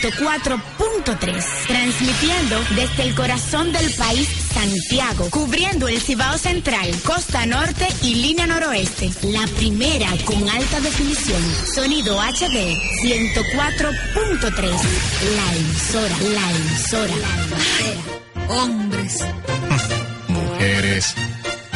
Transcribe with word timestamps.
104.3. 0.00 1.44
Transmitiendo 1.66 2.60
desde 2.74 3.02
el 3.02 3.14
corazón 3.14 3.72
del 3.72 3.92
país, 3.94 4.28
Santiago. 4.52 5.28
Cubriendo 5.30 5.88
el 5.88 6.00
Cibao 6.00 6.38
Central, 6.38 6.90
Costa 7.04 7.44
Norte 7.46 7.86
y 8.02 8.14
Línea 8.14 8.46
Noroeste. 8.46 9.10
La 9.24 9.46
primera 9.56 10.08
con 10.24 10.48
alta 10.48 10.80
definición. 10.80 11.42
Sonido 11.74 12.18
HD 12.20 12.76
104.3. 13.02 14.70
La 15.36 15.54
emisora, 15.56 16.16
la 16.32 16.50
emisora. 16.50 17.14
Hombres. 18.48 19.24
Mujeres. 20.28 21.14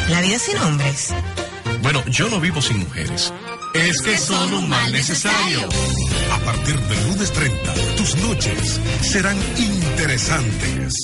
La 0.09 0.21
vida 0.21 0.39
sin 0.39 0.57
hombres. 0.59 1.15
Bueno, 1.83 2.03
yo 2.07 2.29
no 2.29 2.41
vivo 2.41 2.63
sin 2.63 2.79
mujeres. 2.79 3.33
Es 3.75 4.01
que 4.03 4.17
son 4.17 4.55
un 4.55 4.69
mal 4.69 4.93
necesario. 4.93 5.69
A 6.33 6.39
partir 6.39 6.79
del 6.79 7.09
lunes 7.09 7.33
30, 7.33 7.75
tus 7.97 8.15
noches 8.19 8.79
serán 9.03 9.37
interesantes. 9.59 10.95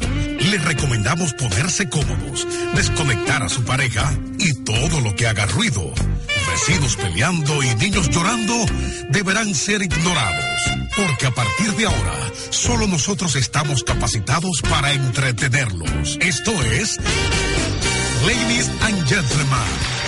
les 0.55 0.65
recomendamos 0.65 1.33
ponerse 1.33 1.89
cómodos, 1.89 2.47
desconectar 2.77 3.43
a 3.43 3.49
su 3.49 3.65
pareja 3.65 4.09
y 4.39 4.55
todo 4.63 5.01
lo 5.01 5.17
que 5.17 5.27
haga 5.27 5.47
ruido. 5.47 5.93
Vecinos 6.49 6.95
peleando 6.95 7.61
y 7.61 7.75
niños 7.75 8.09
llorando 8.11 8.55
deberán 9.11 9.53
ser 9.53 9.83
ignorados, 9.83 10.45
porque 10.97 11.27
a 11.27 11.33
partir 11.33 11.73
de 11.73 11.87
ahora 11.87 12.15
solo 12.51 12.87
nosotros 12.87 13.35
estamos 13.35 13.83
capacitados 13.83 14.63
para 14.63 14.93
entretenerlos. 14.93 16.19
Esto 16.21 16.53
es 16.63 16.99
Ladies 18.25 18.71
and 18.83 19.09
Gentlemen 19.09 20.04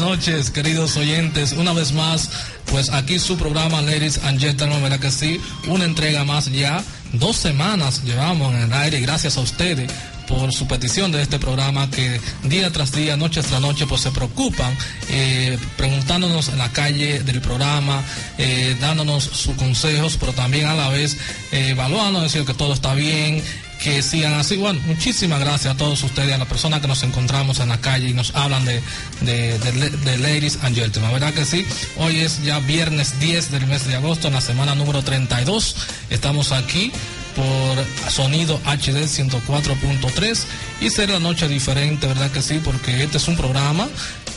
noches, 0.00 0.50
queridos 0.50 0.96
oyentes. 0.96 1.52
Una 1.52 1.72
vez 1.72 1.92
más, 1.92 2.30
pues 2.70 2.90
aquí 2.90 3.18
su 3.18 3.36
programa 3.36 3.82
Ladies 3.82 4.18
and 4.24 4.40
Gentlemen, 4.40 4.82
¿verdad 4.82 4.98
que 4.98 5.10
sí? 5.10 5.40
Una 5.66 5.84
entrega 5.84 6.24
más 6.24 6.50
ya. 6.50 6.82
Dos 7.12 7.36
semanas 7.36 8.02
llevamos 8.04 8.54
en 8.54 8.62
el 8.62 8.72
aire 8.72 9.00
gracias 9.00 9.36
a 9.36 9.40
ustedes 9.40 9.90
por 10.26 10.52
su 10.52 10.66
petición 10.66 11.10
de 11.10 11.22
este 11.22 11.38
programa 11.38 11.90
que 11.90 12.20
día 12.44 12.70
tras 12.70 12.92
día, 12.92 13.16
noche 13.16 13.42
tras 13.42 13.60
noche, 13.60 13.86
pues 13.86 14.00
se 14.00 14.10
preocupan, 14.12 14.76
eh, 15.08 15.58
preguntándonos 15.76 16.48
en 16.48 16.58
la 16.58 16.70
calle 16.70 17.22
del 17.22 17.40
programa, 17.40 18.02
eh, 18.38 18.76
dándonos 18.80 19.24
sus 19.24 19.56
consejos, 19.56 20.16
pero 20.18 20.32
también 20.32 20.66
a 20.66 20.74
la 20.74 20.88
vez 20.88 21.16
eh, 21.50 21.70
evaluando, 21.70 22.20
decir 22.22 22.44
que 22.44 22.54
todo 22.54 22.72
está 22.72 22.94
bien, 22.94 23.42
que 23.82 24.02
sigan 24.02 24.34
así. 24.34 24.56
Bueno, 24.56 24.80
muchísimas 24.86 25.40
gracias 25.40 25.74
a 25.74 25.76
todos 25.76 26.02
ustedes, 26.02 26.34
a 26.34 26.38
las 26.38 26.48
personas 26.48 26.80
que 26.80 26.88
nos 26.88 27.02
encontramos 27.02 27.60
en 27.60 27.70
la 27.70 27.80
calle 27.80 28.08
y 28.08 28.14
nos 28.14 28.34
hablan 28.34 28.64
de, 28.64 28.82
de, 29.22 29.58
de, 29.58 30.18
Ladies 30.18 30.58
and 30.62 30.76
Gentlemen. 30.76 31.12
¿Verdad 31.12 31.32
que 31.32 31.44
sí? 31.44 31.66
Hoy 31.96 32.20
es 32.20 32.42
ya 32.42 32.58
viernes 32.60 33.18
10 33.20 33.50
del 33.50 33.66
mes 33.66 33.86
de 33.86 33.96
agosto, 33.96 34.28
en 34.28 34.34
la 34.34 34.40
semana 34.40 34.74
número 34.74 35.02
32. 35.02 35.76
Estamos 36.10 36.52
aquí 36.52 36.92
por 37.34 38.10
sonido 38.10 38.60
HD 38.64 39.06
104.3 39.06 40.44
y 40.80 40.90
será 40.90 41.14
la 41.14 41.20
noche 41.20 41.48
diferente, 41.48 42.06
¿verdad 42.06 42.30
que 42.30 42.42
sí? 42.42 42.60
Porque 42.62 43.02
este 43.02 43.16
es 43.16 43.28
un 43.28 43.36
programa 43.36 43.88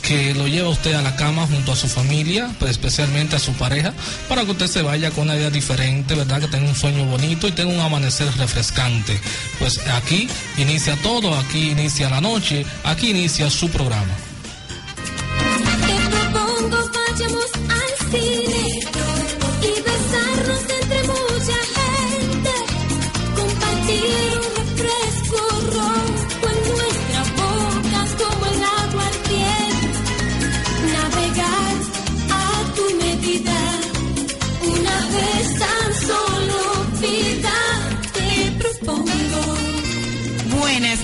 que 0.04 0.36
lo 0.36 0.48
lleva 0.48 0.70
usted 0.70 0.94
a 0.94 1.02
la 1.02 1.16
cama 1.16 1.48
junto 1.48 1.72
a 1.72 1.76
su 1.76 1.88
familia, 1.88 2.50
pues 2.60 2.72
especialmente 2.72 3.38
a 3.38 3.40
su 3.40 3.54
pareja, 3.54 3.94
para 4.28 4.44
que 4.44 4.52
usted 4.52 4.68
se 4.68 4.82
vaya 4.82 5.10
con 5.12 5.24
una 5.24 5.38
idea 5.38 5.50
diferente, 5.50 6.14
¿verdad? 6.14 6.42
Que 6.42 6.48
tenga 6.48 6.68
un 6.68 6.76
sueño 6.76 7.06
bonito 7.06 7.48
y 7.48 7.52
tenga 7.52 7.74
un 7.74 7.80
amanecer 7.80 8.28
refrescante. 8.38 9.20
Pues 9.60 9.80
aquí 9.88 10.28
inicia 10.58 10.96
todo, 10.98 11.36
aquí 11.36 11.72
inicia 11.72 12.10
la 12.10 12.22
noche, 12.22 12.66
aquí 12.84 13.12
inicia 13.12 13.50
su 13.50 13.70
programa. 13.70 14.14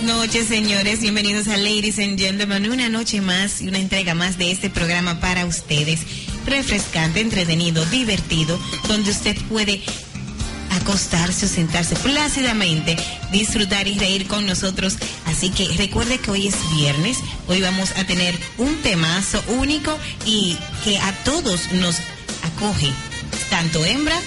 Noches, 0.10 0.48
señores. 0.48 1.02
Bienvenidos 1.02 1.48
a 1.48 1.56
Ladies 1.56 2.00
and 2.00 2.18
Gentlemen. 2.18 2.72
Una 2.72 2.90
noche 2.90 3.22
más 3.22 3.62
y 3.62 3.68
una 3.68 3.78
entrega 3.78 4.16
más 4.16 4.40
de 4.40 4.50
este 4.50 4.72
programa 4.72 5.20
para 5.20 5.46
ustedes. 5.46 6.00
refrescante, 6.48 7.22
entretenido, 7.22 7.86
divertido, 7.86 8.60
donde 8.88 9.12
usted 9.12 9.38
puede 9.48 9.84
acostarse 10.72 11.46
o 11.46 11.50
sentarse 11.50 11.96
plácidamente, 11.96 12.98
disfrutar 13.32 13.88
y 13.88 14.00
reír 14.00 14.26
con 14.26 14.48
nosotros. 14.48 14.98
Así 15.26 15.52
que 15.52 15.68
recuerde 15.78 16.18
que 16.18 16.32
hoy 16.32 16.48
es 16.48 16.56
viernes, 16.76 17.20
hoy 17.48 17.62
vamos 17.62 17.92
a 17.92 18.04
tener 18.04 18.36
un 18.58 18.76
temazo 18.78 19.44
único 19.60 19.96
y 20.26 20.58
que 20.84 20.98
a 20.98 21.12
todos 21.24 21.72
nos 21.74 21.98
acoge, 22.56 22.92
tanto 23.52 23.86
hembra 23.86 24.20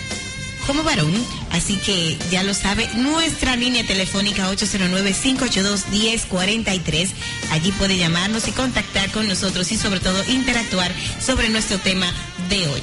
como 0.65 0.85
varón. 0.85 1.13
Así 1.53 1.77
que 1.77 2.19
ya 2.31 2.43
lo 2.43 2.55
sabe, 2.55 2.89
nuestra 2.95 3.57
línea 3.57 3.87
telefónica 3.87 4.51
809-582-1043. 4.53 7.11
Allí 7.51 7.73
puede 7.73 7.99
llamarnos 7.99 8.49
y 8.49 8.53
contactar 8.53 9.11
con 9.11 9.29
nosotros 9.29 9.71
y 9.71 9.77
sobre 9.77 10.01
todo 10.01 10.25
interactuar 10.29 10.91
sobre 11.21 11.51
nuestro 11.51 11.79
tema 11.79 12.11
de 12.49 12.67
hoy. 12.67 12.81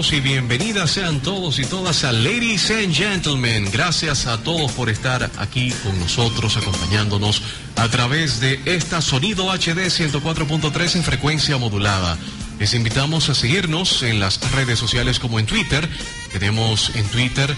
Y 0.00 0.20
bienvenidas 0.20 0.92
sean 0.92 1.20
todos 1.20 1.58
y 1.58 1.64
todas 1.66 2.04
a 2.04 2.12
Ladies 2.12 2.70
and 2.70 2.94
Gentlemen. 2.94 3.68
Gracias 3.70 4.26
a 4.26 4.42
todos 4.42 4.72
por 4.72 4.88
estar 4.88 5.30
aquí 5.36 5.72
con 5.84 5.98
nosotros, 6.00 6.56
acompañándonos 6.56 7.42
a 7.76 7.86
través 7.88 8.40
de 8.40 8.58
esta 8.64 9.02
Sonido 9.02 9.52
HD 9.52 9.90
104.3 9.90 10.96
en 10.96 11.04
frecuencia 11.04 11.58
modulada. 11.58 12.16
Les 12.58 12.72
invitamos 12.72 13.28
a 13.28 13.34
seguirnos 13.34 14.02
en 14.02 14.20
las 14.20 14.40
redes 14.52 14.78
sociales 14.78 15.18
como 15.18 15.38
en 15.38 15.44
Twitter. 15.44 15.86
Tenemos 16.32 16.92
en 16.94 17.06
Twitter 17.08 17.54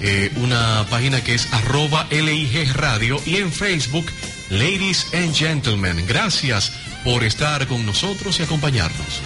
eh, 0.00 0.30
una 0.36 0.84
página 0.90 1.24
que 1.24 1.34
es 1.34 1.50
arroba 1.54 2.06
LIG 2.10 2.74
Radio 2.74 3.18
y 3.24 3.36
en 3.36 3.50
Facebook 3.50 4.06
Ladies 4.50 5.14
and 5.14 5.34
Gentlemen. 5.34 6.04
Gracias 6.06 6.72
por 7.04 7.24
estar 7.24 7.66
con 7.66 7.86
nosotros 7.86 8.38
y 8.38 8.42
acompañarnos. 8.42 9.22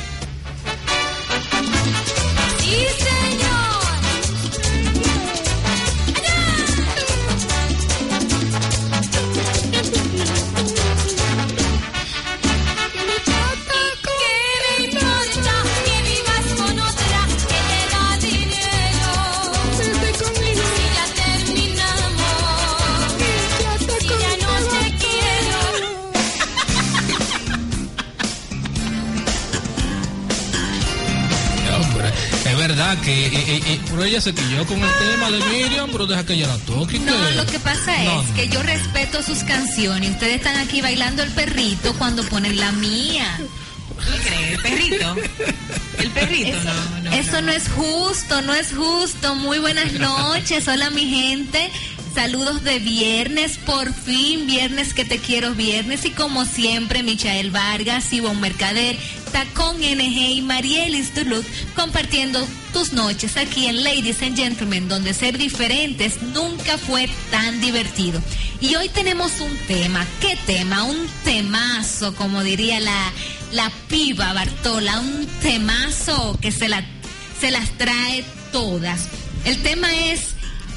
Sí, 2.71 3.00
eh, 33.57 33.81
pero 33.89 34.05
ella 34.05 34.21
se 34.21 34.35
quilló 34.35 34.67
con 34.67 34.79
el 34.83 34.91
tema 34.99 35.31
de 35.31 35.39
Miriam, 35.47 35.89
pero 35.91 36.07
deja 36.07 36.25
que 36.25 36.35
ella 36.35 36.49
la 36.49 36.59
toque. 36.59 36.99
No, 36.99 37.13
que- 37.29 37.35
lo 37.35 37.47
que 37.47 37.59
pasa 37.61 37.97
No, 38.05 38.21
es 38.23 38.29
no. 38.29 38.35
que 38.35 38.49
yo 38.49 38.63
respeto 38.63 39.23
sus 39.23 39.39
canciones. 39.45 40.11
Ustedes 40.11 40.37
están 40.37 40.57
aquí 40.57 40.81
bailando 40.81 41.23
el 41.23 41.31
perrito 41.31 41.95
cuando 41.95 42.23
ponen 42.25 42.59
la 42.59 42.73
mía. 42.73 43.41
¿Tú 43.89 44.13
crees? 44.25 44.53
¿El 44.53 44.61
perrito? 44.63 45.17
El 45.99 46.11
perrito, 46.13 46.49
Eso, 46.57 46.73
no, 46.73 47.11
no. 47.11 47.13
eso 47.13 47.43
no 47.43 47.53
es 47.53 47.69
justo, 47.69 48.41
no 48.41 48.55
es 48.55 48.73
justo. 48.75 49.35
Muy 49.35 49.59
buenas 49.59 49.93
noches, 49.93 50.67
hola 50.69 50.89
mi 50.89 51.05
gente. 51.07 51.71
Saludos 52.15 52.65
de 52.65 52.81
viernes, 52.81 53.57
por 53.59 53.95
fin, 53.95 54.47
viernes 54.47 54.95
que 54.95 55.05
te 55.05 55.19
quiero 55.19 55.55
viernes. 55.55 56.05
Y 56.05 56.11
como 56.11 56.45
siempre, 56.45 57.05
Michael 57.05 57.51
Vargas, 57.53 58.13
Ivonne 58.13 58.41
Mercader, 58.41 58.97
Tacón 59.31 59.77
NG 59.77 60.37
y 60.37 60.43
Marielis 60.43 61.15
Duluth 61.15 61.47
compartiendo 61.77 62.45
tus 62.73 62.93
noches 62.93 63.37
aquí 63.37 63.67
en 63.67 63.85
Ladies 63.85 64.23
and 64.23 64.37
Gentlemen, 64.37 64.89
donde 64.89 65.15
ser 65.15 65.39
diferentes 65.39 66.21
nunca 66.21 66.79
fue 66.79 67.09
tan 67.31 67.61
divertido. 67.61 68.21
Y 68.61 68.75
hoy 68.75 68.89
tenemos 68.89 69.41
un 69.41 69.57
tema, 69.69 70.05
¿qué 70.21 70.37
tema? 70.47 70.83
Un 70.83 71.07
temazo, 71.25 72.15
como 72.17 72.43
diría 72.43 72.81
la, 72.81 73.13
la 73.53 73.71
piba 73.89 74.33
Bartola, 74.33 74.99
un 74.99 75.27
temazo 75.41 76.37
que 76.41 76.51
se, 76.51 76.69
la, 76.69 76.85
se 77.41 77.53
las 77.53 77.71
trae 77.79 78.25
todas. 78.53 79.09
El 79.45 79.63
tema 79.63 79.89
es 80.11 80.30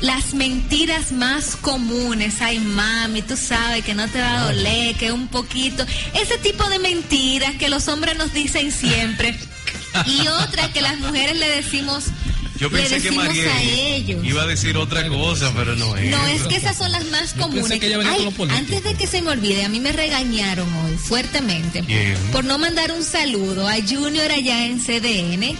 las 0.04 0.34
mentiras 0.34 1.14
más 1.14 1.56
comunes. 1.56 2.42
Ay, 2.42 2.60
mami, 2.60 3.22
tú 3.22 3.38
sabes 3.38 3.86
que 3.86 3.96
no 3.96 4.08
te 4.10 4.20
va 4.20 4.42
a 4.42 4.46
doler, 4.48 4.96
que 4.96 5.12
un 5.14 5.30
poquito. 5.30 5.86
Ese 6.14 6.38
tipo 6.40 6.68
de 6.70 6.78
mentiras 6.80 7.56
que 7.56 7.70
los 7.70 7.88
hombres 7.88 8.18
nos 8.18 8.34
dicen 8.34 8.72
siempre. 8.72 9.34
Y 10.06 10.28
otra 10.28 10.74
que 10.74 10.82
las 10.82 11.00
mujeres 11.00 11.38
le 11.38 11.48
decimos, 11.48 12.06
Yo 12.60 12.70
le 12.70 12.80
pensé 12.80 12.96
que 12.96 13.04
decimos 13.04 13.28
María 13.28 13.56
a 13.56 13.62
ellos. 13.62 14.26
iba 14.26 14.42
a 14.44 14.46
decir 14.46 14.76
otra 14.76 15.08
cosa, 15.08 15.54
pero 15.56 15.74
no 15.78 15.96
es. 15.96 16.12
No, 16.12 16.28
es 16.28 16.44
que 16.44 16.58
esas 16.58 16.78
son 16.78 16.92
las 16.92 17.06
más 17.06 17.34
comunes. 17.34 17.80
que 17.80 17.96
Ay, 17.96 18.30
antes 18.50 18.84
de 18.84 18.96
que 18.96 19.08
se 19.08 19.22
me 19.22 19.30
olvide, 19.32 19.64
a 19.64 19.70
mí 19.70 19.80
me 19.80 19.94
regañaron 19.94 20.68
hoy 20.84 20.98
fuertemente 20.98 21.82
¿Quién? 21.86 22.18
por 22.34 22.44
no 22.44 22.58
mandar 22.58 22.92
un 22.92 23.04
saludo 23.06 23.70
a 23.70 23.76
Junior 23.76 24.30
allá 24.30 24.66
en 24.66 24.80
CDN 24.82 25.56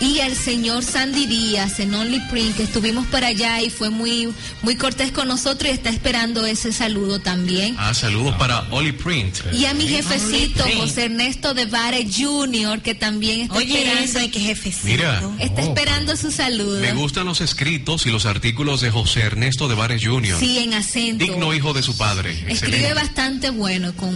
y 0.00 0.20
al 0.20 0.34
señor 0.34 0.84
Sandy 0.84 1.26
Díaz 1.26 1.80
en 1.80 1.94
Only 1.94 2.20
Print, 2.30 2.56
que 2.56 2.62
estuvimos 2.64 3.06
por 3.06 3.24
allá 3.24 3.62
y 3.62 3.70
fue 3.70 3.90
muy, 3.90 4.28
muy 4.62 4.76
cortés 4.76 5.10
con 5.10 5.28
nosotros 5.28 5.70
y 5.70 5.74
está 5.74 5.90
esperando 5.90 6.44
ese 6.44 6.72
saludo 6.72 7.18
también. 7.20 7.74
Ah, 7.78 7.94
saludos 7.94 8.34
para 8.36 8.60
Oli 8.70 8.92
Print. 8.92 9.38
Y 9.54 9.64
a 9.64 9.74
mi 9.74 9.86
jefecito. 9.88 10.64
José 10.76 11.06
Ernesto 11.06 11.54
de 11.54 11.66
Vare 11.66 12.06
Jr., 12.14 12.82
que 12.82 12.94
también 12.94 13.40
está 13.42 13.56
Oye, 13.56 13.78
esperando, 13.78 14.02
eso 14.04 14.18
hay 14.18 14.28
que 14.28 14.40
jefecito. 14.40 14.86
Mira. 14.86 15.22
está 15.40 15.62
Oh, 15.62 15.68
esperando 15.68 16.16
su 16.16 16.30
saludo. 16.30 16.80
Me 16.80 16.92
gustan 16.92 17.24
los 17.26 17.40
escritos 17.40 18.06
y 18.06 18.10
los 18.10 18.26
artículos 18.26 18.80
de 18.82 18.90
José 18.90 19.20
Ernesto 19.20 19.68
de 19.68 19.74
Vares 19.74 20.04
Jr. 20.04 20.38
Sí, 20.38 20.58
en 20.58 20.74
acento. 20.74 21.24
Digno 21.24 21.54
hijo 21.54 21.72
de 21.72 21.82
su 21.82 21.96
padre. 21.96 22.32
Escribe 22.32 22.52
Excelente. 22.52 22.94
bastante 22.94 23.50
bueno, 23.50 23.94
con 23.96 24.14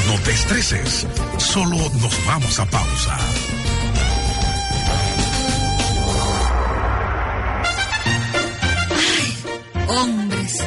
No 0.08 0.16
te 0.20 0.32
estreses, 0.32 1.06
solo 1.38 1.78
nos 1.78 2.26
vamos 2.26 2.60
a 2.60 2.70
pausa. 2.70 3.18
Hombres. 9.88 10.60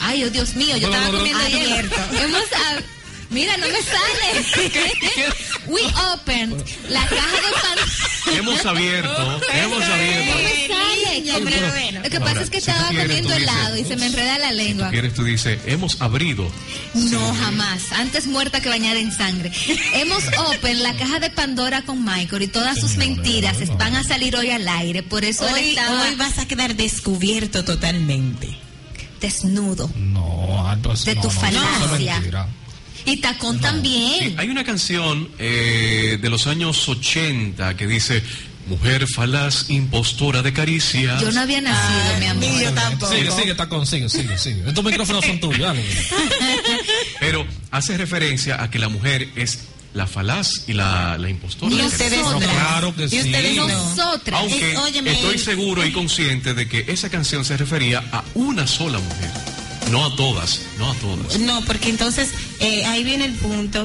Ay, 0.04 0.24
oh, 0.24 0.30
Dios 0.30 0.56
mío, 0.56 0.76
yo 0.76 0.88
estaba 0.92 1.16
comiendo. 1.16 1.38
Abierto. 1.44 1.96
Hemos 2.22 2.42
ab- 2.42 2.82
Mira, 3.32 3.56
no 3.56 3.66
me 3.66 3.82
sale. 3.82 4.72
We 5.66 5.80
opened 6.12 6.62
la 6.88 7.04
caja 7.06 7.36
de 7.36 7.52
pan. 7.52 8.36
Hemos 8.36 8.64
abierto, 8.66 9.40
hemos 9.52 9.78
No 9.80 9.94
abierto. 9.94 10.36
me 10.36 10.66
sale. 10.68 11.32
Hombre, 11.36 11.70
bueno. 11.70 12.00
Lo 12.02 12.10
que 12.10 12.18
pasa 12.20 12.30
Ahora, 12.32 12.42
es 12.42 12.50
que 12.50 12.60
si 12.60 12.66
tú 12.66 12.70
estaba 12.72 12.88
quieres, 12.88 13.06
comiendo 13.06 13.28
tú 13.30 13.34
dices, 13.38 13.48
helado 13.52 13.76
y 13.76 13.84
se 13.84 13.96
me 13.96 14.06
enreda 14.06 14.38
la 14.38 14.52
lengua. 14.52 14.90
¿Quieres? 14.90 15.14
Tú 15.14 15.24
dices, 15.24 15.58
hemos 15.66 16.00
abrido. 16.00 16.50
No, 16.94 17.34
jamás. 17.34 17.92
Antes 17.92 18.26
muerta 18.26 18.60
que 18.60 18.68
bañada 18.68 18.98
en 18.98 19.12
sangre. 19.12 19.52
Hemos 19.94 20.24
open 20.38 20.82
la 20.82 20.94
caja 20.94 21.20
de 21.20 21.30
Pandora 21.30 21.82
con 21.82 22.04
Michael 22.04 22.42
y 22.42 22.48
todas 22.48 22.78
sus 22.80 22.96
mentiras 22.96 23.56
van 23.78 23.94
a 23.96 24.04
salir 24.04 24.36
hoy 24.36 24.50
al 24.50 24.66
aire. 24.68 25.02
Por 25.02 25.24
eso 25.24 25.46
él 25.48 25.54
Hoy, 25.54 25.68
estaba 25.70 26.02
hoy 26.02 26.14
vas 26.16 26.38
a 26.38 26.46
quedar 26.46 26.74
descubierto 26.74 27.64
totalmente. 27.64 28.48
desnudo. 29.20 29.90
No, 29.94 30.76
pues, 30.82 31.04
De 31.04 31.14
no, 31.14 31.22
tu 31.22 31.28
no, 31.28 31.32
es 31.34 31.40
falacia. 31.40 32.14
mentira. 32.16 32.48
Y 33.04 33.16
Tacón 33.18 33.60
también. 33.60 34.38
hay 34.38 34.48
una 34.48 34.64
canción 34.64 35.28
eh, 35.38 36.18
de 36.20 36.30
los 36.30 36.46
años 36.46 36.88
80 36.88 37.76
que 37.76 37.86
dice, 37.86 38.22
mujer 38.66 39.06
falaz, 39.08 39.68
impostora 39.70 40.42
de 40.42 40.52
caricias. 40.52 41.20
Yo 41.20 41.30
no 41.32 41.40
había 41.40 41.60
nacido, 41.60 42.18
mi 42.20 42.26
amor. 42.26 42.44
Ni 42.44 42.62
yo 42.62 42.72
tampoco. 42.72 43.12
Sigue, 43.12 43.30
sigue, 43.32 43.54
tacón, 43.54 43.86
sigue, 43.86 44.08
sigue, 44.08 44.38
sigue. 44.38 44.62
Estos 44.66 44.84
micrófonos 44.84 45.24
son 45.24 45.40
tuyos, 45.40 45.60
dale. 45.60 45.84
Pero 47.20 47.46
hace 47.70 47.96
referencia 47.96 48.62
a 48.62 48.70
que 48.70 48.78
la 48.78 48.88
mujer 48.88 49.28
es 49.36 49.64
la 49.94 50.06
falaz 50.06 50.64
y 50.68 50.72
la, 50.72 51.18
la 51.18 51.28
impostora. 51.28 51.74
Y 51.74 51.78
de 51.78 51.84
ustedes. 51.86 52.20
No, 52.20 52.38
claro 52.38 52.94
que 52.94 53.02
Y 53.02 53.18
ustedes 53.20 53.56
no. 53.56 53.68
Nosotras. 53.68 54.40
Aunque 54.40 54.72
Eh, 54.72 54.76
óyeme, 54.78 55.12
estoy 55.12 55.38
seguro 55.38 55.84
y 55.84 55.92
consciente 55.92 56.54
de 56.54 56.68
que 56.68 56.84
esa 56.88 57.10
canción 57.10 57.44
se 57.44 57.56
refería 57.56 58.02
a 58.12 58.24
una 58.34 58.66
sola 58.66 58.98
mujer. 58.98 59.30
No 59.92 60.06
a 60.06 60.16
todas, 60.16 60.62
no 60.78 60.90
a 60.90 60.94
todas. 60.94 61.38
No, 61.38 61.60
porque 61.66 61.90
entonces 61.90 62.30
eh, 62.60 62.82
ahí 62.86 63.04
viene 63.04 63.26
el 63.26 63.34
punto. 63.34 63.82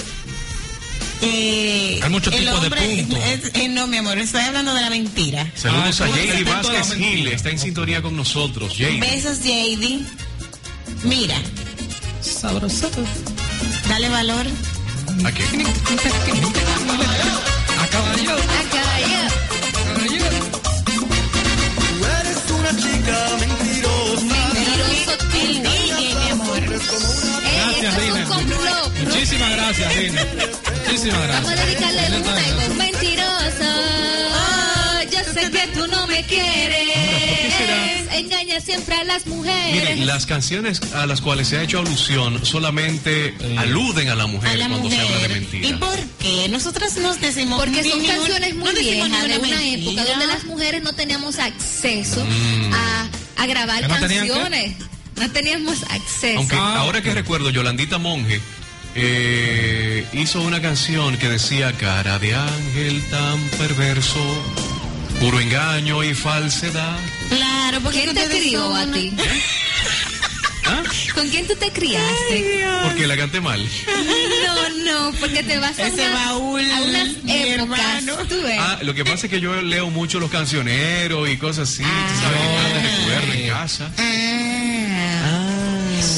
Eh, 1.21 1.99
Hay 2.01 2.09
muchos 2.09 2.33
tipos 2.33 2.61
de 2.61 2.69
puntos. 2.71 3.19
eh, 3.55 3.67
no, 3.67 3.87
mi 3.87 3.97
amor, 3.97 4.17
estoy 4.17 4.39
hablando 4.43 4.73
de 4.73 4.79
la 4.79 4.89
mentira. 4.89 5.51
Saludos 5.53 5.99
Ah, 5.99 6.05
a 6.05 6.07
¿cómo 6.07 6.17
es 6.21 6.45
JD 6.45 6.47
Vázquez? 6.47 6.93
Gil, 6.95 7.27
está 7.27 7.49
en 7.49 7.59
sintonía 7.59 8.01
con 8.01 8.15
nosotros. 8.15 8.73
JD. 8.77 9.01
Besos, 9.01 9.39
JD. 9.39 9.99
Mira, 11.03 11.35
Sabroso. 12.21 12.89
dale 13.89 14.07
valor. 14.07 14.45
¿A 15.25 15.31
qué? 15.33 15.43
A. 15.43 15.47
Acá, 17.83 17.99
ya. 19.09 19.27
Mentiroso 23.39 25.17
tú. 25.17 25.37
El 25.37 25.53
DJ, 25.55 25.59
mi 25.59 25.63
amor. 25.63 25.73
Eh, 25.73 25.76
Gracias, 26.81 27.97
Rina. 27.97 28.27
un. 28.37 29.03
Muchísimas 29.05 29.51
gracias, 29.51 29.95
Rina. 29.95 30.25
Muchísimas 30.85 31.23
gracias. 31.23 31.43
Vamos 31.43 31.51
a 31.59 31.65
dedicarle 31.65 32.01
y 32.07 32.67
con 32.67 32.77
mentiroso. 32.77 33.71
Oh, 34.33 35.01
yo 35.11 35.33
sé 35.33 35.51
que 35.51 35.67
tú 35.73 35.87
no 35.87 36.07
me 36.07 36.23
quieres. 36.23 36.87
Engañas 38.13 38.63
siempre 38.63 38.95
a 38.95 39.03
las 39.03 39.25
mujeres. 39.27 39.73
Miren, 39.73 40.07
las 40.07 40.25
canciones 40.25 40.81
a 40.93 41.05
las 41.05 41.21
cuales 41.21 41.47
se 41.47 41.57
ha 41.57 41.63
hecho 41.63 41.79
alusión 41.79 42.43
solamente 42.45 43.35
aluden 43.57 44.09
a 44.09 44.15
la 44.15 44.25
mujer 44.27 44.51
A 44.51 44.55
la 44.55 44.67
cuando 44.69 44.89
se 44.89 44.95
habla 44.99 45.11
de 45.11 45.15
mujer. 45.27 45.31
mentira. 45.41 45.67
¿Y 45.67 45.73
por 45.73 45.99
qué? 46.19 46.47
Nosotras 46.49 46.95
nos 46.97 47.19
decimos 47.21 47.59
Porque 47.59 47.83
son 47.83 47.99
ningún- 47.99 48.07
canciones 48.15 48.55
muy 48.55 48.73
no 48.73 48.79
viejas 48.79 49.09
de 49.27 49.37
una 49.37 49.47
mentira. 49.57 49.61
época 49.91 50.05
donde 50.05 50.27
las 50.27 50.43
mujeres 50.45 50.81
no 50.83 50.93
teníamos 50.93 51.37
acceso 51.39 52.23
Mm. 52.25 52.73
a, 52.73 53.09
a 53.43 53.45
grabar 53.45 53.81
¿Que 53.81 53.87
no 53.87 53.99
tenían 53.99 54.25
qué? 54.27 54.75
No 55.17 55.29
teníamos 55.31 55.83
acceso. 55.83 56.37
Aunque 56.37 56.55
Ah, 56.55 56.77
ahora 56.79 57.01
que 57.01 57.13
recuerdo, 57.13 57.49
Yolandita 57.49 57.97
Monge 57.97 58.39
eh, 58.95 60.05
hizo 60.13 60.41
una 60.41 60.61
canción 60.61 61.17
que 61.17 61.27
decía 61.29 61.71
cara 61.73 62.19
de 62.19 62.35
ángel 62.35 63.03
tan 63.09 63.39
perverso, 63.57 64.19
puro 65.19 65.39
engaño 65.39 66.03
y 66.03 66.13
falsedad. 66.13 66.97
Claro, 67.29 67.79
porque 67.81 68.03
¿Quién 68.03 68.15
te 68.15 68.27
crió 68.27 68.75
a 68.75 68.85
ti? 68.91 69.13
¿Ah? 70.69 70.83
¿Con 71.13 71.29
quién 71.29 71.47
tú 71.47 71.55
te 71.55 71.71
criaste? 71.71 72.65
Porque 72.83 73.07
la 73.07 73.15
canté 73.15 73.39
mal. 73.39 73.65
No, 74.45 74.69
no, 75.11 75.17
porque 75.17 75.41
te 75.41 75.57
vas 75.59 75.79
a, 75.79 75.87
Ese 75.87 76.07
unas, 76.09 76.13
baúl, 76.25 76.71
a 76.71 76.81
unas 76.81 77.23
mi 77.23 77.31
épocas. 77.31 77.79
hermano. 78.03 78.17
Tú 78.27 78.41
ves. 78.41 78.59
Ah, 78.59 78.77
lo 78.81 78.93
que 78.93 79.05
pasa 79.05 79.27
es 79.27 79.31
que 79.31 79.39
yo 79.39 79.61
leo 79.61 79.89
mucho 79.89 80.19
los 80.19 80.29
cancioneros 80.29 81.29
y 81.29 81.37
cosas 81.37 81.69
así, 81.69 81.83
tú 81.83 82.21
sabes, 82.21 82.83
me 82.83 82.97
recuerdo 82.97 83.33
en 83.33 83.47
casa. 83.49 83.91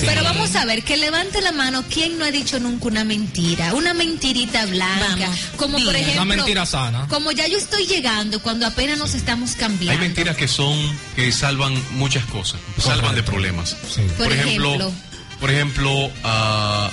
Pero 0.06 0.24
vamos 0.24 0.56
a 0.56 0.66
ver, 0.66 0.84
que 0.84 0.98
levante 0.98 1.42
la 1.42 1.52
mano 1.52 1.84
quién 1.90 2.18
no 2.18 2.26
ha 2.26 2.32
dicho 2.32 2.60
nunca 2.60 2.88
una 2.88 3.04
mentira, 3.04 3.74
una 3.74 3.94
mentirita 3.94 4.66
blanca, 4.66 5.16
Vamos, 5.20 5.40
como 5.58 5.78
por 5.84 5.96
ejemplo, 5.96 6.22
Una 6.24 6.36
mentira 6.36 6.66
sana. 6.66 7.08
como 7.08 7.32
ya 7.32 7.48
yo 7.48 7.58
estoy 7.58 7.86
llegando 7.86 8.42
cuando 8.42 8.66
apenas 8.68 8.98
nos 8.98 9.14
estamos 9.14 9.52
Hay 9.54 9.58
cambiando. 9.58 10.02
mentiras 10.02 10.36
que 10.38 10.48
son, 10.48 10.78
que 11.16 11.32
salvan 11.32 11.74
muchas 11.92 12.26
cosas, 12.26 12.60
salvan 12.78 13.16
de 13.16 13.24
problemas. 13.24 13.76
Sí. 13.94 14.02
Por 14.18 14.32
ejemplo. 14.32 14.92
por 15.40 15.52
ejemplo, 15.52 16.12
ah, 16.24 16.90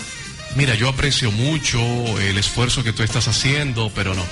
mira, 0.54 0.74
yo 0.74 0.88
aprecio 0.88 1.30
mucho 1.32 1.80
el 2.20 2.38
esfuerzo 2.38 2.82
que 2.84 2.92
tú 2.92 3.02
estás 3.02 3.28
haciendo, 3.28 3.90
pero 3.94 4.14
no. 4.14 4.24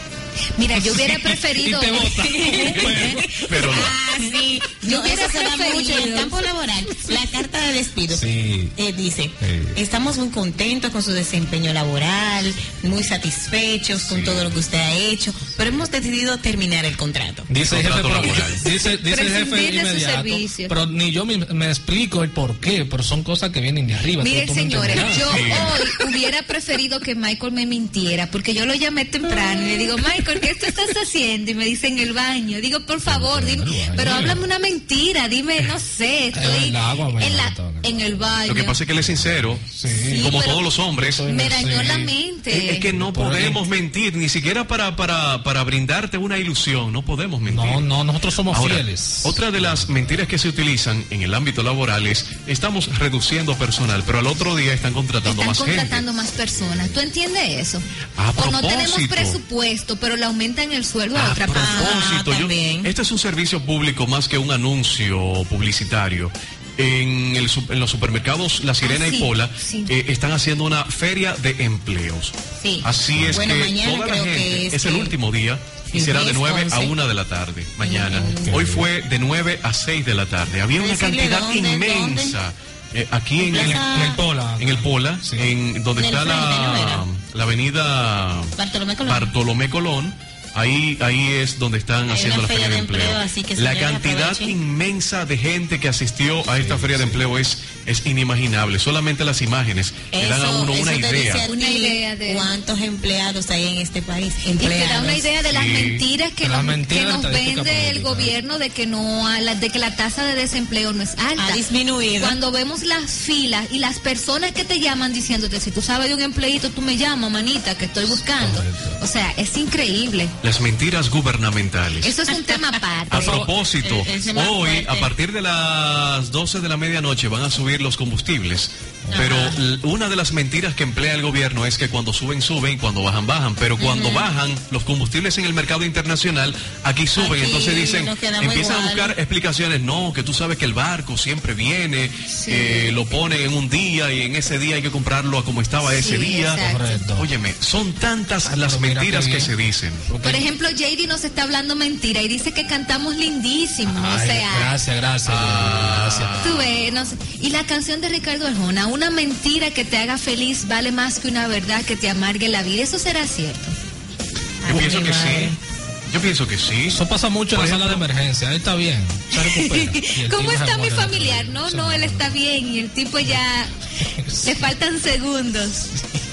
Mira, 0.58 0.78
yo 0.78 0.92
hubiera 0.94 1.16
preferido. 1.20 1.80
Y 1.82 1.86
te 1.86 1.92
bota. 1.92 2.24
Pero 3.48 3.72
no. 3.72 3.82
Ah, 3.82 4.16
sí. 4.18 4.60
Yo 4.82 4.90
No, 4.98 5.00
hubiera 5.02 5.28
preferido. 5.28 5.74
mucho 5.74 5.96
en 5.98 6.08
el 6.12 6.14
campo 6.18 6.40
laboral. 6.40 6.86
La 7.08 7.24
carta 7.30 7.53
despido. 7.74 8.16
Sí. 8.16 8.70
Eh, 8.76 8.92
dice, 8.96 9.24
Sí. 9.24 9.30
estamos 9.76 10.16
muy 10.18 10.28
contentos 10.30 10.90
con 10.90 11.02
su 11.02 11.10
desempeño 11.12 11.72
laboral, 11.72 12.52
muy 12.82 13.02
satisfechos 13.02 14.04
con 14.04 14.24
todo 14.24 14.44
lo 14.44 14.50
que 14.50 14.58
usted 14.60 14.78
ha 14.78 14.92
hecho, 14.94 15.32
pero 15.56 15.70
hemos 15.70 15.90
decidido 15.90 16.38
terminar 16.38 16.84
el 16.84 16.96
contrato. 16.96 17.44
Dice 17.48 17.76
el 17.80 17.82
jefe, 17.86 18.00
Contrato 18.00 18.22
pero- 18.22 18.34
laboral. 18.38 18.64
dice, 18.64 18.96
dice 18.98 19.20
el 19.22 19.28
jefe 19.32 19.74
inmediato, 19.74 20.68
pero 20.68 20.86
ni 20.86 21.10
yo 21.12 21.24
me, 21.24 21.38
me 21.38 21.66
explico 21.68 22.22
el 22.22 22.30
por 22.30 22.58
qué, 22.60 22.84
pero 22.84 23.02
son 23.02 23.22
cosas 23.22 23.50
que 23.50 23.60
vienen 23.60 23.86
de 23.86 23.94
arriba. 23.94 24.22
Me 24.24 24.46
señores, 24.46 24.96
yo 25.18 25.30
Sí. 25.34 25.40
hoy 25.42 26.08
hubiera 26.10 26.42
preferido 26.42 27.00
que 27.00 27.14
Michael 27.14 27.52
me 27.52 27.66
mintiera, 27.66 28.30
porque 28.30 28.54
yo 28.54 28.66
lo 28.66 28.74
llamé 28.74 29.04
temprano 29.04 29.62
y 29.62 29.66
le 29.66 29.78
digo, 29.78 29.96
Michael, 29.98 30.40
¿qué 30.40 30.54
tú 30.54 30.66
estás 30.66 30.90
haciendo? 31.02 31.50
Y 31.50 31.54
me 31.54 31.64
dice 31.64 31.88
en 31.88 31.98
el 31.98 32.12
baño. 32.12 32.60
Digo, 32.60 32.80
por 32.86 33.00
favor, 33.00 33.44
dime, 33.44 33.64
pero 33.96 34.12
háblame 34.12 34.44
una 34.44 34.58
mentira, 34.58 35.28
dime, 35.28 35.60
no 35.62 35.78
sé, 35.78 36.28
estoy 36.28 36.68
el 36.68 36.76
agua, 36.76 37.10
me 37.10 37.26
en, 37.26 37.36
la-. 37.36 37.54
En 37.82 38.00
el 38.00 38.16
baño. 38.16 38.48
Lo 38.48 38.54
que 38.54 38.64
pasa 38.64 38.84
es 38.84 38.86
que 38.86 38.92
él 38.92 38.98
es 38.98 39.06
sincero, 39.06 39.58
Sí. 39.74 40.20
como 40.24 40.42
todos 40.42 40.62
los 40.62 40.78
hombres. 40.78 41.20
me 41.20 41.48
dañó 41.48 41.80
Sí. 41.80 41.86
la 41.86 41.98
mente. 41.98 42.70
es 42.74 42.78
que 42.80 42.92
no 42.92 43.12
podemos 43.12 43.68
mentir, 43.68 44.16
ni 44.16 44.28
siquiera 44.28 44.66
para, 44.68 44.96
para, 44.96 45.42
para 45.44 45.64
brindarte 45.64 46.18
una 46.18 46.36
ilusión, 46.38 46.92
no 46.92 47.02
podemos 47.02 47.40
mentir. 47.40 47.64
No, 47.64 47.80
no, 47.80 48.04
nosotros 48.04 48.34
somos 48.34 48.56
Ahora, 48.58 48.74
fieles. 48.74 49.20
otra 49.24 49.50
de 49.50 49.60
las 49.60 49.88
mentiras 49.88 50.28
que 50.28 50.36
se 50.38 50.48
utilizan 50.48 51.04
en 51.10 51.22
el 51.22 51.32
ámbito 51.34 51.62
laboral 51.62 52.06
es 52.06 52.26
estamos 52.46 52.98
reduciendo 52.98 53.56
personal, 53.56 54.02
pero 54.06 54.18
al 54.18 54.26
otro 54.26 54.54
día 54.56 54.72
están 54.74 54.92
contratando 54.92 55.42
Están 55.42 55.46
más 55.48 55.58
contratando 55.58 56.12
más 56.12 56.30
personas. 56.32 56.90
¿Tú 56.90 57.00
entiendes 57.00 57.48
eso? 57.68 57.82
A 58.16 58.30
o 58.30 58.50
no 58.50 58.60
tenemos 58.60 59.00
presupuesto, 59.08 59.96
pero 59.96 60.16
le 60.16 60.24
aumentan 60.24 60.70
el 60.72 60.84
sueldo 60.84 61.16
a, 61.18 61.26
A 61.28 61.32
otra 61.32 61.46
persona. 61.46 62.24
también. 62.24 62.84
este 62.84 63.02
es 63.02 63.10
un 63.10 63.18
servicio 63.18 63.60
público 63.64 64.06
más 64.06 64.28
que 64.28 64.36
un 64.38 64.50
anuncio 64.50 65.44
publicitario. 65.48 66.30
En, 66.76 67.36
el 67.36 67.48
su- 67.48 67.64
en 67.70 67.78
los 67.78 67.90
supermercados 67.90 68.64
La 68.64 68.74
Sirena 68.74 69.04
Ah, 69.04 69.08
y 69.08 69.12
sí, 69.12 69.18
Pola 69.20 69.48
sí. 69.56 69.84
eh, 69.88 70.06
están 70.08 70.32
haciendo 70.32 70.64
una 70.64 70.84
feria 70.84 71.34
de 71.34 71.64
empleos. 71.64 72.32
Sí. 72.62 72.80
Así 72.84 73.24
es 73.24 73.36
Bueno, 73.36 73.54
que 73.54 73.60
mañana 73.60 73.92
toda 73.94 74.06
la 74.08 74.14
gente, 74.14 74.32
que 74.34 74.66
es, 74.66 74.74
es 74.74 74.84
el 74.86 74.94
que- 74.94 75.00
último 75.00 75.30
día 75.30 75.58
y 75.92 76.00
será 76.00 76.18
de 76.20 76.26
10, 76.26 76.36
9 76.38 76.60
a 76.72 76.78
11. 76.80 76.86
1 76.88 77.06
de 77.08 77.14
la 77.14 77.24
tarde, 77.26 77.64
mañana. 77.78 78.18
Ok. 78.48 78.54
Hoy 78.54 78.66
fue 78.66 79.02
de 79.02 79.18
9 79.20 79.60
a 79.62 79.72
6 79.72 80.04
de 80.04 80.14
la 80.14 80.26
tarde. 80.26 80.60
Había 80.62 80.82
una 80.82 80.96
cantidad 80.96 81.40
dónde, 81.40 81.58
inmensa. 81.74 82.52
eh, 82.92 83.06
aquí 83.12 83.40
en, 83.44 83.54
el, 83.56 83.66
Plaza- 83.70 83.94
En 83.96 84.02
el 84.02 84.12
Pola. 84.16 84.56
en 84.58 84.68
el 84.68 84.78
Pola, 84.78 85.18
Sí. 85.22 85.36
en 85.38 85.82
donde 85.84 86.02
está 86.06 86.22
frente, 86.22 86.34
¿no 86.36 86.74
la, 86.74 87.04
la 87.34 87.42
avenida 87.44 88.42
Bartolomé 88.56 88.96
Colón. 88.96 89.12
Bartolomé 89.12 89.70
Colón, 89.70 90.14
ahí, 90.54 90.96
ahí 91.00 91.28
es 91.32 91.58
donde 91.58 91.78
están 91.78 92.08
Hay 92.08 92.16
haciendo 92.16 92.42
la 92.42 92.48
feria 92.48 92.68
de 92.68 92.78
empleo. 92.78 93.18
así 93.18 93.42
que 93.42 93.56
la 93.56 93.78
cantidad 93.78 94.30
aprovechen. 94.30 94.50
inmensa 94.50 95.24
de 95.26 95.36
gente 95.38 95.80
que 95.80 95.88
asistió 95.88 96.48
a 96.50 96.58
esta 96.58 96.78
feria 96.78 96.96
de 96.98 97.04
empleo 97.04 97.38
es, 97.38 97.58
es 97.86 98.06
inimaginable. 98.06 98.78
Solamente 98.78 99.24
las 99.24 99.42
imágenes 99.42 99.92
le 100.12 100.28
dan 100.28 100.40
a 100.40 100.44
Eso- 100.44 100.62
uno 100.62 100.72
una 100.72 100.92
eso 100.92 101.00
idea. 101.00 101.34
ti 101.46 101.52
Una 101.52 101.68
idea 101.70 102.16
de- 102.16 102.34
cuántos 102.34 102.80
empleados 102.80 103.50
hay 103.50 103.66
en 103.68 103.78
este 103.78 104.02
país. 104.02 104.32
Y 104.44 104.52
te 104.52 104.68
da 104.68 104.74
Empleados. 104.74 105.02
una 105.04 105.16
idea 105.16 105.42
de 105.42 105.52
las 105.52 105.64
Sí. 105.64 105.70
mentiras 105.70 106.32
que 106.32 106.48
las 106.48 106.56
nos, 106.58 106.64
mentiras 106.66 107.04
que 107.18 107.22
nos 107.24 107.32
vende 107.32 107.90
el 107.90 108.02
gobierno 108.02 108.58
de 108.58 108.70
que 108.70 108.86
no 108.86 109.24
de 109.60 109.70
que 109.70 109.78
la 109.78 109.94
tasa 109.96 110.24
de 110.24 110.34
desempleo 110.34 110.92
no 110.92 111.02
es 111.02 111.10
alta. 111.18 111.46
Ha 111.46 111.52
disminuido. 111.52 112.20
Cuando 112.24 112.50
vemos 112.52 112.82
las 112.82 113.10
filas 113.10 113.66
y 113.70 113.78
las 113.78 113.98
personas 113.98 114.52
que 114.52 114.64
te 114.64 114.80
llaman 114.80 115.12
diciéndote 115.12 115.60
si 115.60 115.70
tú 115.70 115.82
sabes 115.82 116.08
de 116.08 116.14
un 116.14 116.22
empleito 116.22 116.70
tú 116.70 116.80
me 116.82 116.96
llamas 116.96 117.30
manita 117.30 117.76
que 117.76 117.86
estoy 117.86 118.04
buscando. 118.06 118.56
Correcto. 118.58 118.98
O 119.02 119.06
sea, 119.06 119.32
es 119.36 119.56
increíble. 119.56 120.28
Las 120.44 120.60
mentiras 120.60 121.08
gubernamentales. 121.08 122.04
Eso 122.04 122.20
es 122.20 122.28
un 122.28 122.44
tema 122.44 122.68
aparte. 122.68 123.16
A 123.16 123.20
propósito, 123.20 123.96
hoy 123.96 124.04
fuerte. 124.04 124.86
a 124.88 125.00
partir 125.00 125.32
de 125.32 125.40
las 125.40 126.30
12 126.32 126.60
de 126.60 126.68
la 126.68 126.76
medianoche 126.76 127.28
van 127.28 127.42
a 127.42 127.50
subir 127.50 127.80
los 127.80 127.96
combustibles. 127.96 128.70
Pero 129.16 129.36
una 129.82 130.08
de 130.08 130.16
las 130.16 130.32
mentiras 130.32 130.74
que 130.74 130.82
emplea 130.82 131.14
el 131.14 131.22
gobierno 131.22 131.66
es 131.66 131.78
que 131.78 131.88
cuando 131.88 132.12
suben, 132.12 132.42
suben 132.42 132.78
cuando 132.78 133.02
bajan, 133.02 133.26
bajan. 133.26 133.54
Pero 133.54 133.76
cuando 133.78 134.10
bajan 134.12 134.54
los 134.70 134.84
combustibles 134.84 135.36
en 135.38 135.44
el 135.44 135.54
mercado 135.54 135.84
internacional, 135.84 136.54
aquí 136.84 137.06
suben. 137.06 137.32
Aquí 137.32 137.44
Entonces 137.44 137.74
dicen, 137.76 138.08
empiezan 138.08 138.76
a 138.80 138.86
buscar 138.86 139.10
explicaciones. 139.12 139.80
No, 139.80 140.12
que 140.12 140.22
tú 140.22 140.32
sabes 140.32 140.58
que 140.58 140.64
el 140.64 140.74
barco 140.74 141.16
siempre 141.16 141.54
viene, 141.54 142.10
eh, 142.46 142.90
lo 142.92 143.04
ponen 143.06 143.40
en 143.42 143.54
un 143.54 143.68
día 143.68 144.12
y 144.12 144.22
en 144.22 144.36
ese 144.36 144.58
día 144.58 144.76
hay 144.76 144.82
que 144.82 144.90
comprarlo 144.90 145.38
a 145.38 145.44
como 145.44 145.60
estaba 145.60 145.94
ese 145.94 146.18
día. 146.18 146.52
exacto. 146.54 146.78
Correcto. 146.78 147.16
Óyeme, 147.20 147.54
son 147.60 147.92
tantas 147.94 148.46
Ah, 148.46 148.56
las 148.56 148.80
mentiras 148.80 149.26
que 149.26 149.40
se 149.40 149.56
dicen. 149.56 149.92
Por 150.22 150.34
ejemplo, 150.34 150.68
JD 150.70 151.06
nos 151.08 151.24
está 151.24 151.42
hablando 151.44 151.76
mentira 151.76 152.20
y 152.22 152.28
dice 152.28 152.52
que 152.52 152.66
cantamos 152.66 153.16
lindísimo. 153.16 153.92
o 154.00 154.04
Ay, 154.06 154.26
sea, 154.28 154.58
gracias, 154.60 154.96
gracias. 154.96 155.36
Ah. 155.38 156.00
gracias. 156.02 156.42
Tú 156.44 156.56
ves, 156.58 156.92
no 156.92 157.04
sé. 157.04 157.16
Y 157.40 157.50
la 157.50 157.64
canción 157.64 158.00
de 158.00 158.08
Ricardo 158.08 158.46
Arjona, 158.46 158.86
una 158.94 159.10
mentira 159.10 159.70
que 159.72 159.84
te 159.84 159.96
haga 159.98 160.16
feliz 160.18 160.68
vale 160.68 160.92
más 160.92 161.18
que 161.18 161.26
una 161.28 161.48
verdad 161.48 161.82
que 161.84 161.96
te 161.96 162.08
amargue 162.08 162.48
la 162.48 162.62
vida. 162.62 162.84
¿Eso 162.84 162.98
será 162.98 163.26
cierto? 163.26 163.58
Yo 163.58 164.66
Ay, 164.68 164.78
pienso 164.78 165.02
que 165.02 165.10
madre. 165.10 165.48
sí. 165.50 165.73
Yo 166.12 166.20
pienso 166.20 166.46
que 166.46 166.56
sí. 166.56 166.86
Eso 166.86 167.08
pasa 167.08 167.28
mucho 167.28 167.56
en 167.56 167.62
la 167.62 167.66
sala 167.68 167.88
de 167.88 167.94
emergencia. 167.94 168.48
Ahí 168.48 168.56
está 168.56 168.74
bien. 168.76 169.02
Se 169.30 169.42
recupera. 169.72 170.28
¿Cómo 170.36 170.52
está 170.52 170.78
mi 170.78 170.90
familiar? 170.90 171.46
No, 171.48 171.68
no, 171.70 171.90
él 171.90 172.04
está 172.04 172.28
bien 172.30 172.68
y 172.68 172.78
el 172.80 172.90
tipo 172.90 173.18
ya 173.18 173.66
le 174.46 174.54
faltan 174.56 175.00
segundos. 175.00 175.86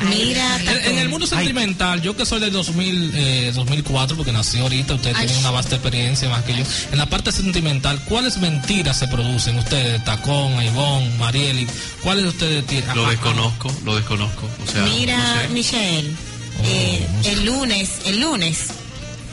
Mira, 0.10 0.60
En, 0.62 0.94
en 0.94 0.98
el 0.98 1.10
mundo 1.10 1.28
sentimental, 1.28 2.02
yo 2.02 2.16
que 2.18 2.26
soy 2.26 2.40
del 2.40 2.52
2000, 2.52 3.12
eh, 3.14 3.52
2004, 3.54 4.18
porque 4.18 4.32
nací 4.32 4.58
ahorita, 4.58 4.96
ustedes 4.96 5.16
Ay. 5.16 5.26
tienen 5.28 5.42
una 5.44 5.52
vasta 5.52 5.76
experiencia 5.76 6.28
más 6.28 6.44
que 6.44 6.56
yo. 6.56 6.64
En 6.92 6.98
la 6.98 7.06
parte 7.06 7.32
sentimental, 7.32 8.04
¿cuáles 8.06 8.38
mentiras 8.38 8.98
se 8.98 9.08
producen 9.08 9.60
ustedes? 9.60 10.04
Tacón, 10.04 10.60
Ivonne, 10.64 11.08
Marieli, 11.20 11.68
¿cuáles 12.02 12.24
de 12.24 12.30
ustedes 12.30 12.66
tienen? 12.66 12.96
Lo 12.96 13.08
desconozco, 13.10 13.72
lo 13.86 13.96
desconozco. 13.96 14.50
O 14.68 14.72
sea, 14.72 14.82
Mira, 14.86 15.18
no 15.18 15.42
sé. 15.42 15.48
Michelle, 15.50 16.12
Oh, 16.60 16.64
eh, 16.66 17.08
no 17.18 17.24
sé. 17.24 17.32
el 17.34 17.46
lunes, 17.46 17.90
el 18.06 18.20
lunes, 18.22 18.58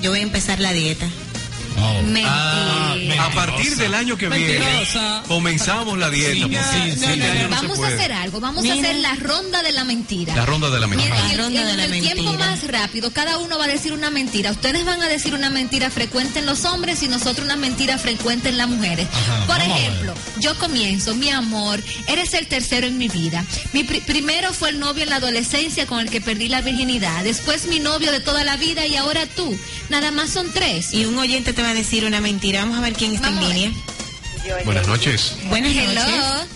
yo 0.03 0.11
voy 0.11 0.21
a 0.21 0.23
empezar 0.23 0.61
la 0.61 0.73
dieta. 0.73 1.09
Oh. 1.81 2.03
Mentira. 2.03 2.29
Ah, 3.21 3.27
a 3.27 3.31
partir 3.31 3.77
del 3.77 3.95
año 3.95 4.17
que 4.17 4.29
viene 4.29 4.59
Mentirosa. 4.59 5.23
comenzamos 5.29 5.99
la 5.99 6.11
dieta. 6.11 6.47
Sí, 6.73 6.93
sí, 6.97 7.07
no 7.17 7.49
Vamos 7.51 7.79
a 7.81 7.87
hacer 7.89 8.13
algo, 8.13 8.41
vamos 8.41 8.63
Mira. 8.63 8.75
a 8.75 8.79
hacer 8.79 8.97
la 8.97 9.15
ronda 9.17 9.63
de 9.63 9.73
la 9.73 9.85
mentira. 9.85 10.35
La 10.35 10.47
ronda 10.47 10.71
de 10.71 10.81
la 10.81 10.87
mentira. 10.87 11.17
en 11.19 11.25
el, 11.25 11.37
La 11.37 11.43
ronda 11.43 11.61
en 11.61 11.67
de 11.69 11.77
la 11.77 11.85
el 11.97 12.01
tiempo 12.03 12.33
más 12.35 12.67
rápido, 12.67 13.13
cada 13.13 13.39
uno 13.39 13.59
va 13.59 13.65
a 13.65 13.69
decir 13.69 13.93
una 13.93 14.11
mentira. 14.11 14.51
Ustedes 14.51 14.85
van 14.85 15.01
a 15.03 15.07
decir 15.09 15.35
una 15.35 15.51
mentira 15.51 15.91
frecuente 15.91 16.39
en 16.39 16.47
los 16.47 16.65
hombres 16.65 17.03
y 17.03 17.09
nosotros 17.09 17.45
una 17.45 17.57
mentira 17.57 17.99
frecuente 17.99 18.49
en 18.49 18.57
las 18.59 18.69
mujeres. 18.69 19.07
Ajá, 19.13 19.47
Por 19.47 19.61
ejemplo, 19.61 20.15
yo 20.39 20.57
comienzo, 20.59 21.15
mi 21.15 21.31
amor, 21.31 21.83
eres 22.07 22.35
el 22.35 22.47
tercero 22.47 22.87
en 22.87 22.99
mi 22.99 23.09
vida. 23.09 23.45
Mi 23.73 23.85
pri- 23.85 24.01
primero 24.01 24.53
fue 24.53 24.71
el 24.71 24.79
novio 24.81 25.03
en 25.05 25.11
la 25.11 25.17
adolescencia 25.17 25.87
con 25.87 26.01
el 26.01 26.11
que 26.11 26.21
perdí 26.21 26.49
la 26.49 26.61
virginidad. 26.61 27.25
Después 27.25 27.67
mi 27.67 27.81
novio 27.81 28.11
de 28.13 28.21
toda 28.21 28.45
la 28.45 28.57
vida 28.57 28.87
y 28.87 28.97
ahora 28.97 29.27
tú. 29.27 29.57
Nada 29.91 30.11
más 30.11 30.31
son 30.31 30.51
tres. 30.53 30.93
Y 30.95 31.05
un 31.05 31.19
oyente 31.19 31.53
te 31.53 31.63
va 31.63 31.68
a 31.69 31.75
decir 31.75 32.05
una 32.05 32.21
mentira. 32.21 32.61
Vamos 32.61 32.79
a 32.79 32.81
ver 32.81 32.95
quién 32.95 33.15
está 33.15 33.29
Vamos 33.31 33.51
en 33.51 33.55
línea. 33.55 33.73
Buenas 34.65 34.87
noches. 34.87 35.37
Buenas 35.49 35.73
Hello. 35.73 35.95
noches. 35.95 36.49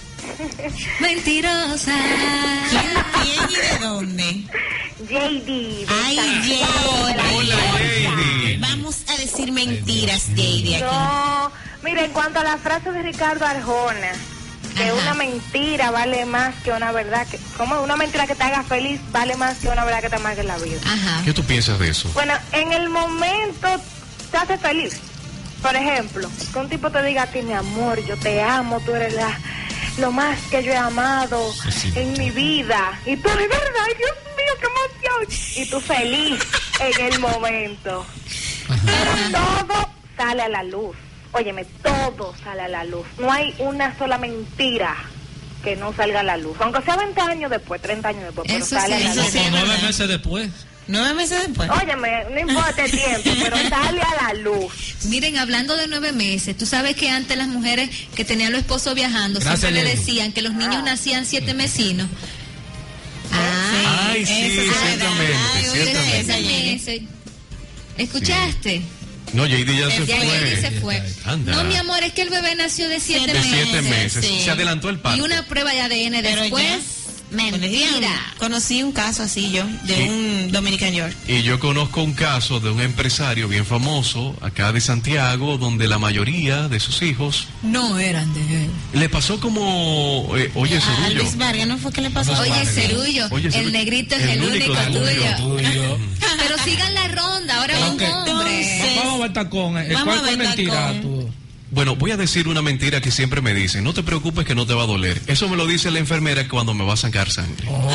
Mentirosa. 1.00 1.94
¿Quién 2.70 3.48
y 3.50 3.56
de 3.56 3.78
dónde? 3.84 4.44
JD. 5.08 5.86
Ay. 5.88 6.62
Hola, 6.88 7.56
Lady. 7.56 8.56
Vamos 8.58 9.02
a 9.08 9.16
decir 9.18 9.52
mentiras, 9.52 10.24
Jade, 10.30 10.76
aquí. 10.76 10.84
No, 10.84 11.52
mira, 11.82 12.04
en 12.04 12.12
cuanto 12.12 12.40
a 12.40 12.44
la 12.44 12.56
frase 12.56 12.90
de 12.92 13.02
Ricardo 13.02 13.44
Arjona, 13.44 14.12
que 14.76 14.84
Ajá. 14.84 14.94
una 14.94 15.14
mentira 15.14 15.90
vale 15.90 16.24
más 16.24 16.54
que 16.64 16.70
una 16.70 16.92
verdad, 16.92 17.26
que, 17.26 17.38
como 17.58 17.82
una 17.82 17.96
mentira 17.96 18.26
que 18.26 18.34
te 18.34 18.42
haga 18.44 18.62
feliz 18.62 19.00
vale 19.10 19.36
más 19.36 19.58
que 19.58 19.68
una 19.68 19.84
verdad 19.84 20.00
que 20.00 20.08
te 20.10 20.16
amargue 20.16 20.44
la 20.44 20.56
vida. 20.58 20.80
Ajá. 20.86 21.20
¿Qué 21.24 21.32
tú 21.34 21.44
piensas 21.44 21.78
de 21.78 21.90
eso? 21.90 22.08
Bueno, 22.14 22.32
en 22.52 22.72
el 22.72 22.88
momento 22.88 23.68
te 24.32 24.36
hace 24.38 24.58
feliz. 24.58 25.00
Por 25.62 25.76
ejemplo, 25.76 26.28
que 26.52 26.58
un 26.58 26.68
tipo 26.68 26.90
te 26.90 27.02
diga 27.04 27.22
a 27.22 27.26
ti, 27.28 27.40
mi 27.42 27.52
amor, 27.52 28.04
yo 28.04 28.16
te 28.16 28.42
amo, 28.42 28.80
tú 28.80 28.92
eres 28.96 29.14
la, 29.14 29.38
lo 29.98 30.10
más 30.10 30.36
que 30.50 30.64
yo 30.64 30.72
he 30.72 30.76
amado 30.76 31.52
Sí, 31.70 31.92
en 31.94 32.12
mi 32.18 32.30
vida. 32.32 32.98
Y 33.06 33.16
tú, 33.16 33.28
es 33.28 33.36
verdad, 33.36 33.82
ay, 33.86 33.94
Dios 33.96 34.10
mío, 34.36 34.54
qué 34.60 34.66
emoción. 34.66 35.62
Y 35.64 35.70
tú 35.70 35.80
feliz 35.80 36.40
en 36.80 37.12
el 37.12 37.20
momento. 37.20 38.04
Pero 38.66 39.12
todo 39.38 39.88
sale 40.16 40.42
a 40.42 40.48
la 40.48 40.64
luz. 40.64 40.96
Óyeme, 41.30 41.64
todo 41.82 42.34
sale 42.42 42.62
a 42.62 42.68
la 42.68 42.84
luz. 42.84 43.06
No 43.18 43.30
hay 43.30 43.54
una 43.60 43.96
sola 43.96 44.18
mentira 44.18 44.96
que 45.62 45.76
no 45.76 45.92
salga 45.94 46.20
a 46.20 46.24
la 46.24 46.36
luz. 46.38 46.56
Aunque 46.60 46.82
sea 46.82 46.96
20 46.96 47.20
años 47.20 47.50
después, 47.50 47.80
30 47.80 48.08
años 48.08 48.24
después, 48.24 48.46
pero 48.48 48.64
Eso 48.64 48.74
sale 48.76 48.96
sí, 48.98 49.04
a 49.04 49.08
la 49.08 49.14
luz. 49.14 49.26
sí. 49.30 49.38
Como 49.38 49.50
nueve 49.50 49.68
verdad. 49.68 49.86
meses 49.86 50.08
después. 50.08 50.50
Nueve 50.88 51.14
meses 51.14 51.40
después. 51.46 51.70
Óyeme, 51.70 52.24
no 52.32 52.40
importa 52.40 52.84
el 52.84 52.90
tiempo, 52.90 53.30
pero 53.42 53.56
sale 53.68 54.02
a 54.02 54.14
la 54.32 54.34
luz. 54.34 54.72
Miren, 55.04 55.38
hablando 55.38 55.76
de 55.76 55.86
nueve 55.86 56.12
meses, 56.12 56.56
tú 56.58 56.66
sabes 56.66 56.96
que 56.96 57.08
antes 57.08 57.36
las 57.36 57.48
mujeres 57.48 57.88
que 58.14 58.24
tenían 58.24 58.50
los 58.52 58.60
esposos 58.62 58.94
viajando 58.94 59.38
Gracias, 59.40 59.60
siempre 59.60 59.84
le 59.84 59.90
decían 59.96 60.32
que 60.32 60.42
los 60.42 60.54
niños 60.54 60.82
nacían 60.82 61.24
siete 61.24 61.54
mesinos. 61.54 62.08
Ah, 63.32 64.08
Ay, 64.10 64.26
sí, 64.26 64.32
eso 64.42 64.62
ciertamente, 64.84 65.34
Ay. 66.90 67.08
¿Escuchaste? 67.98 68.82
No, 69.32 69.46
JD 69.46 69.78
ya 69.78 69.90
se 69.90 70.06
Ya 70.06 70.16
Jenny 70.20 70.60
se 70.60 70.70
fue. 70.80 71.02
No, 71.46 71.64
mi 71.64 71.76
amor, 71.76 72.02
es 72.02 72.12
que 72.12 72.22
el 72.22 72.28
bebé 72.30 72.54
nació 72.54 72.88
de 72.88 73.00
siete 73.00 73.32
De 73.32 73.38
meses. 73.38 73.50
siete 73.52 73.82
meses. 73.82 74.24
sí. 74.26 74.40
Se 74.44 74.50
adelantó 74.50 74.90
el 74.90 74.96
Y 74.96 74.98
parto. 74.98 75.24
una 75.24 75.46
prueba 75.46 75.70
de 75.72 75.80
ADN 75.80 76.22
Pero 76.22 76.42
después. 76.42 76.64
ya, 76.66 76.78
Mentira. 77.32 78.10
Conocí 78.38 78.82
un 78.82 78.92
caso 78.92 79.22
así 79.22 79.50
yo, 79.50 79.64
de 79.84 79.96
Sí. 79.96 80.02
un 80.08 80.52
Dominican 80.52 80.92
York. 80.92 81.14
Y 81.28 81.42
yo 81.42 81.58
conozco 81.58 82.02
un 82.02 82.12
caso 82.14 82.60
de 82.60 82.70
un 82.70 82.80
empresario 82.80 83.48
bien 83.48 83.64
famoso 83.66 84.36
acá 84.40 84.72
de 84.72 84.80
Santiago, 84.80 85.58
donde 85.58 85.88
la 85.88 85.98
mayoría 85.98 86.68
de 86.68 86.78
sus 86.80 87.02
hijos 87.02 87.46
No 87.62 87.98
eran 87.98 88.32
de 88.34 88.64
él. 88.64 88.70
le 88.94 89.08
pasó 89.08 89.40
como, 89.40 90.32
eh, 90.36 90.50
oye, 90.54 90.76
A 90.76 90.80
Cerullo. 90.80 91.22
Luis 91.22 91.36
Vargas, 91.36 91.66
¿no 91.66 91.78
fue 91.78 91.92
que 91.92 92.00
le 92.02 92.10
pasó? 92.10 92.32
Oye. 92.40 92.64
Cerullo, 92.66 93.26
Oye, 93.30 93.48
el 93.58 93.72
negrito 93.72 94.14
es 94.14 94.22
el 94.22 94.30
el, 94.30 94.42
único 94.42 94.74
tuyo. 94.74 95.36
tuyo. 95.38 95.98
Pero 96.38 96.58
sigan 96.64 96.94
la 96.94 97.08
ronda, 97.08 97.60
ahora 97.60 97.78
va 97.78 97.86
un 97.86 97.90
hombre. 97.92 98.06
Entonces- 98.08 98.96
Vamos 98.96 99.14
a 99.14 99.22
ver 99.22 99.32
tacón. 99.32 99.78
eh. 99.78 99.88
Vamos 99.92 100.04
¿Cuál 100.04 100.18
a 100.18 100.22
fue 100.22 100.36
mentira? 100.36 100.94
tú? 101.02 101.30
Bueno, 101.72 101.96
voy 101.96 102.10
a 102.10 102.16
decir 102.18 102.48
una 102.48 102.60
mentira 102.62 103.00
que 103.00 103.10
siempre 103.10 103.40
me 103.40 103.54
dicen. 103.54 103.82
No 103.82 103.94
te 103.94 104.02
preocupes 104.02 104.44
que 104.44 104.54
no 104.54 104.66
te 104.66 104.74
va 104.74 104.82
a 104.82 104.86
doler. 104.86 105.20
Eso 105.26 105.48
me 105.48 105.56
lo 105.56 105.66
dice 105.66 105.90
la 105.90 105.98
enfermera 105.98 106.46
cuando 106.46 106.74
me 106.74 106.84
va 106.84 106.94
a 106.94 106.96
sacar 106.98 107.30
sangre. 107.30 107.66
Oh, 107.68 107.90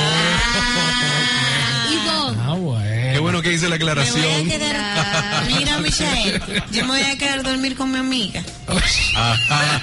Ivonne, 1.94 2.38
ah, 2.44 2.54
bueno. 2.54 3.14
Qué 3.14 3.20
bueno 3.20 3.42
que 3.42 3.54
hice 3.54 3.70
la 3.70 3.78
Me 3.78 3.84
voy 3.84 3.90
a 3.90 3.92
aclaración. 3.94 4.48
quedar. 4.50 5.46
Mira, 5.48 5.78
Michael, 5.80 6.42
yo 6.72 6.82
me 6.84 6.88
voy 6.88 7.02
a 7.02 7.18
quedar 7.18 7.40
a 7.40 7.44
dormir 7.44 7.76
con 7.76 7.92
mi 7.92 7.98
amiga. 7.98 8.44
Ajá. 8.68 9.40
Ah, 9.50 9.82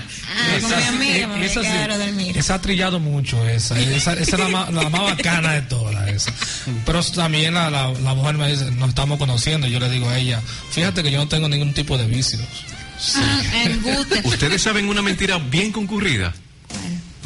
con 0.60 0.68
mi 0.70 0.74
Esa, 0.76 0.88
amiga 0.88 1.26
me 1.28 1.34
voy 1.36 1.42
a 1.42 1.46
esa 1.46 1.60
quedar 1.62 1.90
a 1.92 1.98
dormir. 1.98 2.36
esa 2.36 2.54
ha 2.54 2.60
trillado 2.60 2.98
mucho, 3.00 3.46
esa. 3.48 3.78
Esa, 3.78 4.12
esa 4.14 4.22
es 4.22 4.38
la 4.38 4.48
más, 4.48 4.72
la 4.72 4.88
más 4.90 5.02
bacana 5.02 5.52
de 5.52 5.62
todas, 5.62 6.08
esa. 6.08 6.32
Pero 6.84 7.00
también 7.04 7.54
la, 7.54 7.70
la, 7.70 7.92
la 7.92 8.14
mujer 8.14 8.34
me 8.36 8.48
dice, 8.50 8.70
nos 8.72 8.88
estamos 8.90 9.18
conociendo. 9.18 9.66
y 9.66 9.70
Yo 9.70 9.78
le 9.80 9.88
digo 9.88 10.08
a 10.08 10.18
ella, 10.18 10.40
fíjate 10.70 11.02
que 11.04 11.10
yo 11.12 11.18
no 11.18 11.28
tengo 11.28 11.48
ningún 11.48 11.72
tipo 11.72 11.96
de 11.96 12.06
vicios. 12.06 12.42
Ah. 13.16 13.42
Ustedes 14.24 14.62
saben 14.62 14.88
una 14.88 15.02
mentira 15.02 15.38
bien 15.38 15.72
concurrida. 15.72 16.34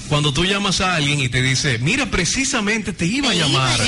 Cuando 0.09 0.33
tú 0.33 0.45
llamas 0.47 0.81
a 0.81 0.95
alguien 0.95 1.21
y 1.21 1.29
te 1.29 1.43
dice, 1.43 1.79
mira, 1.79 2.11
precisamente 2.11 2.95
te 2.95 3.05
iba 3.05 3.31
a 3.31 3.35
llamar. 3.35 3.79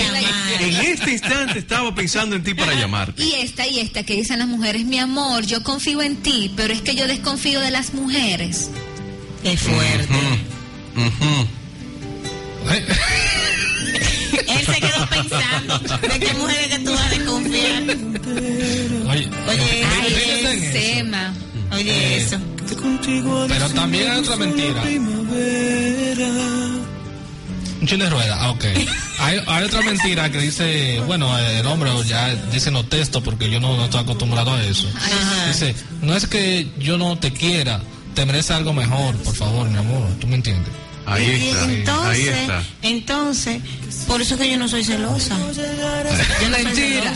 En 0.61 0.75
este 0.75 1.13
instante 1.13 1.59
estaba 1.59 1.95
pensando 1.95 2.37
en 2.37 2.45
ti 2.45 2.53
para 2.53 2.75
llamarte. 2.75 3.25
Y 3.25 3.37
esta 3.37 3.67
y 3.67 3.81
esta 3.81 4.03
que 4.03 4.17
dicen 4.17 4.39
las 4.39 4.49
mujeres, 4.49 4.85
mi 4.85 4.99
amor, 4.99 5.47
yo 5.47 5.63
confío 5.63 6.03
en 6.03 6.17
ti, 6.17 6.53
pero 6.57 6.75
es 6.75 6.83
que 6.83 6.95
yo 6.95 7.07
desconfío 7.07 7.61
de 7.61 7.71
las 7.71 7.95
mujeres. 7.95 8.71
Qué 9.43 9.57
fuerte. 9.57 10.15
Él 14.47 14.67
se 14.67 14.81
quedó 14.81 15.07
pensando 15.09 15.79
de 15.79 16.21
qué 16.21 16.33
mujeres 16.35 16.69
que 16.69 16.79
tú 16.81 16.93
vas 16.93 17.01
a 17.01 17.09
desconfiar. 17.09 17.83
Oye, 19.09 19.31
Oye, 19.49 19.85
Ay, 19.87 20.15
el. 20.99 21.50
Oye, 21.81 22.17
eso. 22.19 22.37
Pero 23.49 23.69
también 23.71 24.11
hay 24.11 24.19
otra 24.19 24.37
mentira. 24.37 24.83
Un 27.81 27.87
chin 27.87 27.99
de 27.99 28.11
rueda, 28.11 28.37
ah, 28.39 28.51
ok. 28.51 28.65
Hay, 29.21 29.39
hay 29.47 29.65
otra 29.65 29.83
mentira 29.83 30.31
que 30.31 30.39
dice, 30.39 30.99
bueno, 31.07 31.37
el 31.39 31.67
hombre 31.67 31.91
ya 32.07 32.35
dice 32.51 32.69
en 32.69 32.75
los 32.75 32.89
textos 32.89 33.23
porque 33.23 33.51
yo 33.51 33.61
no, 33.61 33.77
no 33.77 33.85
estoy 33.85 34.01
acostumbrado 34.01 34.55
a 34.55 34.63
eso. 34.65 34.89
Ajá. 34.97 35.49
Dice, 35.49 35.75
no 36.01 36.17
es 36.17 36.27
que 36.27 36.71
yo 36.79 36.97
no 36.97 37.19
te 37.19 37.31
quiera, 37.31 37.83
te 38.15 38.25
merece 38.25 38.55
algo 38.55 38.73
mejor, 38.73 39.15
por 39.17 39.35
favor, 39.35 39.69
mi 39.69 39.77
amor, 39.77 40.09
¿tú 40.21 40.27
me 40.27 40.37
entiendes? 40.37 40.73
Ahí 41.05 41.51
está. 41.51 41.65
entonces, 41.71 42.09
Ahí 42.11 42.29
está. 42.29 42.63
entonces, 42.81 43.63
por 44.07 44.23
eso 44.23 44.39
que 44.39 44.51
yo 44.51 44.57
no 44.57 44.69
soy 44.69 44.85
celosa. 44.85 45.37
Yo 45.39 45.47
no 45.49 45.55
soy 46.57 46.65
Mentira. 46.65 47.15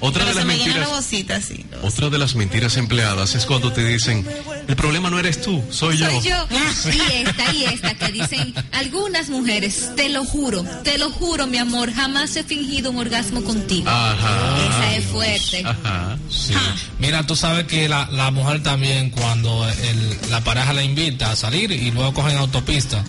Otra 0.00 0.24
Pero 0.24 0.26
de 0.26 0.34
las 0.34 0.44
mentiras. 0.44 0.88
vocita. 0.88 1.40
Otra 1.82 2.10
de 2.10 2.18
las 2.18 2.34
mentiras 2.34 2.76
empleadas 2.76 3.34
es 3.34 3.46
cuando 3.46 3.72
te 3.72 3.84
dicen, 3.84 4.26
el 4.68 4.76
problema 4.76 5.10
no 5.10 5.18
eres 5.18 5.40
tú, 5.40 5.62
soy 5.70 5.98
yo. 5.98 6.10
Soy 6.10 6.22
yo. 6.30 6.46
Y 6.92 7.22
esta 7.22 7.52
y 7.54 7.64
esta 7.64 7.94
que 7.94 8.10
dicen 8.12 8.54
algunas 8.72 9.30
mujeres, 9.30 9.90
te 9.96 10.08
lo 10.08 10.24
juro, 10.24 10.64
te 10.84 10.98
lo 10.98 11.10
juro, 11.10 11.46
mi 11.46 11.58
amor, 11.58 11.92
jamás 11.92 12.34
he 12.36 12.42
fingido 12.44 12.90
un 12.90 12.98
orgasmo 12.98 13.42
contigo. 13.44 13.88
Ajá. 13.88 14.56
Esa 14.68 14.96
es 14.96 15.04
fuerte. 15.06 15.62
Ajá. 15.64 16.18
Sí. 16.30 16.54
Mira, 16.98 17.26
tú 17.26 17.36
sabes 17.36 17.66
que 17.66 17.88
la, 17.88 18.08
la 18.10 18.30
mujer 18.30 18.62
también 18.62 19.10
cuando 19.10 19.68
el- 19.68 20.18
la 20.30 20.40
pareja 20.42 20.72
la 20.72 20.82
invita 20.82 21.30
a 21.30 21.36
salir 21.36 21.70
y 21.70 21.90
luego 21.90 22.12
cogen 22.14 22.36
autopista. 22.38 23.04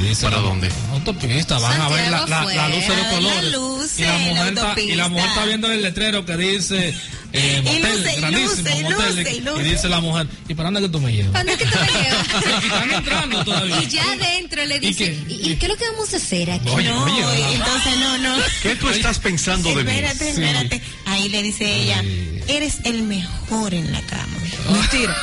Y 0.00 0.14
¿Para 0.14 0.38
dónde? 0.38 0.68
Autopista, 0.92 1.58
van 1.58 1.80
a 1.80 1.88
ver 1.88 2.10
la, 2.10 2.26
la, 2.26 2.44
la 2.44 2.68
luz 2.68 2.86
de 2.86 2.88
los 2.88 2.96
Santiago, 2.96 3.14
colores. 3.16 3.98
y, 3.98 4.02
la 4.02 4.18
mujer 4.18 4.52
está, 4.54 4.80
y 4.80 4.94
la 4.94 5.08
mujer 5.08 5.26
está 5.28 5.44
viendo 5.44 5.72
el 5.72 5.82
letrero 5.82 6.24
que 6.24 6.36
dice 6.36 6.94
eh, 7.32 7.62
Y 7.62 7.62
motel, 7.62 7.82
luce, 7.82 8.16
y 8.16 8.20
grandísimo, 8.20 8.48
luce, 8.56 8.78
y 8.78 8.82
motel. 8.82 9.16
luce, 9.16 9.34
y 9.36 9.40
luce. 9.40 9.60
y 9.60 9.70
dice 9.70 9.88
la 9.88 10.00
mujer, 10.00 10.26
¿y 10.48 10.54
para 10.54 10.66
dónde 10.70 10.80
que 10.82 10.88
tú 10.88 11.00
me 11.00 11.12
llevas? 11.12 11.32
¿Cuándo 11.32 11.52
es 11.52 11.58
que 11.58 11.64
tú 11.66 11.78
me 11.78 12.02
llevas? 12.02 12.26
Y 12.62 12.66
están 12.66 12.90
entrando 12.92 13.44
todavía. 13.44 13.82
Y 13.82 13.86
ya 13.88 14.12
adentro 14.12 14.64
le 14.66 14.80
dice, 14.80 15.04
qué? 15.04 15.34
¿y, 15.34 15.50
y 15.52 15.56
qué 15.56 15.66
es 15.66 15.72
lo 15.72 15.76
que 15.76 15.90
vamos 15.90 16.14
a 16.14 16.16
hacer 16.16 16.50
aquí? 16.50 16.68
Oye, 16.70 16.88
no, 16.88 17.04
oye, 17.04 17.40
y 17.50 17.54
entonces 17.54 17.96
no, 17.98 18.18
no. 18.18 18.36
¿Qué 18.62 18.76
tú 18.76 18.88
estás 18.88 19.18
pensando 19.18 19.68
de 19.74 19.84
mí? 19.84 19.90
Espérate, 19.90 20.34
Sí. 20.34 20.42
espérate. 20.42 20.82
Ahí 21.06 21.28
le 21.28 21.42
dice 21.42 21.64
ella, 21.82 22.02
eres 22.48 22.78
el 22.84 23.02
mejor 23.02 23.74
en 23.74 23.92
la 23.92 24.00
cama. 24.02 24.36
Mentira. 24.70 25.16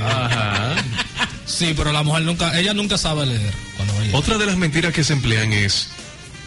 Ajá. 0.00 0.74
Sí, 1.52 1.74
pero 1.76 1.92
la 1.92 2.02
mujer 2.02 2.22
nunca, 2.22 2.58
ella 2.58 2.72
nunca 2.72 2.96
sabe 2.96 3.26
leer. 3.26 3.52
Otra 4.12 4.38
de 4.38 4.46
las 4.46 4.56
mentiras 4.56 4.92
que 4.92 5.04
se 5.04 5.12
emplean 5.12 5.52
es, 5.52 5.88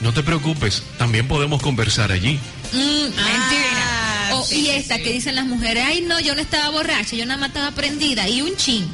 no 0.02 0.14
te 0.14 0.24
preocupes, 0.24 0.82
también 0.98 1.28
podemos 1.28 1.62
conversar 1.62 2.12
allí. 2.12 2.40
Mm, 2.74 3.04
mentira. 3.04 4.32
Ah, 4.32 4.42
sí, 4.44 4.56
y 4.56 4.66
sí, 4.66 4.70
esta 4.72 4.98
que 4.98 5.14
dicen 5.14 5.36
las 5.36 5.46
mujeres, 5.46 5.84
ay 5.86 6.02
no, 6.02 6.20
yo 6.20 6.34
no 6.34 6.42
estaba 6.42 6.70
borracha, 6.70 7.16
yo 7.16 7.26
nada 7.26 7.40
más 7.40 7.50
estaba 7.50 7.72
prendida. 7.72 8.28
Y 8.28 8.42
un 8.42 8.56
chin. 8.58 8.88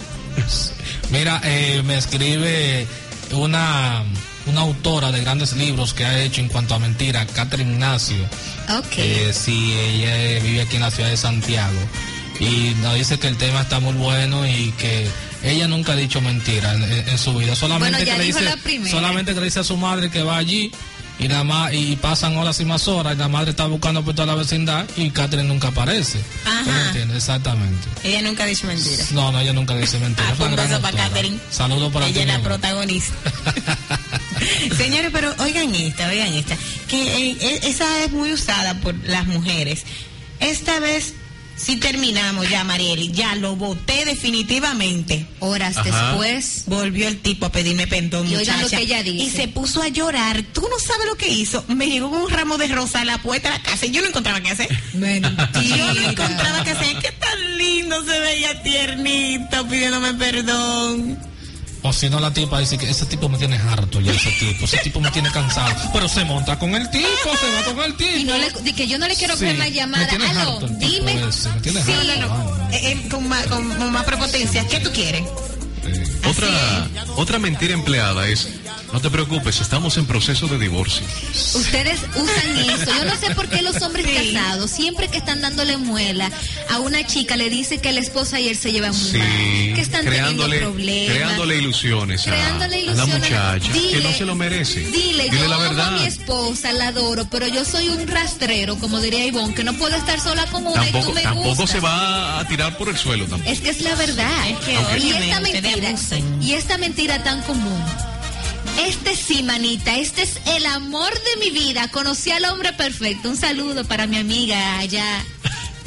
Mira, 1.11 1.41
eh, 1.45 1.81
me 1.85 1.97
escribe 1.97 2.85
una, 3.31 4.03
una 4.47 4.61
autora 4.61 5.13
de 5.13 5.21
grandes 5.21 5.53
libros 5.53 5.93
que 5.93 6.05
ha 6.05 6.21
hecho 6.21 6.41
en 6.41 6.49
cuanto 6.49 6.75
a 6.75 6.79
mentira, 6.79 7.25
Catherine 7.25 7.71
Ignacio. 7.71 8.23
Ok. 8.77 8.97
Eh, 8.97 9.31
sí, 9.33 9.73
ella 9.73 10.43
vive 10.43 10.61
aquí 10.61 10.75
en 10.75 10.81
la 10.81 10.91
ciudad 10.91 11.09
de 11.09 11.17
Santiago. 11.17 11.79
Y 12.39 12.75
nos 12.81 12.95
dice 12.95 13.17
que 13.17 13.27
el 13.27 13.37
tema 13.37 13.61
está 13.61 13.79
muy 13.79 13.93
bueno 13.93 14.45
y 14.45 14.73
que 14.77 15.07
ella 15.43 15.67
nunca 15.67 15.93
ha 15.93 15.95
dicho 15.95 16.21
mentira 16.21 16.73
en, 16.73 16.83
en 16.83 17.17
su 17.17 17.33
vida. 17.35 17.55
Solamente, 17.55 17.97
Bueno, 17.97 18.11
que 18.11 18.17
le 18.17 18.25
dice, 18.25 18.89
solamente 18.89 19.33
que 19.33 19.39
le 19.39 19.45
dice 19.45 19.59
a 19.59 19.63
su 19.63 19.77
madre 19.77 20.09
que 20.09 20.23
va 20.23 20.37
allí 20.37 20.71
y 21.19 21.27
nada 21.27 21.43
más, 21.43 21.71
y 21.73 21.95
pasan 21.97 22.35
horas 22.37 22.59
y 22.59 22.65
más 22.65 22.87
horas 22.87 23.13
y 23.13 23.17
la 23.17 23.27
madre 23.27 23.51
está 23.51 23.67
buscando 23.67 24.03
por 24.03 24.15
toda 24.15 24.25
la 24.25 24.35
vecindad 24.35 24.87
y 24.97 25.11
Catherine 25.11 25.47
nunca 25.47 25.67
aparece. 25.67 26.19
Exactamente. 27.15 27.87
Ella 28.03 28.21
nunca 28.23 28.43
ha 28.43 28.47
dicho 28.47 28.65
mentira. 28.65 29.05
No, 29.11 29.31
no, 29.31 29.39
ella 29.39 29.53
nunca 29.53 29.75
dice 29.75 29.99
mentira. 29.99 30.27
Ah, 30.39 30.43
un 30.43 30.55
beso 30.55 30.81
para. 30.81 30.97
Catherine. 30.97 31.37
Saludos 31.51 31.91
para 31.93 32.07
Ella 32.07 32.21
es 32.21 32.27
la 32.27 32.39
protagonista. 32.39 33.13
Señores, 34.77 35.11
pero 35.13 35.33
oigan 35.39 35.73
esta, 35.75 36.07
oigan 36.07 36.33
esta, 36.33 36.57
que 36.87 37.01
eh, 37.01 37.37
eh, 37.39 37.59
esa 37.63 38.03
es 38.03 38.11
muy 38.11 38.31
usada 38.31 38.73
por 38.75 38.95
las 39.07 39.27
mujeres. 39.27 39.83
Esta 40.39 40.79
vez 40.79 41.13
sí 41.63 41.77
terminamos 41.77 42.49
ya, 42.49 42.63
Marieli, 42.63 43.11
ya 43.11 43.35
lo 43.35 43.55
voté 43.55 44.05
definitivamente. 44.05 45.25
Horas 45.39 45.77
Ajá. 45.77 46.07
después. 46.09 46.63
Volvió 46.67 47.07
el 47.07 47.19
tipo 47.19 47.45
a 47.45 47.51
pedirme 47.51 47.87
perdón, 47.87 48.27
Y 48.27 48.35
muchacha. 48.35 48.61
lo 48.61 48.69
que 48.69 48.77
ella 48.81 49.03
dice. 49.03 49.23
Y 49.25 49.29
se 49.29 49.47
puso 49.47 49.81
a 49.81 49.87
llorar. 49.89 50.43
Tú 50.53 50.61
no 50.61 50.79
sabes 50.79 51.05
lo 51.07 51.15
que 51.15 51.27
hizo. 51.29 51.63
Me 51.67 51.87
llegó 51.89 52.09
con 52.09 52.21
un 52.21 52.29
ramo 52.29 52.57
de 52.57 52.67
rosa 52.67 53.01
a 53.01 53.05
la 53.05 53.17
puerta 53.19 53.49
de 53.51 53.57
la 53.57 53.63
casa 53.63 53.85
y 53.85 53.91
yo 53.91 54.01
no 54.01 54.07
encontraba 54.07 54.41
qué 54.41 54.49
hacer. 54.51 54.69
Yo 54.93 54.99
no 54.99 56.09
encontraba 56.09 56.63
qué 56.63 56.71
hacer. 56.71 56.97
Qué 56.99 57.11
tan 57.11 57.57
lindo 57.57 58.03
se 58.05 58.19
veía 58.19 58.61
tiernito 58.63 59.67
pidiéndome 59.67 60.13
perdón. 60.15 61.19
O 61.83 61.91
si 61.91 62.09
no, 62.09 62.19
la 62.19 62.31
tipa 62.31 62.59
dice 62.59 62.77
que 62.77 62.87
ese 62.89 63.07
tipo 63.07 63.27
me 63.27 63.39
tiene 63.39 63.57
harto 63.57 63.99
ya, 64.01 64.11
ese 64.11 64.29
tipo. 64.33 64.65
Ese 64.65 64.77
tipo 64.79 64.99
me 64.99 65.09
tiene 65.09 65.31
cansado. 65.31 65.73
Pero 65.91 66.07
se 66.07 66.23
monta 66.25 66.59
con 66.59 66.75
el 66.75 66.87
tipo, 66.91 67.07
se 67.39 67.51
va 67.51 67.63
con 67.73 67.83
el 67.83 67.95
tipo. 67.97 68.17
Y 68.17 68.23
no 68.23 68.37
le, 68.37 68.51
de 68.51 68.73
que 68.73 68.87
yo 68.87 68.99
no 68.99 69.07
le 69.07 69.15
quiero 69.15 69.33
Sí, 69.35 69.39
coger 69.45 69.57
la 69.57 69.63
me 69.65 69.71
llamada. 69.71 70.07
tiene 70.07 70.27
Aló, 70.27 70.39
harto 70.57 70.67
dime. 70.67 71.13
ese, 71.27 71.49
me 71.49 71.83
Sí, 71.83 71.91
harto. 71.91 72.27
no, 72.27 72.69
Eh, 72.71 72.79
eh, 72.91 73.07
con, 73.09 73.27
más, 73.27 73.47
con- 73.47 73.67
con 73.75 73.91
más 73.91 74.03
prepotencia. 74.05 74.67
¿Qué 74.67 74.79
tú 74.79 74.91
quieres? 74.91 75.23
eh, 75.83 76.03
Otra, 76.29 76.87
otra 77.15 77.39
mentira 77.39 77.73
empleada 77.73 78.27
es, 78.27 78.47
no 78.93 78.99
te 78.99 79.09
preocupes, 79.09 79.61
estamos 79.61 79.97
en 79.97 80.05
proceso 80.05 80.47
de 80.47 80.57
divorcio. 80.59 81.05
Ustedes 81.55 81.99
usan 82.15 82.57
eso. 82.57 82.91
Yo 82.97 83.05
no 83.05 83.15
sé 83.17 83.33
por 83.35 83.47
qué 83.47 83.61
los 83.61 83.81
hombres 83.81 84.05
Sí. 84.05 84.33
casados, 84.33 84.69
siempre 84.71 85.07
que 85.07 85.17
están 85.17 85.41
dándole 85.41 85.77
muela 85.77 86.29
a 86.69 86.79
una 86.79 87.05
chica, 87.07 87.37
le 87.37 87.49
dice 87.49 87.77
que 87.79 87.91
la 87.93 87.99
esposa 88.01 88.39
y 88.39 88.49
él 88.49 88.57
se 88.57 88.71
llevan 88.71 88.91
muy 88.91 89.11
Sí, 89.11 89.17
mal, 89.17 89.27
que 89.75 89.81
están 89.81 90.05
creándole, 90.05 90.57
teniendo 90.57 90.71
problemas. 90.73 91.15
creándole 91.15 91.57
ilusiones 91.57 92.21
a, 92.27 92.31
creándole 92.31 92.75
a 92.75 92.79
la 92.79 92.83
ilusiones. 92.83 93.15
muchacha, 93.15 93.71
que 93.71 93.79
Dile- 93.79 94.03
no 94.03 94.13
se 94.13 94.25
lo 94.25 94.35
merece. 94.35 94.79
Dile, 94.81 95.29
yo 95.31 95.47
la 95.47 95.55
amo 95.55 95.63
a 95.65 95.67
verdad. 95.69 95.91
mi 95.93 96.05
esposa, 96.05 96.73
la 96.73 96.87
adoro, 96.89 97.25
pero 97.29 97.47
yo 97.47 97.63
soy 97.63 97.87
un 97.89 98.07
rastrero, 98.07 98.77
como 98.77 98.99
diría 98.99 99.25
Ivonne, 99.25 99.53
que 99.55 99.63
no 99.63 99.73
puedo 99.73 99.95
estar 99.95 100.19
sola 100.19 100.45
con 100.47 100.67
una 100.67 100.83
y 100.83 100.91
tú 100.91 100.93
Tampoco, 100.99 101.13
me 101.13 101.21
tampoco 101.21 101.47
gustas. 101.49 101.69
se 101.71 101.79
va 101.79 102.39
a 102.39 102.47
tirar 102.47 102.77
por 102.77 102.89
el 102.89 102.97
suelo 102.97 103.25
tampoco. 103.25 103.49
Es 103.51 103.61
que 103.61 103.69
es 103.69 103.81
la 103.81 103.95
verdad. 103.95 104.49
Es 104.49 104.57
que, 104.59 104.73
y 104.99 105.11
esta 105.11 105.39
mentira, 105.39 105.95
y 106.41 106.53
esta 106.53 106.77
mentira 106.77 107.23
tan 107.23 107.41
común. 107.43 107.81
Este 108.79 109.15
sí, 109.15 109.43
manita, 109.43 109.95
este 109.97 110.23
es 110.23 110.39
el 110.45 110.65
amor 110.65 111.11
de 111.13 111.39
mi 111.45 111.51
vida. 111.51 111.87
Conocí 111.89 112.31
al 112.31 112.45
hombre 112.45 112.73
perfecto. 112.73 113.29
Un 113.29 113.37
saludo 113.37 113.85
para 113.85 114.07
mi 114.07 114.17
amiga 114.17 114.79
allá. 114.79 115.23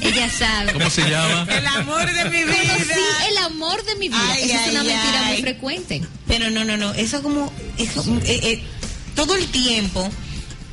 Ella 0.01 0.31
sabe. 0.31 0.73
¿Cómo 0.73 0.91
se 0.91 1.03
llama? 1.09 1.47
El 1.51 1.67
amor 1.67 2.13
de 2.13 2.25
mi 2.31 2.45
vida. 2.45 2.57
Conocí 2.57 3.01
el 3.31 3.39
amor 3.39 3.85
de 3.85 3.95
mi 3.97 4.09
vida. 4.09 4.21
Ay, 4.33 4.43
Esa 4.51 4.65
es 4.67 4.71
una 4.71 4.81
ay, 4.83 4.87
mentira 4.89 5.23
muy 5.29 5.37
frecuente. 5.43 6.03
Pero 6.27 6.51
no, 6.51 6.65
no, 6.65 6.77
no. 6.77 6.93
Eso 6.95 7.23
como. 7.23 7.53
Eso, 7.79 8.05
eh, 8.25 8.41
eh, 8.43 8.63
todo 9.17 9.35
el 9.37 9.47
tiempo 9.49 10.09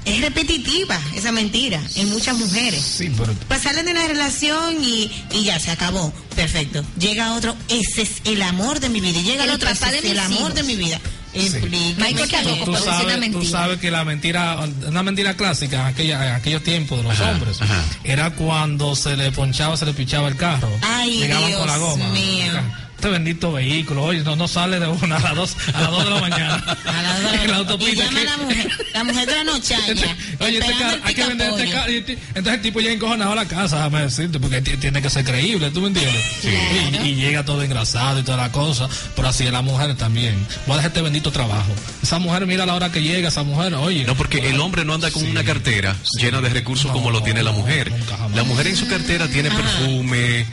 es 0.05 0.19
repetitiva 0.21 0.99
esa 1.15 1.31
mentira 1.31 1.79
en 1.95 2.09
muchas 2.09 2.35
mujeres. 2.37 2.81
Sí, 2.83 3.11
pero 3.17 3.33
Pues 3.47 3.61
salen 3.61 3.85
de 3.85 3.93
la 3.93 4.07
relación 4.07 4.83
y, 4.83 5.11
y 5.31 5.43
ya 5.43 5.59
se 5.59 5.71
acabó. 5.71 6.11
Perfecto. 6.35 6.83
Llega 6.99 7.33
otro, 7.35 7.55
ese 7.69 8.01
es 8.03 8.09
el 8.25 8.41
amor 8.41 8.79
de 8.79 8.89
mi 8.89 8.99
vida. 8.99 9.19
Y 9.19 9.23
llega 9.23 9.43
el, 9.43 9.49
El 9.51 9.55
otro, 9.55 9.69
papá 9.69 9.87
ese 9.91 10.01
de 10.01 10.07
es 10.07 10.11
el 10.13 10.19
amor 10.19 10.39
hijos. 10.39 10.55
de 10.55 10.63
mi 10.63 10.75
vida. 10.75 10.99
Explícame. 11.33 11.95
Michael 11.97 12.19
está 12.29 12.65
tú, 12.65 12.75
sabes, 12.75 13.31
tú 13.31 13.45
sabes 13.45 13.79
que 13.79 13.89
la 13.91 14.03
mentira, 14.03 14.57
una 14.87 15.03
mentira 15.03 15.35
clásica 15.35 15.81
en, 15.81 15.85
aquella, 15.87 16.27
en 16.29 16.35
aquellos 16.35 16.63
tiempos 16.63 16.97
de 16.97 17.03
los 17.03 17.13
Ajá, 17.19 17.31
hombres, 17.31 17.61
ajá. 17.61 17.83
era 18.03 18.31
cuando 18.31 18.95
se 18.95 19.15
le 19.15 19.31
ponchaba, 19.31 19.77
se 19.77 19.85
le 19.85 19.93
pichaba 19.93 20.27
el 20.27 20.35
carro. 20.35 20.69
Ay, 20.81 21.17
Llegaban 21.19 21.51
con 21.53 21.67
la 21.67 21.77
Dios 21.77 21.89
goma. 21.89 22.07
mío. 22.09 22.51
Este 23.01 23.09
bendito 23.09 23.51
vehículo, 23.51 24.03
oye, 24.03 24.19
no, 24.21 24.35
no 24.35 24.47
sale 24.47 24.79
de 24.79 24.85
una 24.87 25.15
a 25.15 25.19
las 25.19 25.35
dos, 25.35 25.57
a 25.73 25.81
las 25.81 25.89
dos 25.89 26.03
de 26.05 26.09
la 26.11 26.21
mañana. 26.21 26.53
A 26.85 27.01
la 27.01 27.15
hora- 27.17 27.33
en 27.43 27.49
la 27.49 27.57
y 27.57 27.59
autopista. 27.59 28.03
llama 28.05 28.19
a 28.19 28.21
que- 28.21 28.25
la 28.25 28.37
mujer, 28.37 28.71
la 28.93 29.03
mujer 29.03 29.25
de 29.27 29.35
la 29.37 29.43
noche 29.43 29.75
allá, 29.89 30.15
Oye, 30.39 30.57
este 30.59 30.71
carro, 30.77 30.97
hay 31.03 31.13
que 31.15 31.25
vender 31.25 31.49
este 31.49 31.71
carro. 31.71 31.91
y 31.91 31.95
Entonces 31.97 32.53
el 32.53 32.61
tipo 32.61 32.79
llega 32.79 32.93
encojonado 32.93 33.31
a 33.31 33.35
la 33.35 33.45
casa, 33.47 33.77
déjame 33.77 34.01
decirte, 34.01 34.39
porque 34.39 34.61
ti- 34.61 34.77
tiene 34.77 35.01
que 35.01 35.09
ser 35.09 35.25
creíble, 35.25 35.71
¿tú 35.71 35.81
me 35.81 35.87
entiendes? 35.87 36.23
Y, 36.43 37.07
y 37.07 37.15
llega 37.15 37.43
todo 37.43 37.63
engrasado 37.63 38.19
y 38.19 38.21
toda 38.21 38.37
la 38.37 38.51
cosa, 38.51 38.87
pero 39.15 39.29
así 39.29 39.45
es 39.47 39.51
la 39.51 39.63
mujer 39.63 39.97
también. 39.97 40.35
Voy 40.67 40.75
a 40.75 40.77
dejar 40.77 40.91
este 40.91 41.01
bendito 41.01 41.31
trabajo. 41.31 41.73
Esa 42.03 42.19
mujer, 42.19 42.45
mira 42.45 42.67
la 42.67 42.75
hora 42.75 42.91
que 42.91 43.01
llega, 43.01 43.29
esa 43.29 43.41
mujer, 43.41 43.73
oye. 43.73 44.03
No, 44.03 44.13
porque 44.15 44.47
el 44.47 44.59
hombre 44.59 44.85
no 44.85 44.93
anda 44.93 45.09
con 45.09 45.25
una 45.27 45.43
cartera 45.43 45.95
llena 46.19 46.39
de 46.39 46.49
recursos 46.49 46.91
como 46.91 47.09
lo 47.09 47.23
tiene 47.23 47.41
la 47.41 47.51
mujer. 47.51 47.91
La 48.35 48.43
mujer 48.43 48.67
en 48.67 48.75
su 48.77 48.87
cartera 48.87 49.27
tiene 49.27 49.49
perfume, 49.49 50.45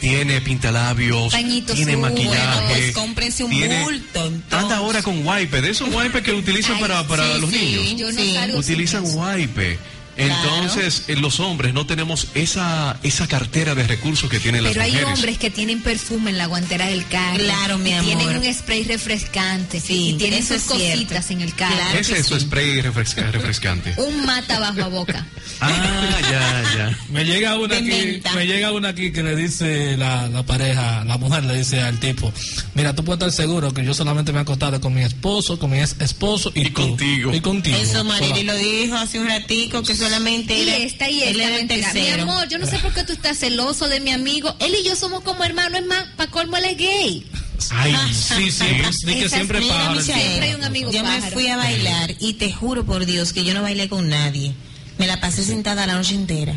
tiene 0.00 0.40
pintalabios, 0.40 1.32
Pañitos 1.32 1.76
tiene 1.76 1.96
maquillaje. 1.96 2.66
pues 2.68 2.92
cómprense 2.92 3.44
un 3.44 3.50
tiene- 3.50 3.82
bulto, 3.82 4.26
entonces. 4.26 4.52
Anda 4.58 4.76
ahora 4.78 5.02
con 5.02 5.26
wipe, 5.26 5.60
de 5.60 5.70
esos 5.70 5.88
wipes 5.94 6.22
que 6.22 6.32
utilizan 6.32 6.76
Ay, 6.76 6.80
para, 6.80 7.06
para 7.06 7.34
sí, 7.34 7.40
los 7.40 7.50
sí. 7.50 7.56
niños. 7.58 8.00
Yo 8.00 8.12
no 8.12 8.20
Sí. 8.22 8.72
Utilizan 8.72 9.04
eso. 9.04 9.16
wipe. 9.18 9.78
Entonces, 10.18 11.04
eh, 11.08 11.16
los 11.16 11.40
hombres 11.40 11.72
no 11.74 11.86
tenemos 11.86 12.28
esa, 12.34 12.98
esa 13.02 13.26
cartera 13.28 13.74
de 13.74 13.86
recursos 13.86 14.28
que 14.28 14.38
tienen 14.40 14.62
las 14.64 14.72
Pero 14.72 14.84
hay 14.84 14.90
mujeres. 14.92 15.14
hombres 15.14 15.38
que 15.38 15.50
tienen 15.50 15.80
perfume 15.82 16.30
en 16.30 16.38
la 16.38 16.46
guantera 16.46 16.86
del 16.86 17.06
carro. 17.06 17.38
Claro, 17.38 17.78
mi 17.78 17.90
y 17.90 18.00
Tienen 18.00 18.28
amor. 18.30 18.42
un 18.46 18.54
spray 18.54 18.84
refrescante. 18.84 19.80
Sí, 19.80 20.10
y 20.10 20.12
tienen 20.14 20.40
eso 20.40 20.54
sus 20.58 20.72
cierto. 20.76 20.94
cositas 20.94 21.30
en 21.30 21.40
el 21.40 21.54
carro. 21.54 21.74
Claro. 21.76 21.98
Ese 21.98 22.18
es 22.18 22.26
su 22.26 22.34
sí. 22.34 22.40
spray 22.46 22.80
refresca- 22.82 23.30
refrescante. 23.30 23.94
Un 23.98 24.24
mata 24.26 24.58
bajo 24.60 24.82
a 24.84 24.88
boca. 24.88 25.26
Ah, 25.60 26.20
ya, 26.30 26.62
ya. 26.76 26.98
Me 27.10 27.24
llega 27.24 27.56
una 27.58 27.66
De 27.74 27.76
aquí, 27.78 27.88
menta. 27.88 28.32
me 28.34 28.46
llega 28.46 28.70
una 28.70 28.90
aquí 28.90 29.10
que 29.10 29.24
le 29.24 29.34
dice 29.34 29.96
la, 29.96 30.28
la 30.28 30.44
pareja, 30.44 31.04
la 31.04 31.18
mujer 31.18 31.42
le 31.44 31.56
dice 31.56 31.80
al 31.80 31.98
tipo, 31.98 32.32
mira, 32.74 32.94
tú 32.94 33.02
puedes 33.04 33.18
estar 33.18 33.32
seguro 33.32 33.74
que 33.74 33.84
yo 33.84 33.92
solamente 33.92 34.30
me 34.32 34.38
he 34.38 34.42
acostado 34.42 34.80
con 34.80 34.94
mi 34.94 35.02
esposo, 35.02 35.58
con 35.58 35.70
mi 35.70 35.80
ex 35.80 35.96
esposo 35.98 36.52
y, 36.54 36.60
Y 36.60 36.70
tú, 36.70 36.82
contigo. 36.82 37.34
Y 37.34 37.40
contigo. 37.40 37.76
Eso 37.76 38.04
Marily 38.04 38.40
Sola- 38.46 38.52
lo 38.52 38.56
dijo 38.58 38.96
hace 38.96 39.18
un 39.18 39.26
ratico 39.26 39.82
que 39.82 39.96
solamente 40.08 40.54
Y 40.58 40.68
era, 40.68 40.76
esta 40.78 41.10
y 41.10 41.22
él 41.22 41.28
esta 41.40 41.42
era 41.48 41.56
el 41.58 41.66
mentira. 41.68 41.92
Mi 41.94 42.20
amor, 42.22 42.48
yo 42.48 42.58
no 42.58 42.66
sé 42.66 42.78
por 42.78 42.92
qué 42.92 43.04
tú 43.04 43.12
estás 43.12 43.38
celoso 43.38 43.88
de 43.88 44.00
mi 44.00 44.10
amigo. 44.12 44.54
Él 44.60 44.74
y 44.80 44.84
yo 44.86 44.96
somos 44.96 45.22
como 45.22 45.44
hermanos. 45.44 45.80
Es 45.80 45.86
más, 45.86 46.04
para 46.16 46.30
colmo 46.30 46.56
él 46.56 46.64
es 46.66 46.76
gay. 46.76 47.26
Ay, 47.70 47.94
sí, 48.12 48.50
sí, 48.50 48.64
di 49.04 49.14
que 49.14 49.24
Esa- 49.24 49.36
siempre 49.36 49.60
mira. 49.60 49.90
Michelle, 49.90 50.12
siempre 50.22 50.48
hay 50.48 50.54
un 50.54 50.64
amigo 50.64 50.90
Yo 50.92 51.02
me 51.02 51.20
fui 51.32 51.48
a 51.48 51.56
bailar 51.56 52.14
y 52.20 52.34
te 52.34 52.52
juro 52.52 52.84
por 52.86 53.04
Dios 53.04 53.32
que 53.32 53.44
yo 53.44 53.52
no 53.54 53.62
bailé 53.62 53.88
con 53.88 54.08
nadie. 54.08 54.52
Me 54.96 55.06
la 55.06 55.20
pasé 55.20 55.44
sentada 55.44 55.86
la 55.86 55.94
noche 55.94 56.14
entera. 56.14 56.56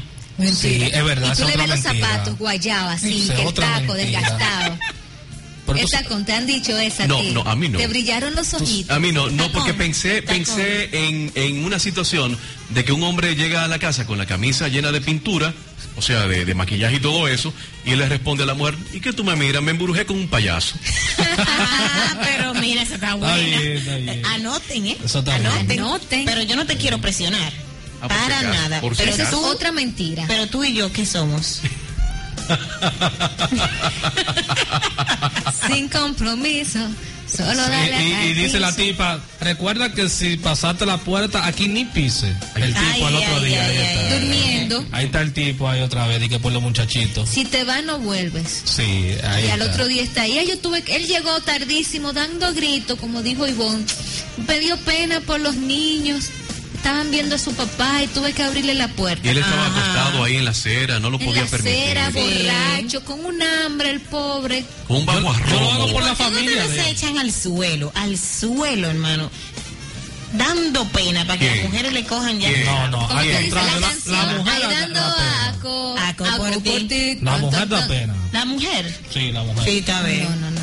Sí, 0.55 0.81
es 0.91 1.03
verdad, 1.03 1.33
Y 1.33 1.41
tú 1.41 1.47
le 1.47 1.57
ves 1.57 1.69
los 1.69 1.83
mentira. 1.83 2.07
zapatos 2.07 2.37
guayados 2.39 2.93
así, 2.93 3.29
que 3.35 3.41
el 3.43 3.53
taco 3.53 3.93
mentira. 3.93 3.95
desgastado. 3.95 4.79
Con, 6.07 6.25
te 6.25 6.33
han 6.33 6.45
dicho 6.45 6.77
esa. 6.77 7.07
No, 7.07 7.21
no, 7.23 7.41
a 7.41 7.55
mí 7.55 7.69
no. 7.69 7.77
Te 7.77 7.87
brillaron 7.87 8.35
los 8.35 8.53
ojitos. 8.53 8.95
A 8.95 8.99
mí 8.99 9.11
no, 9.11 9.29
no, 9.29 9.51
porque 9.51 9.73
pensé, 9.73 10.21
pensé 10.21 10.89
en, 11.07 11.31
en 11.35 11.63
una 11.63 11.79
situación 11.79 12.37
de 12.69 12.83
que 12.83 12.91
un 12.91 13.03
hombre 13.03 13.35
llega 13.35 13.63
a 13.63 13.67
la 13.67 13.79
casa 13.79 14.05
con 14.05 14.17
la 14.17 14.25
camisa 14.25 14.67
llena 14.67 14.91
de 14.91 15.01
pintura, 15.01 15.53
o 15.95 16.01
sea, 16.01 16.27
de, 16.27 16.45
de 16.45 16.53
maquillaje 16.53 16.95
y 16.95 16.99
todo 16.99 17.27
eso, 17.27 17.53
y 17.85 17.91
él 17.91 17.99
le 17.99 18.09
responde 18.09 18.43
a 18.43 18.45
la 18.45 18.53
mujer, 18.53 18.75
¿y 18.93 18.99
qué 18.99 19.13
tú 19.13 19.23
me 19.23 19.35
miras? 19.35 19.61
Me 19.61 19.71
embrujé 19.71 20.05
con 20.05 20.17
un 20.17 20.27
payaso. 20.27 20.75
Pero 22.23 22.53
mira, 22.55 22.81
esa 22.81 22.95
está 22.95 23.15
buena. 23.15 23.35
bien, 23.37 23.77
está 23.77 23.95
bien. 23.97 24.25
Anoten, 24.25 24.87
¿eh? 24.87 24.97
Eso 25.03 25.19
está 25.19 25.37
bien. 25.37 25.51
Anoten. 25.51 25.79
Anoten. 25.79 26.25
Pero 26.25 26.41
yo 26.43 26.55
no 26.55 26.65
te 26.65 26.77
quiero 26.77 26.99
presionar. 26.99 27.51
Ah, 28.01 28.07
si 28.07 28.07
para 28.07 28.39
acaso, 28.39 28.53
nada. 28.53 28.81
si 28.81 28.89
pero 28.97 29.11
Esa 29.11 29.23
es 29.23 29.33
otra 29.33 29.71
mentira. 29.71 30.25
Pero 30.27 30.47
tú 30.47 30.63
y 30.63 30.73
yo, 30.73 30.91
¿qué 30.91 31.05
somos? 31.05 31.61
Sin 35.67 35.87
compromiso. 35.89 36.79
Solo 37.27 37.51
Sí, 37.53 37.59
dale 37.71 38.25
y, 38.27 38.33
dice 38.33 38.59
la 38.59 38.75
tipa, 38.75 39.21
recuerda 39.39 39.93
que 39.93 40.09
si 40.09 40.35
pasaste 40.35 40.85
la 40.85 40.97
puerta, 40.97 41.45
aquí 41.45 41.69
ni 41.69 41.85
pise. 41.85 42.35
El 42.55 42.73
tipo 42.73 43.07
al 43.07 43.15
otro 43.15 43.35
ay, 43.37 43.45
día. 43.45 43.65
ay, 43.65 43.71
ahí, 43.71 43.77
ay, 43.77 43.87
está. 43.87 44.15
Durmiendo. 44.19 44.85
ahí 44.91 45.05
está 45.05 45.21
el 45.21 45.31
tipo 45.31 45.69
ahí 45.69 45.79
otra 45.81 46.07
vez, 46.07 46.21
y 46.21 46.27
que 46.27 46.39
por 46.39 46.51
los 46.51 46.61
muchachitos. 46.61 47.29
Si 47.29 47.45
te 47.45 47.63
vas, 47.63 47.85
no 47.85 47.99
vuelves. 47.99 48.63
Sí, 48.65 49.15
ahí 49.23 49.45
Y 49.45 49.49
al 49.49 49.61
otro 49.61 49.87
día 49.87 50.03
está 50.03 50.23
ahí. 50.23 50.45
Yo 50.45 50.59
tuve, 50.59 50.83
él 50.87 51.07
llegó 51.07 51.39
tardísimo 51.39 52.11
dando 52.11 52.53
gritos, 52.53 52.99
como 52.99 53.21
dijo 53.21 53.47
Ivonne. 53.47 53.85
Me 54.45 54.59
dio 54.59 54.75
pena 54.77 55.21
por 55.21 55.39
los 55.39 55.55
niños. 55.55 56.25
Estaban 56.81 57.11
viendo 57.11 57.35
a 57.35 57.37
su 57.37 57.53
papá 57.53 58.01
y 58.01 58.07
tuve 58.07 58.33
que 58.33 58.41
abrirle 58.41 58.73
la 58.73 58.87
puerta. 58.87 59.21
Y 59.27 59.29
él 59.29 59.37
estaba 59.37 59.67
Ajá. 59.67 59.77
acostado 59.77 60.23
ahí 60.23 60.37
en 60.37 60.45
la 60.45 60.49
acera, 60.51 60.99
no 60.99 61.11
lo 61.11 61.19
en 61.19 61.25
podía 61.27 61.43
la 61.43 61.47
permitir. 61.47 61.97
acera, 61.99 62.09
borracho, 62.09 63.05
con 63.05 63.23
un 63.23 63.39
hambre, 63.39 63.91
el 63.91 63.99
pobre. 64.01 64.65
Con 64.87 64.97
un 64.97 65.05
bajo 65.05 65.19
Yo 65.19 65.59
lo 65.59 65.71
hago 65.71 65.83
arroz. 65.83 65.91
por 65.93 66.03
la 66.03 66.15
¿Por 66.15 66.17
qué 66.17 66.23
no 66.23 66.35
familia 66.35 66.65
él. 66.65 66.79
echan 66.87 67.19
al 67.19 67.31
suelo? 67.31 67.91
Al 67.93 68.17
suelo, 68.17 68.89
hermano. 68.89 69.29
Dando 70.33 70.85
pena 70.89 71.23
para 71.27 71.37
que 71.37 71.45
¿Quién? 71.45 71.57
las 71.61 71.69
mujeres 71.69 71.93
le 71.93 72.03
cojan 72.05 72.39
ya. 72.39 72.49
¿Quién? 72.51 72.65
No, 72.65 72.87
no, 72.87 73.07
¿Cómo 73.07 73.19
al 73.19 73.31
contrario, 73.31 73.79
la 73.79 73.79
la, 73.79 74.25
la 74.25 74.33
mujer 74.39 74.61
dando 74.61 74.99
da 74.99 75.15
pena. 75.17 75.49
aco, 75.49 75.95
Aco 75.99 76.25
aco 76.25 76.37
por 76.37 76.63
ti. 76.63 76.85
ti, 76.87 77.17
La 77.21 77.37
mujer 77.37 77.67
da 77.67 77.87
pena. 77.87 78.15
La 78.31 78.45
mujer. 78.45 78.99
Sí, 79.13 79.31
la 79.31 79.43
mujer. 79.43 79.63
Sí, 79.65 79.77
está 79.79 80.01
bien. 80.01 80.23
No, 80.23 80.35
no, 80.35 80.49
no. 80.51 80.61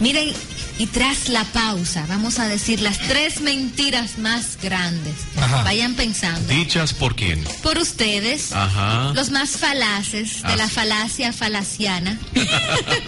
Miren, 0.00 0.32
y 0.80 0.86
tras 0.86 1.28
la 1.28 1.44
pausa, 1.44 2.06
vamos 2.08 2.38
a 2.38 2.48
decir 2.48 2.80
las 2.80 2.98
tres 3.00 3.42
mentiras 3.42 4.16
más 4.16 4.56
grandes. 4.62 5.12
Ajá. 5.36 5.62
Vayan 5.62 5.94
pensando. 5.94 6.48
Dichas 6.48 6.94
por 6.94 7.14
quién. 7.14 7.44
Por 7.62 7.76
ustedes, 7.76 8.52
Ajá. 8.52 9.12
los 9.14 9.30
más 9.30 9.50
falaces 9.50 10.40
de 10.42 10.48
Ah, 10.52 10.56
la 10.56 10.68
sí. 10.68 10.72
falacia 10.74 11.34
falaciana. 11.34 12.18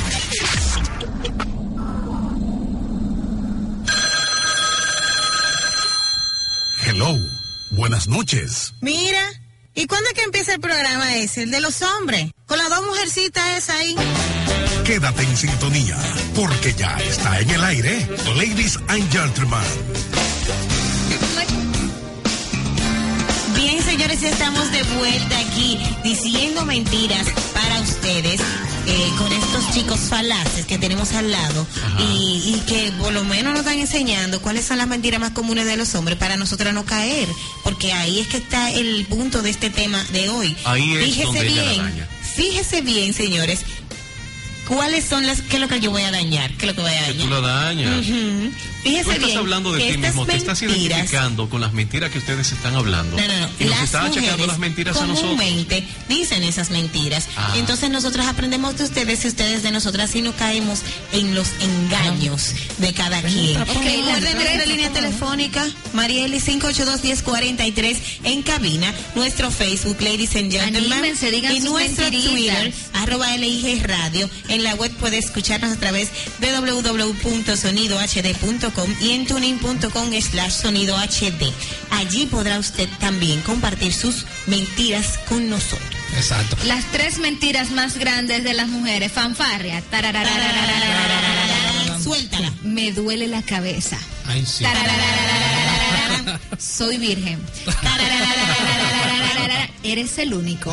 Hello, 6.98 7.14
buenas 7.72 8.08
noches. 8.08 8.72
Mira, 8.80 9.20
¿y 9.74 9.86
cuándo 9.86 10.08
es 10.08 10.14
que 10.14 10.22
empieza 10.22 10.54
el 10.54 10.60
programa 10.60 11.14
ese, 11.16 11.42
el 11.42 11.50
de 11.50 11.60
los 11.60 11.82
hombres? 11.82 12.30
Con 12.46 12.56
las 12.56 12.70
dos 12.70 12.86
mujercitas 12.86 13.58
esas 13.58 13.76
ahí. 13.76 13.94
Quédate 14.82 15.22
en 15.22 15.36
sintonía, 15.36 15.94
porque 16.34 16.72
ya 16.72 16.96
está 16.96 17.38
en 17.38 17.50
el 17.50 17.62
aire, 17.64 18.08
Ladies 18.36 18.78
and 18.88 19.12
Gentlemen. 19.12 19.60
Bien, 23.54 23.82
señores, 23.82 24.22
estamos 24.22 24.72
de 24.72 24.82
vuelta 24.98 25.38
aquí 25.38 25.78
diciendo 26.02 26.64
mentiras 26.64 27.26
para 27.52 27.78
ustedes 27.82 28.40
eh, 28.88 29.10
con 29.18 29.32
estos 29.32 29.70
chicos 29.72 29.98
falaces 29.98 30.64
que 30.64 30.78
tenemos 30.78 31.12
al 31.14 31.32
lado 31.32 31.66
y, 31.98 32.62
que 32.66 32.92
por 32.98 33.12
lo 33.12 33.24
menos 33.24 33.52
nos 33.52 33.60
están 33.60 33.78
enseñando 33.78 34.40
cuáles 34.40 34.64
son 34.64 34.78
las 34.78 34.86
mentiras 34.86 35.20
más 35.20 35.30
comunes 35.30 35.66
de 35.66 35.76
los 35.76 35.94
hombres 35.94 36.16
para 36.18 36.36
nosotros 36.36 36.72
no 36.72 36.84
caer, 36.84 37.28
porque 37.64 37.92
ahí 37.92 38.20
es 38.20 38.28
que 38.28 38.36
está 38.36 38.70
el 38.70 39.06
punto 39.06 39.42
de 39.42 39.50
este 39.50 39.70
tema 39.70 40.02
de 40.12 40.28
hoy. 40.28 40.56
Fíjese 41.04 41.42
bien, 41.42 42.06
fíjese 42.36 42.80
bien, 42.80 43.12
señores, 43.12 43.64
cuáles 44.66 45.04
son 45.04 45.26
las, 45.26 45.42
qué 45.42 45.56
es 45.56 45.60
lo 45.60 45.68
que 45.68 45.80
yo 45.80 45.90
voy 45.90 46.02
a 46.02 46.10
dañar, 46.10 46.52
qué 46.56 46.66
es 46.66 46.72
lo 46.72 46.74
que 46.74 46.80
voy 46.82 46.90
a 46.90 46.94
dañar. 46.94 47.12
Que 47.16 47.22
tú 47.22 47.28
la 47.28 47.40
dañas. 47.40 48.06
Uh 48.06 48.10
-huh. 48.10 48.52
Fíjese 48.86 49.12
estás 49.16 49.36
hablando 49.36 49.72
de 49.72 49.92
ti 49.92 49.98
mismo, 49.98 50.26
te 50.26 50.36
estás 50.36 50.62
identificando 50.62 51.48
con 51.50 51.60
las 51.60 51.72
mentiras 51.72 52.10
que 52.10 52.18
ustedes 52.18 52.52
están 52.52 52.76
hablando. 52.76 53.16
No, 53.16 53.26
no, 53.26 53.40
no. 53.40 53.48
Y 53.58 53.64
las 53.64 53.80
nos 53.80 53.84
están 53.84 54.06
achacando 54.06 54.46
las 54.46 54.58
mentiras 54.58 54.96
a 54.98 55.06
nosotros. 55.06 55.40
dicen 56.08 56.42
esas 56.44 56.70
mentiras. 56.70 57.28
Ah. 57.36 57.54
Entonces 57.56 57.90
nosotros 57.90 58.26
aprendemos 58.26 58.78
de 58.78 58.84
ustedes 58.84 59.24
y 59.24 59.28
ustedes 59.28 59.64
de 59.64 59.72
nosotras 59.72 60.14
y 60.14 60.22
no 60.22 60.32
caemos 60.36 60.82
en 61.12 61.34
los 61.34 61.48
engaños 61.60 62.52
de 62.78 62.92
cada 62.92 63.22
quien. 63.22 63.60
Ok, 63.60 63.84
la 64.06 64.20
de 64.20 64.66
línea 64.66 64.90
telefónica, 64.90 65.66
Marieli 65.92 66.38
582-1043 66.38 67.96
en 68.24 68.42
cabina, 68.42 68.94
nuestro 69.16 69.50
Facebook, 69.50 70.00
Ladies 70.00 70.36
and 70.36 70.52
Gentlemen, 70.52 70.92
Anímense, 70.92 71.36
y 71.36 71.60
nuestro. 71.60 72.06
Twitter, 72.08 72.72
arroba 72.94 73.36
LIG 73.36 73.82
Radio. 73.84 74.30
En 74.56 74.64
la 74.64 74.74
web 74.74 74.90
puede 74.92 75.18
escucharnos 75.18 75.70
a 75.70 75.76
través 75.76 76.08
de 76.38 76.50
www.sonidohd.com 76.50 78.94
y 79.02 79.10
en 79.10 79.26
tuning.com 79.26 80.10
slash 80.18 80.50
sonido 80.50 80.96
HD. 80.96 81.52
Allí 81.90 82.24
podrá 82.24 82.58
usted 82.58 82.88
también 82.98 83.42
compartir 83.42 83.92
sus 83.92 84.24
mentiras 84.46 85.18
con 85.28 85.50
nosotros. 85.50 85.90
Exacto. 86.16 86.56
Las 86.64 86.86
tres 86.86 87.18
mentiras 87.18 87.70
más 87.70 87.98
grandes 87.98 88.44
de 88.44 88.54
las 88.54 88.68
mujeres. 88.68 89.12
Fanfarria. 89.12 89.82
Suéltala. 92.02 92.50
Me 92.62 92.92
duele 92.92 93.26
la 93.26 93.42
cabeza. 93.42 93.98
Ay, 94.24 94.46
sí. 94.46 94.64
Soy 96.58 96.96
virgen. 96.96 97.38
Eres 99.82 100.18
el 100.18 100.34
único. 100.34 100.70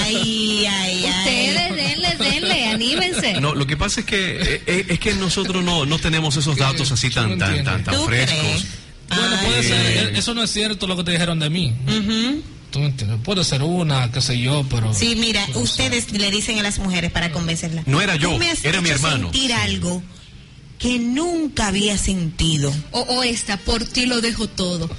Ay, 0.00 0.66
ay, 0.66 1.04
ay 1.06 1.50
Ustedes 1.50 1.76
denle, 1.76 2.16
denle, 2.18 2.66
anímense. 2.66 3.40
No, 3.40 3.54
lo 3.54 3.66
que 3.66 3.76
pasa 3.76 4.00
es 4.00 4.06
que 4.06 4.40
eh, 4.40 4.62
eh, 4.66 4.86
es, 4.88 4.98
que 4.98 5.14
nosotros 5.14 5.64
no, 5.64 5.86
no 5.86 5.98
tenemos 5.98 6.36
esos 6.36 6.56
datos 6.56 6.90
así 6.92 7.10
tan, 7.10 7.38
tan, 7.38 7.64
tan, 7.64 7.84
tan 7.84 8.04
frescos. 8.04 8.66
Bueno, 9.08 9.36
puede 9.44 9.62
ser, 9.62 9.86
eh, 9.86 10.12
eso 10.18 10.34
no 10.34 10.42
es 10.42 10.50
cierto 10.50 10.86
lo 10.86 10.96
que 10.96 11.04
te 11.04 11.10
dijeron 11.12 11.38
de 11.38 11.50
mí. 11.50 11.74
Uh 11.86 11.90
-huh. 11.90 12.42
Tú 12.70 12.78
entiendes, 12.78 13.18
puede 13.22 13.44
ser 13.44 13.62
una, 13.62 14.10
qué 14.10 14.22
sé 14.22 14.38
yo, 14.38 14.64
pero... 14.70 14.94
Sí, 14.94 15.14
mira, 15.14 15.46
ustedes 15.54 16.10
le 16.12 16.30
dicen 16.30 16.58
a 16.58 16.62
las 16.62 16.78
mujeres 16.78 17.12
para 17.12 17.30
convencerlas. 17.30 17.86
No 17.86 18.00
era 18.00 18.16
yo, 18.16 18.38
era 18.62 18.80
mi 18.80 18.88
hermano. 18.88 19.30
sentir 19.30 19.52
algo 19.52 20.02
que 20.78 20.98
nunca 20.98 21.66
había 21.66 21.98
sentido. 21.98 22.72
O, 22.92 23.00
o 23.00 23.22
esta, 23.22 23.58
por 23.58 23.84
ti 23.84 24.06
lo 24.06 24.22
dejo 24.22 24.48
todo. 24.48 24.90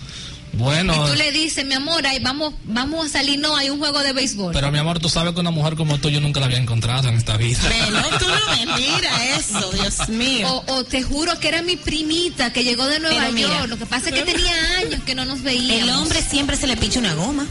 Bueno, 0.54 0.94
Y 0.94 1.10
tú 1.12 1.16
le 1.16 1.32
dices, 1.32 1.66
mi 1.66 1.74
amor, 1.74 2.06
ahí 2.06 2.20
vamos, 2.20 2.54
vamos 2.66 3.08
a 3.08 3.10
salir, 3.10 3.40
no, 3.40 3.56
hay 3.56 3.70
un 3.72 3.80
juego 3.80 4.00
de 4.02 4.14
béisbol. 4.14 4.54
pero 4.54 4.72
mi 4.72 4.78
amor, 4.78 5.00
tú 5.00 5.10
sabes 5.10 5.34
que 5.34 5.40
una 5.40 5.50
mujer 5.52 5.76
como 5.76 5.98
tú 5.98 6.10
yo 6.10 6.22
nunca 6.22 6.40
la 6.40 6.46
había 6.46 6.60
encontrado 6.60 7.10
en 7.10 7.16
esta 7.16 7.38
vida. 7.38 7.60
Pero 7.68 8.00
tú 8.20 8.26
no 8.28 8.56
me 8.56 8.78
mira 8.78 9.36
eso, 9.36 9.72
Dios 9.72 10.10
mío. 10.10 10.48
O, 10.68 10.74
o 10.76 10.84
te 10.84 11.02
juro 11.02 11.40
que 11.40 11.48
era 11.48 11.62
mi 11.64 11.76
primita 11.76 12.54
que 12.54 12.64
llegó 12.64 12.86
de 12.86 13.00
Nueva 13.00 13.20
Pero 13.22 13.32
mira. 13.34 13.48
York. 13.50 13.68
Lo 13.70 13.78
que 13.78 13.86
pasa 13.88 14.10
es 14.10 14.16
que 14.16 14.22
tenía 14.32 14.54
años 14.78 15.02
que 15.04 15.16
no 15.16 15.26
nos 15.26 15.42
veíamos. 15.42 15.84
El 15.84 15.90
hombre 15.90 16.22
siempre 16.22 16.56
se 16.56 16.68
le 16.68 16.78
picha 16.78 17.00
una 17.00 17.16
goma. 17.16 17.48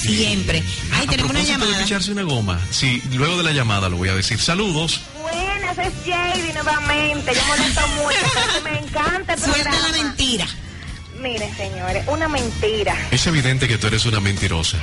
Siempre. 0.00 0.62
Ay, 0.92 1.06
A 1.06 1.10
tenemos 1.10 1.30
una 1.30 1.40
propósito 1.40 1.58
de 1.58 1.64
llamada. 1.66 1.84
picharse 1.84 2.12
una 2.12 2.22
goma, 2.22 2.60
sí, 2.70 3.02
luego 3.12 3.36
de 3.36 3.42
la 3.44 3.52
llamada 3.52 3.88
lo 3.88 3.96
voy 3.96 4.08
a 4.08 4.14
decir. 4.14 4.40
Saludos. 4.40 5.00
Buenas, 5.20 5.78
es 5.78 5.92
JD 6.04 6.54
nuevamente. 6.54 7.32
Yo 7.34 7.44
molesto 7.46 7.80
mucho, 7.88 8.64
me 8.64 8.78
encanta 8.78 9.34
el 9.34 9.40
Suelta 9.40 9.62
programa. 9.70 9.88
la 9.96 10.02
mentira. 10.02 10.46
Miren, 11.22 11.56
señores, 11.56 12.04
una 12.08 12.26
mentira. 12.26 12.96
Es 13.12 13.24
evidente 13.28 13.68
que 13.68 13.78
tú 13.78 13.86
eres 13.86 14.04
una 14.06 14.18
mentirosa. 14.18 14.78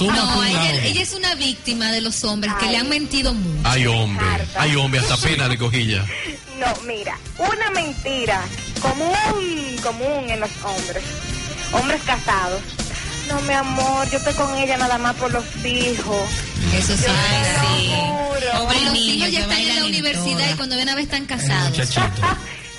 No, 0.00 0.44
ella, 0.44 1.02
es 1.02 1.12
una 1.12 1.34
víctima 1.34 1.90
de 1.90 2.00
los 2.00 2.22
hombres 2.22 2.54
que 2.60 2.66
le 2.66 2.76
han 2.76 2.88
mentido 2.88 3.34
mucho. 3.34 3.68
Ay, 3.68 3.86
hombre. 3.86 4.24
Ay, 4.56 4.76
hombre, 4.76 5.00
hasta 5.00 5.16
pena 5.16 5.48
de 5.48 5.58
cojilla. 5.58 6.06
No, 6.58 6.66
mira, 6.88 7.16
una 7.38 7.70
mentira 7.70 8.42
común, 8.82 9.76
común 9.80 10.28
en 10.28 10.40
los 10.40 10.50
hombres. 10.64 11.04
Hombres 11.70 12.02
casados. 12.04 12.60
No, 13.28 13.40
mi 13.42 13.52
amor, 13.52 14.10
yo 14.10 14.18
estoy 14.18 14.34
con 14.34 14.58
ella 14.58 14.76
nada 14.76 14.98
más 14.98 15.14
por 15.14 15.32
los 15.32 15.44
hijos. 15.64 16.28
Eso 16.74 16.96
sí. 16.96 17.04
Sí. 17.04 17.92
juro. 17.94 18.64
Pobre 18.64 18.80
los 18.80 18.92
niño 18.92 19.14
hijos 19.14 19.26
que 19.26 19.32
ya 19.32 19.40
están 19.42 19.60
en 19.60 19.76
la 19.76 19.84
universidad 19.84 20.50
y 20.52 20.56
cuando 20.56 20.74
ven 20.74 20.88
a 20.88 20.96
ver 20.96 21.04
están 21.04 21.26
casados. 21.26 21.78
Esa 21.78 22.10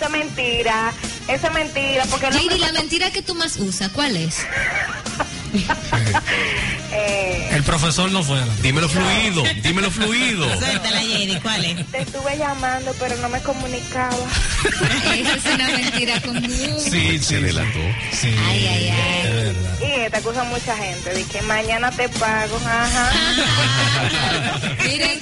es 0.01 0.09
mentira, 0.11 0.93
esa 1.29 1.47
es 1.47 1.53
mentira, 1.53 2.03
porque 2.09 2.27
JD, 2.27 2.37
hombre 2.39 2.57
la 2.57 2.71
mentira 2.71 3.11
que 3.11 3.21
tú 3.21 3.35
más 3.35 3.57
usas, 3.57 3.89
¿cuál 3.89 4.17
es? 4.17 4.37
eh, 6.91 7.49
El 7.51 7.63
profesor 7.63 8.12
no 8.12 8.23
fue. 8.23 8.39
Dímelo 8.62 8.89
fluido, 8.89 9.43
dímelo 9.63 9.91
fluido. 9.91 10.45
Suéltala, 10.57 10.99
Jenny, 11.01 11.39
¿cuál 11.41 11.65
es? 11.65 11.85
te 11.91 12.01
estuve 12.01 12.38
llamando, 12.38 12.93
pero 12.99 13.15
no 13.17 13.29
me 13.29 13.39
comunicaba. 13.41 14.15
Esa 15.15 15.35
es 15.35 15.45
una 15.55 15.67
mentira 15.69 16.21
común. 16.21 16.49
Sí, 16.79 16.89
sí. 16.89 17.19
Se 17.19 17.35
adelantó. 17.38 17.79
Sí, 18.12 18.33
Ay, 18.47 18.67
ay, 18.67 18.89
ay. 18.89 19.21
es 19.27 19.33
verdad. 19.33 19.79
Y 19.81 19.91
esta 20.01 20.17
acusa 20.17 20.43
mucha 20.45 20.75
gente, 20.75 21.13
de 21.13 21.23
que 21.23 21.41
mañana 21.43 21.91
te 21.91 22.09
pago, 22.09 22.57
ajá. 22.65 23.12
Miren. 24.83 25.19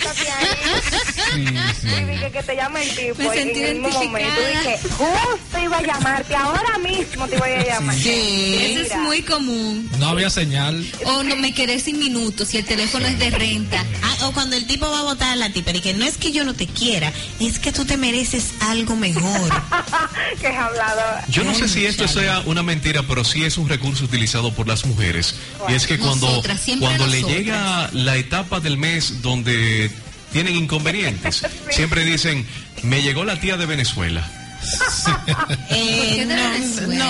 Sí, 1.34 1.46
sí. 1.82 1.88
Y 1.88 2.06
dije 2.06 2.32
que 2.32 2.44
te 2.44 2.56
llame 2.56 2.82
el 2.84 2.90
tipo 2.96 3.30
Me 3.30 3.42
en 3.42 3.50
el 3.66 3.80
mismo 3.80 4.04
momento. 4.04 4.42
Dije, 4.48 4.80
justo 4.98 5.60
iba 5.64 5.78
a 5.78 5.82
llamarte, 5.82 6.36
ahora 6.36 6.78
mismo 6.80 7.28
te 7.28 7.38
voy 7.38 7.50
a 7.52 7.64
llamar. 7.66 7.96
eso 7.96 8.82
es 8.82 8.96
muy 8.98 9.22
común. 9.22 9.90
No 10.00 10.16
había 10.18 10.30
señal. 10.32 10.86
O 11.06 11.24
no 11.24 11.36
me 11.36 11.54
quedé 11.54 11.80
sin 11.80 12.00
minutos 12.00 12.50
si 12.50 12.58
el 12.58 12.66
teléfono 12.66 13.06
es 13.06 13.20
de 13.20 13.30
renta. 13.30 13.84
Ah, 14.02 14.28
o 14.28 14.32
cuando 14.32 14.56
el 14.56 14.66
tipo 14.66 14.90
va 14.90 15.00
a 15.00 15.04
votar 15.04 15.34
a 15.34 15.36
la 15.36 15.52
tipa 15.52 15.72
y 15.72 15.80
que 15.80 15.94
no 15.94 16.06
es 16.06 16.18
que 16.18 16.32
yo 16.32 16.44
no 16.44 16.56
te 16.56 16.66
quiera, 16.66 17.14
es 17.40 17.60
que 17.60 17.72
tú 17.72 17.86
te 17.86 17.98
mereces 17.98 18.54
algo 18.62 18.96
mejor. 18.96 19.50
que 20.42 20.48
es 20.48 20.58
hablador. 20.58 21.24
Yo 21.30 21.44
no 21.44 21.54
sé 21.54 21.68
si 21.68 21.86
esto 21.86 22.08
sea 22.08 22.42
una 22.46 22.64
mentira, 22.64 23.04
pero 23.04 23.24
sí 23.24 23.44
es 23.44 23.58
un 23.58 23.70
recurso 23.70 24.06
utilizado 24.06 24.54
por 24.54 24.68
las 24.68 24.86
mujeres. 24.86 25.36
Y 25.70 25.74
es 25.74 25.86
que 25.86 26.00
cuando, 26.00 26.28
Nosotras, 26.28 26.62
cuando 26.80 27.08
le 27.08 27.22
llega 27.24 27.90
la 27.94 28.18
etapa 28.18 28.60
del 28.60 28.78
mes 28.78 29.22
donde 29.22 29.92
tienen 30.32 30.56
inconvenientes, 30.56 31.44
siempre 31.70 32.04
dicen, 32.04 32.48
me 32.82 33.04
llegó 33.04 33.24
la 33.24 33.40
tía 33.40 33.56
de 33.58 33.68
Venezuela. 33.68 34.37
Eh, 35.70 35.98
¿Por 35.98 36.16
qué 36.16 36.26
de 36.26 36.36
no? 36.36 37.04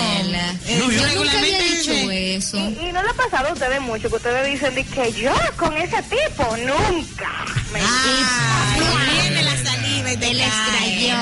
Eh, 0.66 0.78
No, 0.80 0.92
yo- 0.92 1.00
Yo 1.08 1.16
nunca 1.16 1.38
había 1.40 1.60
dicho 1.60 1.92
eso. 2.12 2.58
Y, 2.58 2.62
y 2.90 2.92
no 2.92 3.02
le 3.04 3.10
ha 3.10 3.14
pasado 3.14 3.50
a 3.50 3.54
ustedes 3.54 3.80
mucho 3.82 4.10
que 4.10 4.16
ustedes 4.16 4.52
dicen 4.52 4.76
de 4.76 4.84
que 4.84 5.14
yo 5.14 5.32
con 5.58 5.76
ese 5.78 6.02
tipo 6.04 6.58
nunca. 6.58 7.30
Ah, 7.76 8.76
viene 9.22 9.44
la 9.44 9.58
saliva 9.64 10.14
y 10.14 10.18
te 10.18 10.32
El 10.32 10.40
cae. 10.40 11.14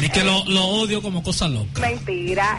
Y 0.00 0.08
que 0.10 0.22
lo, 0.24 0.44
lo 0.46 0.64
odio 0.64 1.02
como 1.02 1.22
cosa 1.22 1.48
loca. 1.48 1.80
Mentira. 1.80 2.58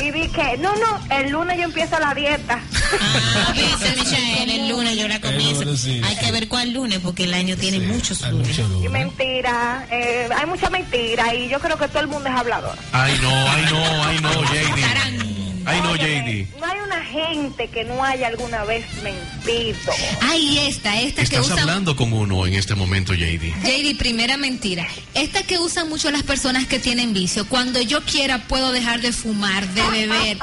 Y, 0.00 0.04
y 0.06 0.10
dije, 0.12 0.56
no, 0.58 0.74
no, 0.76 1.00
el 1.14 1.30
lunes 1.30 1.58
yo 1.58 1.64
empiezo 1.64 1.98
la 1.98 2.14
dieta. 2.14 2.60
Ah, 2.92 3.52
dice 3.54 3.94
Michael, 3.96 4.50
el 4.50 4.68
lunes 4.68 4.96
yo 4.96 5.08
la 5.08 5.20
comienzo. 5.20 5.62
lunes 5.64 5.80
sí. 5.80 6.00
Hay 6.04 6.16
que 6.16 6.32
ver 6.32 6.48
cuál 6.48 6.72
lunes, 6.72 7.00
porque 7.02 7.24
el 7.24 7.34
año 7.34 7.56
tiene 7.56 7.80
muchos 7.80 8.20
lunes. 8.30 8.48
mucho 8.48 8.68
lunes. 8.68 8.90
mentira. 8.90 9.86
eh, 9.90 10.28
hay 10.36 10.46
mucha 10.46 10.70
mentira 10.70 11.34
y 11.34 11.48
yo 11.48 11.58
creo 11.60 11.76
que 11.76 11.88
todo 11.88 12.00
el 12.00 12.08
mundo 12.08 12.28
es 12.28 12.34
hablador. 12.34 12.76
Ay, 12.92 13.18
no, 13.20 13.30
ay, 13.50 13.64
no, 13.70 14.04
ay, 14.04 14.18
no. 14.20 15.29
Ay, 15.70 15.80
no, 15.82 15.90
Óyeme, 15.90 16.46
JD. 16.52 16.58
No 16.60 16.66
hay 16.66 16.78
una 16.80 17.04
gente 17.04 17.68
que 17.68 17.84
no 17.84 18.02
haya 18.04 18.26
alguna 18.28 18.64
vez 18.64 18.84
mentido. 19.02 19.92
Ay, 20.20 20.58
esta, 20.68 21.00
esta 21.00 21.16
que 21.22 21.22
Estás 21.36 21.46
usan. 21.46 21.58
hablando 21.60 21.96
con 21.96 22.12
uno 22.12 22.46
en 22.46 22.54
este 22.54 22.74
momento, 22.74 23.14
JD. 23.14 23.52
JD, 23.62 23.96
primera 23.98 24.36
mentira. 24.36 24.86
Esta 25.14 25.42
que 25.42 25.58
usan 25.58 25.88
mucho 25.88 26.10
las 26.10 26.22
personas 26.22 26.66
que 26.66 26.78
tienen 26.78 27.12
vicio. 27.14 27.46
Cuando 27.48 27.80
yo 27.80 28.02
quiera 28.04 28.38
puedo 28.48 28.72
dejar 28.72 29.00
de 29.00 29.12
fumar, 29.12 29.66
de 29.68 29.82
beber. 29.90 30.38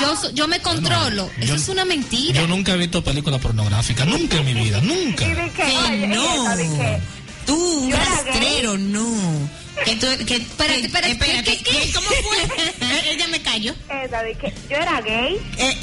Yo, 0.00 0.14
yo 0.32 0.48
me 0.48 0.60
controlo. 0.60 1.30
Eso 1.38 1.46
yo- 1.46 1.54
es 1.56 1.68
una 1.68 1.84
mentira. 1.84 2.40
Yo 2.40 2.46
nunca 2.46 2.72
he 2.72 2.76
visto 2.76 3.02
película 3.02 3.38
pornográfica. 3.38 4.04
Nunca 4.04 4.38
en 4.38 4.44
mi 4.44 4.54
vida. 4.54 4.80
Nunca. 4.80 5.24
Y 5.24 5.30
dije, 5.30 5.50
Que 5.56 5.78
oye, 5.78 6.06
no. 6.08 6.50
esa, 6.58 7.00
Tú, 7.46 7.54
un 7.84 7.92
rastrero, 7.92 8.78
no. 8.78 9.48
Que 9.84 9.96
tú, 9.96 10.06
que, 10.26 10.36
Espérate, 10.36 10.80
que- 10.80 10.86
espérate, 10.86 11.12
espérate, 11.12 11.58
¿qué, 11.58 11.62
qué. 11.62 11.92
¿Cómo 11.92 12.06
fue? 12.08 12.42
Eh, 12.42 13.02
Ella 13.12 13.26
me 13.28 13.42
cayó. 13.42 13.74
esa, 13.90 14.22
dije, 14.22 14.52
yo 14.70 14.76
era 14.76 15.00
gay. 15.02 15.38
Eh, 15.58 15.76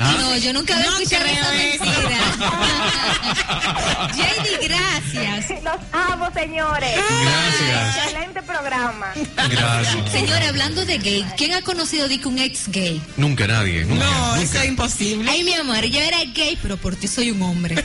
¿Ah? 0.00 0.16
No, 0.20 0.36
yo 0.36 0.52
nunca 0.52 0.74
había 0.76 0.90
No 0.90 0.98
escuchado 0.98 1.24
esa 1.26 1.50
mentira. 1.52 2.18
JD, 4.14 4.68
gracias. 4.68 5.62
Los 5.64 5.76
amo, 5.92 6.28
señores. 6.32 6.90
Gracias. 7.22 7.96
Excelente 8.06 8.42
programa. 8.42 9.06
Gracias. 9.50 10.12
Señora, 10.12 10.48
hablando 10.48 10.84
de 10.84 10.98
gay, 10.98 11.24
¿quién 11.36 11.54
ha 11.54 11.62
conocido 11.62 12.08
de 12.08 12.20
que 12.20 12.28
un 12.28 12.38
ex 12.38 12.68
gay? 12.68 13.02
Nunca 13.16 13.46
nadie. 13.46 13.84
Nunca, 13.84 14.04
No, 14.04 14.26
nunca. 14.28 14.42
eso 14.42 14.58
es 14.60 14.68
imposible. 14.68 15.30
Ay, 15.30 15.42
mi 15.44 15.54
amor, 15.54 15.84
yo 15.84 16.00
era 16.00 16.18
gay, 16.34 16.56
pero 16.62 16.76
por 16.76 16.94
ti 16.96 17.08
soy 17.08 17.30
un 17.30 17.42
hombre. 17.42 17.74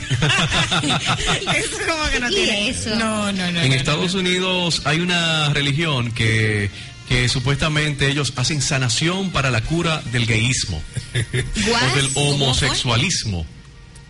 eso 1.56 1.78
como 1.88 2.04
que 2.10 2.20
no 2.20 2.30
¿Y 2.30 2.34
tiene. 2.34 2.68
eso? 2.70 2.90
No, 2.96 3.32
no, 3.32 3.50
no. 3.52 3.60
En 3.60 3.68
no, 3.70 3.74
Estados 3.74 4.14
Unidos 4.14 4.82
hay 4.84 5.00
una 5.00 5.48
religión 5.50 6.12
que, 6.12 6.70
que 7.08 7.28
supuestamente 7.28 8.08
ellos 8.08 8.32
hacen 8.36 8.62
sanación 8.62 9.30
para 9.30 9.50
la 9.50 9.60
cura 9.62 10.02
del 10.12 10.26
gayismo 10.26 10.82
o 11.14 11.96
del 11.96 12.10
homosexualismo. 12.14 13.46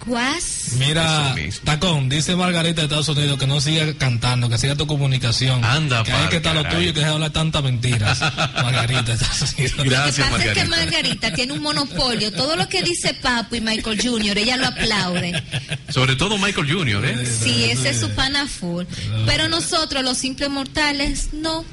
¿Cuás? 0.07 0.73
Mira. 0.79 1.35
Tacón, 1.65 2.11
dice 2.11 2.37
Margarita 2.37 2.83
de 2.83 2.87
Estados 2.87 3.09
Unidos 3.09 3.39
que 3.39 3.47
no 3.47 3.61
siga 3.61 3.95
cantando, 3.95 4.51
que 4.51 4.59
siga 4.59 4.77
tu 4.77 4.87
comunicación. 4.87 5.65
Anda, 5.65 6.03
que 6.03 6.13
hay 6.13 6.29
que 6.29 6.37
estar 6.37 6.55
lo 6.55 6.63
tuyo 6.65 6.91
y 6.91 6.93
que 6.93 6.99
deje 6.99 7.07
de 7.07 7.15
hablar 7.15 7.31
tantas 7.31 7.63
mentiras. 7.63 8.21
Margarita 8.21 9.03
de 9.03 9.13
Estados 9.15 9.53
Unidos. 9.57 9.77
Lo 9.79 9.83
que 9.83 9.89
Gracias, 9.89 10.29
pasa 10.29 10.45
es 10.45 10.53
que 10.53 10.65
Margarita. 10.65 10.77
Margarita 10.77 11.33
tiene 11.33 11.53
un 11.55 11.63
monopolio. 11.63 12.33
Todo 12.33 12.55
lo 12.55 12.69
que 12.69 12.83
dice 12.83 13.15
Papo 13.15 13.57
y 13.57 13.63
Michael 13.63 13.99
Jr., 14.03 14.37
ella 14.37 14.57
lo 14.59 14.67
aplaude. 14.67 15.43
Sobre 15.89 16.17
todo 16.17 16.37
Michael 16.37 16.71
Jr., 16.71 17.05
¿eh? 17.07 17.27
Sí, 17.27 17.71
ese 17.71 17.91
es 17.91 18.01
su 18.01 18.11
pana 18.11 18.47
full. 18.47 18.85
Pero 19.25 19.49
nosotros, 19.49 20.05
los 20.05 20.19
simples 20.19 20.51
mortales, 20.51 21.31
no. 21.33 21.65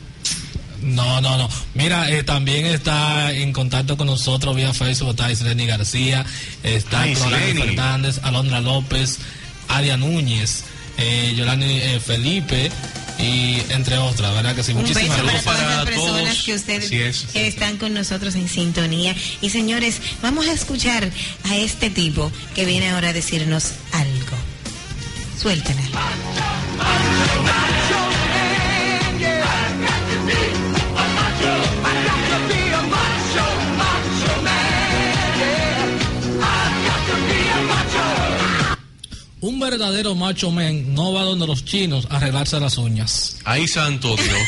No, 0.81 1.21
no, 1.21 1.37
no. 1.37 1.49
Mira, 1.75 2.09
eh, 2.11 2.23
también 2.23 2.65
está 2.65 3.31
en 3.31 3.53
contacto 3.53 3.97
con 3.97 4.07
nosotros 4.07 4.55
vía 4.55 4.73
Facebook, 4.73 5.11
está 5.11 5.31
Isleni 5.31 5.65
García, 5.65 6.25
está 6.63 7.01
Ay, 7.01 7.15
Rolando. 7.15 7.63
Fernández, 7.65 8.19
Alondra 8.23 8.61
López, 8.61 9.19
Adia 9.67 9.97
Núñez, 9.97 10.63
eh, 10.97 11.33
Yolani 11.35 11.79
eh, 11.79 11.99
Felipe 12.03 12.71
y 13.19 13.61
entre 13.69 13.97
otras, 13.99 14.33
¿verdad 14.33 14.55
que 14.55 14.63
sí? 14.63 14.71
Un 14.71 14.81
beso 14.83 14.99
Muchísimas 14.99 15.19
para 15.19 15.23
gracias. 15.31 15.43
todas 15.43 15.59
para 15.59 15.75
las 15.77 15.85
personas 15.85 16.21
todos. 16.23 16.43
que 16.43 16.53
ustedes 16.55 16.91
es. 16.91 17.25
que 17.31 17.47
están 17.47 17.77
con 17.77 17.93
nosotros 17.93 18.33
en 18.35 18.49
sintonía. 18.49 19.15
Y 19.41 19.49
señores, 19.51 20.01
vamos 20.23 20.47
a 20.47 20.53
escuchar 20.53 21.09
a 21.49 21.55
este 21.57 21.89
tipo 21.91 22.31
que 22.55 22.65
viene 22.65 22.89
ahora 22.89 23.09
a 23.09 23.13
decirnos 23.13 23.73
algo. 23.91 24.37
Suéltenla. 25.39 25.83
Un 39.41 39.59
verdadero 39.59 40.13
macho 40.13 40.51
men 40.51 40.93
no 40.93 41.13
va 41.13 41.23
donde 41.23 41.47
los 41.47 41.65
chinos 41.65 42.05
a 42.11 42.17
arreglarse 42.17 42.59
las 42.59 42.77
uñas. 42.77 43.37
Ay, 43.43 43.67
santo 43.67 44.15
Dios. 44.15 44.47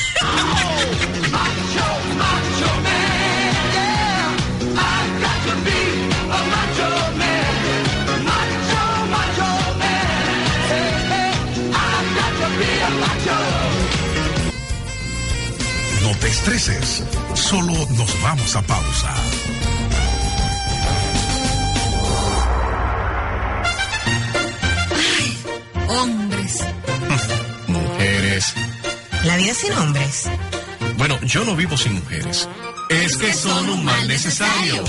No 16.04 16.18
te 16.20 16.28
estreses, 16.28 17.04
solo 17.34 17.74
nos 17.74 18.22
vamos 18.22 18.56
a 18.56 18.62
pausa. 18.62 19.43
Hombres. 26.00 26.64
Mujeres. 27.68 28.54
La 29.26 29.38
vida 29.38 29.54
sin 29.54 29.72
hombres. 29.74 30.30
Bueno, 30.98 31.20
yo 31.22 31.44
no 31.46 31.56
vivo 31.56 31.78
sin 31.78 31.94
mujeres. 31.94 32.48
Es 32.90 33.18
que 33.18 33.34
son 33.34 33.70
un 33.70 33.84
mal 33.84 34.08
necesario. 34.08 34.84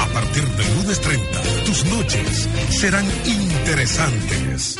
A 0.00 0.06
partir 0.06 0.44
del 0.44 0.74
lunes 0.76 1.00
30, 1.00 1.42
tus 1.64 1.84
noches 1.84 2.48
serán 2.70 3.06
interesantes. 3.24 4.78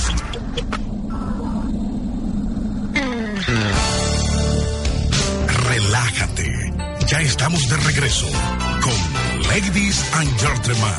Estamos 7.43 7.67
de 7.67 7.75
regreso 7.75 8.27
con 8.81 8.93
Ladies 9.49 10.05
and 10.13 10.39
Gentlemen. 10.39 10.93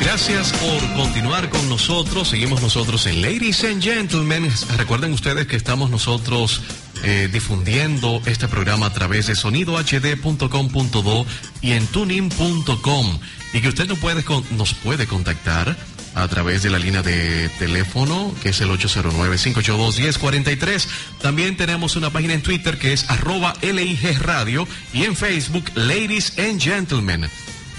Gracias 0.00 0.52
por 0.52 0.94
continuar 0.94 1.50
con 1.50 1.68
nosotros. 1.68 2.28
Seguimos 2.28 2.62
nosotros 2.62 3.04
en 3.06 3.20
Ladies 3.20 3.62
and 3.64 3.82
Gentlemen. 3.82 4.50
Recuerden 4.78 5.12
ustedes 5.12 5.46
que 5.46 5.56
estamos 5.56 5.90
nosotros 5.90 6.62
eh, 7.02 7.28
difundiendo 7.30 8.22
este 8.24 8.48
programa 8.48 8.86
a 8.86 8.92
través 8.94 9.26
de 9.26 9.36
sonidohd.com.do 9.36 11.26
y 11.60 11.72
en 11.72 11.86
tuning.com. 11.88 13.18
Y 13.52 13.60
que 13.60 13.68
usted 13.68 13.86
nos 13.86 13.98
puede, 13.98 14.24
nos 14.52 14.72
puede 14.72 15.06
contactar 15.06 15.76
a 16.14 16.26
través 16.28 16.62
de 16.62 16.70
la 16.70 16.78
línea 16.78 17.02
de 17.02 17.48
teléfono 17.58 18.32
que 18.42 18.50
es 18.50 18.60
el 18.60 18.68
809-582-1043. 18.70 20.86
También 21.20 21.56
tenemos 21.56 21.96
una 21.96 22.10
página 22.10 22.34
en 22.34 22.42
Twitter 22.42 22.78
que 22.78 22.92
es 22.92 23.08
arroba 23.08 23.54
LIG 23.62 24.18
Radio 24.20 24.68
y 24.92 25.04
en 25.04 25.16
Facebook 25.16 25.64
Ladies 25.74 26.38
and 26.38 26.60
Gentlemen. 26.60 27.28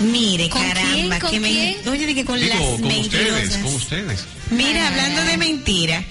Mire, 0.00 0.48
¿Con 0.48 0.62
caramba, 0.62 0.92
quién? 0.94 1.10
¿Con 1.20 1.30
que 1.30 1.40
me. 1.40 1.48
quién? 1.48 1.76
Oye, 1.88 2.06
de 2.06 2.14
que 2.14 2.24
con 2.24 2.40
Digo, 2.40 2.54
las 2.54 2.62
con 2.62 2.72
ustedes, 2.84 3.12
mentirosas. 3.12 3.56
con 3.62 3.74
ustedes. 3.74 4.24
Mira, 4.50 4.88
hablando 4.88 5.22
de 5.24 5.36
mentira, 5.36 6.02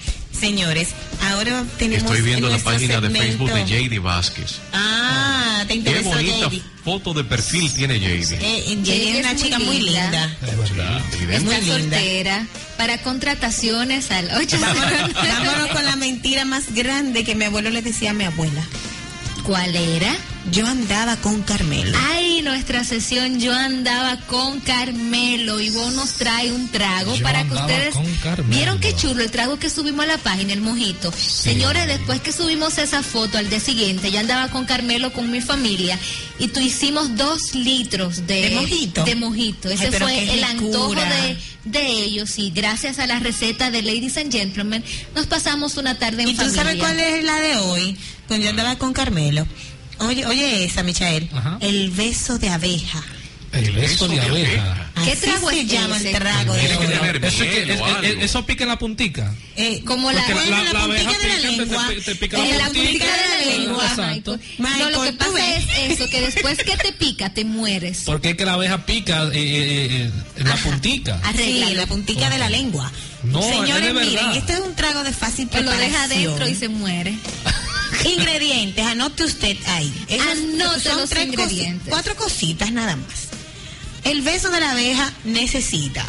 señores, 0.46 0.88
ahora 1.20 1.64
tenemos. 1.78 2.02
Estoy 2.04 2.20
viendo 2.22 2.48
la 2.48 2.58
página 2.58 3.00
de 3.00 3.08
segmento- 3.08 3.22
Facebook 3.22 3.52
de 3.52 3.64
JD 3.64 3.98
Vázquez. 4.00 4.58
Ah, 4.72 5.60
te 5.62 5.68
Qué 5.68 5.74
interesó, 5.78 6.10
bonita 6.10 6.48
JD. 6.50 6.62
foto 6.84 7.14
de 7.14 7.22
perfil 7.24 7.72
tiene 7.72 8.00
JD. 8.00 8.34
Eh, 8.40 8.64
JD 8.66 8.84
JD 8.84 9.10
es 9.12 9.18
una 9.20 9.32
es 9.32 9.42
chica 9.42 9.58
muy 9.58 9.66
muy 9.68 9.80
linda. 9.82 10.36
linda. 10.40 11.02
Evidente. 11.12 11.40
muy 11.44 11.54
Está 11.54 11.58
linda. 11.60 11.96
soltera. 11.98 12.46
Para 12.76 12.98
contrataciones 13.02 14.10
al 14.10 14.30
8 14.36 14.58
Vámonos, 14.60 15.14
vámonos 15.14 15.68
con 15.68 15.84
la 15.84 15.94
mentira 15.96 16.44
más 16.44 16.74
grande 16.74 17.22
que 17.22 17.34
mi 17.36 17.44
abuelo 17.44 17.70
le 17.70 17.80
decía 17.82 18.10
a 18.10 18.14
mi 18.14 18.24
abuela. 18.24 18.64
¿Cuál 19.44 19.76
era? 19.76 20.12
Yo 20.50 20.66
andaba 20.66 21.16
con 21.16 21.40
Carmelo. 21.42 21.96
Ay, 22.10 22.42
nuestra 22.42 22.82
sesión 22.84 23.38
yo 23.40 23.54
andaba 23.54 24.16
con 24.26 24.60
Carmelo 24.60 25.60
y 25.60 25.70
vos 25.70 25.94
nos 25.94 26.14
trae 26.14 26.50
un 26.52 26.68
trago 26.68 27.14
Yo 27.14 27.22
para 27.22 27.38
que 27.44 27.48
andaba 27.48 27.66
ustedes 27.66 27.94
con 27.94 28.12
Carmelo. 28.16 28.48
vieron 28.56 28.80
qué 28.80 28.94
chulo 28.94 29.22
el 29.22 29.30
trago 29.30 29.58
que 29.58 29.70
subimos 29.70 30.04
a 30.04 30.08
la 30.08 30.18
página, 30.18 30.52
el 30.52 30.60
mojito. 30.60 31.12
Señores, 31.12 31.86
después 31.86 32.20
que 32.20 32.32
subimos 32.32 32.76
esa 32.78 33.02
foto 33.02 33.38
al 33.38 33.48
día 33.48 33.60
siguiente, 33.60 34.10
yo 34.10 34.18
andaba 34.18 34.48
con 34.48 34.64
Carmelo 34.66 35.12
con 35.12 35.30
mi 35.30 35.40
familia 35.40 35.98
y 36.38 36.48
tú 36.48 36.58
hicimos 36.60 37.16
dos 37.16 37.54
litros 37.54 38.26
de, 38.26 38.48
¿De 38.48 38.54
mojito? 38.56 39.04
De 39.04 39.14
mojito. 39.14 39.70
Ese 39.70 39.86
Ay, 39.86 39.92
fue 39.92 40.34
el 40.34 40.44
antojo 40.44 40.94
de, 40.94 41.36
de 41.64 41.86
ellos 42.04 42.38
y 42.38 42.50
gracias 42.50 42.98
a 42.98 43.06
la 43.06 43.20
receta 43.20 43.70
de 43.70 43.80
Ladies 43.82 44.16
and 44.16 44.32
Gentlemen 44.32 44.82
nos 45.14 45.26
pasamos 45.28 45.76
una 45.76 45.98
tarde 45.98 46.22
en 46.24 46.28
¿Y 46.30 46.32
tú 46.34 46.38
familia. 46.42 46.62
sabes 46.62 46.76
cuál 46.78 46.98
es 46.98 47.24
la 47.24 47.40
de 47.40 47.56
hoy? 47.58 47.96
Cuando 48.26 48.44
yo 48.44 48.50
andaba 48.50 48.76
con 48.76 48.92
Carmelo. 48.92 49.46
Oye, 50.02 50.26
oye 50.26 50.64
esa, 50.64 50.82
Michael. 50.82 51.28
Ajá. 51.32 51.58
El 51.60 51.90
beso 51.90 52.38
de 52.38 52.48
abeja. 52.50 53.02
El 53.52 53.70
beso 53.72 54.08
de 54.08 54.18
abeja. 54.18 54.90
¿Qué 55.04 55.14
trago 55.16 55.50
se 55.50 55.66
llama 55.66 55.98
el 55.98 56.10
trago. 56.12 56.54
De 56.54 56.68
tener 56.68 57.22
Eso, 57.22 57.44
eso 58.02 58.46
pica 58.46 58.62
en 58.64 58.68
la 58.70 58.78
puntica. 58.78 59.34
Eh, 59.56 59.82
Como 59.84 60.10
la, 60.10 60.26
la, 60.26 60.34
la- 60.34 60.62
la 60.62 60.80
puntita 60.80 60.82
abeja 60.84 61.18
de 61.18 61.28
la 61.28 61.38
lengua. 61.50 61.88
te- 61.88 62.00
te 62.00 62.14
pica 62.14 62.38
la 62.38 62.44
en 62.48 62.56
la 62.58 62.64
puntita 62.66 62.88
puntita 62.88 63.04
de 63.04 63.44
la 63.46 63.56
lengua. 63.58 63.86
Exacto. 63.86 64.38
No, 64.58 64.90
lo 64.90 65.02
que 65.02 65.12
pasa 65.12 65.32
ves. 65.32 65.64
es 65.76 65.90
eso, 66.00 66.08
que 66.08 66.20
después 66.22 66.58
que 66.58 66.76
te 66.78 66.92
pica, 66.94 67.34
te 67.34 67.44
mueres. 67.44 68.02
Porque 68.06 68.30
es 68.30 68.36
que 68.38 68.44
la 68.46 68.54
abeja 68.54 68.86
pica 68.86 69.24
eh, 69.24 69.28
eh, 69.34 69.86
eh, 70.06 70.10
en 70.38 70.48
la 70.48 70.56
puntica. 70.56 71.20
Sí, 71.36 71.62
la 71.74 71.86
puntica 71.86 72.30
de 72.30 72.38
la 72.38 72.48
lengua. 72.48 72.90
No, 73.22 73.42
Señores, 73.42 73.92
miren, 73.92 74.30
este 74.34 74.54
es 74.54 74.60
un 74.60 74.74
trago 74.74 75.04
de 75.04 75.12
fácil 75.12 75.48
Pues 75.48 75.62
lo 75.62 75.70
preparación. 75.72 76.08
deja 76.08 76.22
adentro 76.24 76.48
y 76.48 76.54
se 76.54 76.68
muere. 76.68 77.14
Ingredientes, 78.04 78.84
anote 78.86 79.24
usted 79.24 79.56
ahí. 79.66 79.92
Anote 80.30 80.94
los 80.94 81.10
tres 81.10 81.26
cosi- 81.26 81.28
ingredientes. 81.28 81.88
cuatro 81.88 82.16
cositas 82.16 82.72
nada 82.72 82.96
más. 82.96 83.28
El 84.04 84.22
beso 84.22 84.50
de 84.50 84.60
la 84.60 84.72
abeja 84.72 85.12
necesita 85.24 86.04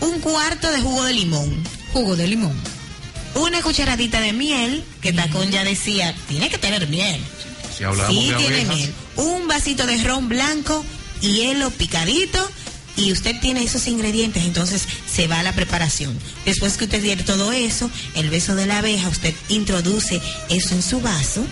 un 0.00 0.20
cuarto 0.20 0.70
de 0.70 0.80
jugo 0.80 1.04
de 1.04 1.12
limón, 1.14 1.62
Jugo 1.92 2.16
de 2.16 2.26
limón. 2.26 2.54
una 3.34 3.62
cucharadita 3.62 4.20
de 4.20 4.32
miel, 4.32 4.84
que 5.00 5.12
Tacón 5.12 5.50
ya 5.50 5.64
decía, 5.64 6.14
tiene 6.28 6.50
que 6.50 6.58
tener 6.58 6.86
miel. 6.88 7.20
Si 7.76 7.84
hablamos 7.84 8.14
sí, 8.14 8.28
de 8.30 8.36
tiene 8.36 8.54
abejas, 8.56 8.76
miel. 8.76 8.94
Un 9.16 9.48
vasito 9.48 9.86
de 9.86 10.02
ron 10.04 10.28
blanco, 10.28 10.84
hielo 11.20 11.70
picadito. 11.70 12.50
Y 12.96 13.10
usted 13.12 13.38
tiene 13.40 13.62
esos 13.62 13.86
ingredientes, 13.86 14.44
entonces 14.44 14.86
se 15.10 15.26
va 15.26 15.40
a 15.40 15.42
la 15.42 15.54
preparación. 15.54 16.18
Después 16.44 16.76
que 16.76 16.84
usted 16.84 17.00
tiene 17.02 17.22
todo 17.22 17.52
eso, 17.52 17.90
el 18.14 18.28
beso 18.30 18.54
de 18.54 18.66
la 18.66 18.78
abeja, 18.78 19.08
usted 19.08 19.34
introduce 19.48 20.20
eso 20.50 20.74
en 20.74 20.82
su 20.82 21.00
vaso. 21.00 21.44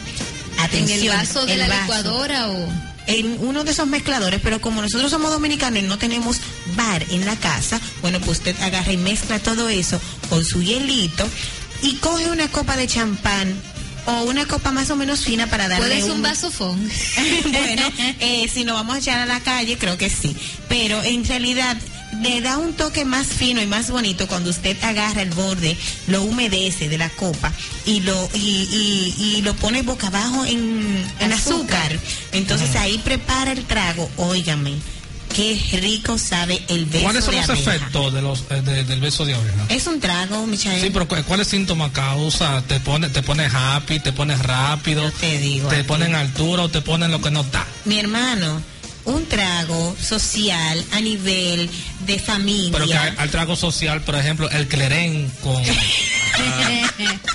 Atención, 0.58 0.98
¿En 0.98 1.04
el 1.04 1.08
vaso 1.10 1.46
de 1.46 1.52
el 1.54 1.58
la 1.60 1.68
vaso. 1.68 1.80
licuadora 1.82 2.48
o...? 2.50 2.90
en 3.06 3.38
uno 3.40 3.64
de 3.64 3.72
esos 3.72 3.88
mezcladores, 3.88 4.40
pero 4.42 4.60
como 4.60 4.82
nosotros 4.82 5.10
somos 5.10 5.30
dominicanos 5.32 5.80
y 5.82 5.86
no 5.86 5.98
tenemos 5.98 6.36
bar 6.76 7.04
en 7.10 7.24
la 7.24 7.34
casa, 7.34 7.80
bueno, 8.02 8.20
pues 8.20 8.38
usted 8.38 8.54
agarra 8.60 8.92
y 8.92 8.98
mezcla 8.98 9.38
todo 9.40 9.68
eso 9.68 10.00
con 10.28 10.44
su 10.44 10.62
hielito 10.62 11.26
y 11.82 11.96
coge 11.96 12.30
una 12.30 12.46
copa 12.48 12.76
de 12.76 12.86
champán 12.86 13.54
o 14.10 14.24
una 14.24 14.46
copa 14.46 14.70
más 14.72 14.90
o 14.90 14.96
menos 14.96 15.20
fina 15.20 15.46
para 15.48 15.68
darle 15.68 15.86
¿Puedes 15.86 16.04
un 16.04 16.10
un 16.12 16.22
vasofón? 16.22 16.90
bueno, 17.52 17.82
eh, 18.20 18.48
si 18.52 18.64
nos 18.64 18.74
vamos 18.76 18.96
a 18.96 18.98
echar 18.98 19.18
a 19.20 19.26
la 19.26 19.40
calle, 19.40 19.78
creo 19.78 19.96
que 19.98 20.10
sí. 20.10 20.36
Pero 20.68 21.02
en 21.02 21.24
realidad 21.24 21.76
le 22.22 22.40
da 22.40 22.58
un 22.58 22.72
toque 22.74 23.04
más 23.04 23.28
fino 23.28 23.62
y 23.62 23.66
más 23.66 23.90
bonito 23.90 24.26
cuando 24.26 24.50
usted 24.50 24.76
agarra 24.82 25.22
el 25.22 25.30
borde, 25.30 25.76
lo 26.08 26.22
humedece 26.24 26.88
de 26.88 26.98
la 26.98 27.08
copa 27.10 27.52
y 27.86 28.00
lo 28.00 28.28
y, 28.34 28.38
y- 29.18 29.36
y 29.38 29.42
lo 29.42 29.54
pone 29.54 29.82
boca 29.82 30.08
abajo 30.08 30.44
en, 30.44 31.04
en 31.20 31.32
azúcar. 31.32 31.96
Entonces 32.32 32.74
ahí 32.76 32.98
prepara 32.98 33.52
el 33.52 33.64
trago. 33.64 34.10
Óigame, 34.16 34.74
qué 35.34 35.58
rico 35.80 36.18
sabe 36.18 36.62
el 36.68 36.86
beso 36.86 37.04
¿Cuáles 37.04 37.24
son 37.24 37.34
de 37.34 37.40
los 37.40 37.50
abeja. 37.50 37.74
efectos 37.76 38.12
de 38.14 38.22
los, 38.22 38.40
eh, 38.50 38.62
de- 38.62 38.84
del 38.84 39.00
beso 39.00 39.24
de 39.24 39.34
abeja? 39.34 39.66
Es 39.68 39.86
un 39.86 40.00
trago, 40.00 40.46
Michael. 40.46 40.80
Sí, 40.82 40.90
pero 40.92 41.08
¿cu- 41.08 41.16
¿cuáles 41.26 41.48
síntomas 41.48 41.92
causa? 41.92 42.62
¿Te 42.62 42.80
pone, 42.80 43.08
te 43.08 43.22
pone 43.22 43.46
happy, 43.46 44.00
te 44.00 44.12
pones 44.12 44.38
rápido, 44.40 45.10
te 45.12 45.38
digo 45.38 45.68
te 45.68 45.84
ponen 45.84 46.14
altura 46.14 46.64
o 46.64 46.68
te 46.68 46.80
ponen 46.82 47.10
lo 47.10 47.20
que 47.20 47.30
no 47.30 47.40
está? 47.42 47.66
Mi 47.84 47.98
hermano, 47.98 48.60
un 49.04 49.26
trago 49.26 49.94
social 50.00 50.82
a 50.92 51.00
nivel 51.00 51.68
de 52.06 52.18
familia. 52.18 52.72
Pero 52.72 52.86
que 52.86 52.96
al, 52.96 53.14
al 53.18 53.30
trago 53.30 53.54
social, 53.56 54.00
por 54.02 54.16
ejemplo, 54.16 54.48
el 54.50 54.68
clerén 54.68 55.30
con... 55.42 55.62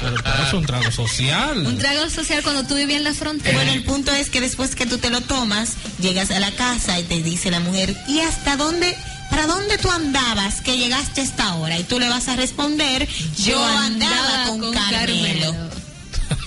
Pero, 0.01 0.15
pero 0.23 0.47
es 0.47 0.53
un 0.53 0.65
trago 0.65 0.91
social. 0.91 1.63
un 1.65 1.77
trago 1.77 2.09
social 2.09 2.41
cuando 2.41 2.65
tú 2.65 2.73
vivías 2.73 2.97
en 2.97 3.03
la 3.03 3.13
frontera. 3.13 3.55
Bueno, 3.55 3.73
el 3.73 3.83
punto 3.83 4.11
es 4.11 4.31
que 4.31 4.41
después 4.41 4.75
que 4.75 4.87
tú 4.87 4.97
te 4.97 5.11
lo 5.11 5.21
tomas, 5.21 5.73
llegas 5.99 6.31
a 6.31 6.39
la 6.39 6.49
casa 6.51 6.99
y 6.99 7.03
te 7.03 7.21
dice 7.21 7.51
la 7.51 7.59
mujer, 7.59 7.95
¿y 8.07 8.21
hasta 8.21 8.57
dónde, 8.57 8.97
para 9.29 9.45
dónde 9.45 9.77
tú 9.77 9.91
andabas 9.91 10.61
que 10.61 10.79
llegaste 10.79 11.21
a 11.21 11.23
esta 11.23 11.53
hora? 11.55 11.77
Y 11.77 11.83
tú 11.83 11.99
le 11.99 12.09
vas 12.09 12.27
a 12.29 12.35
responder, 12.35 13.07
yo, 13.37 13.63
andaba, 13.63 14.47
con, 14.47 14.73
Carmelo. 14.73 15.53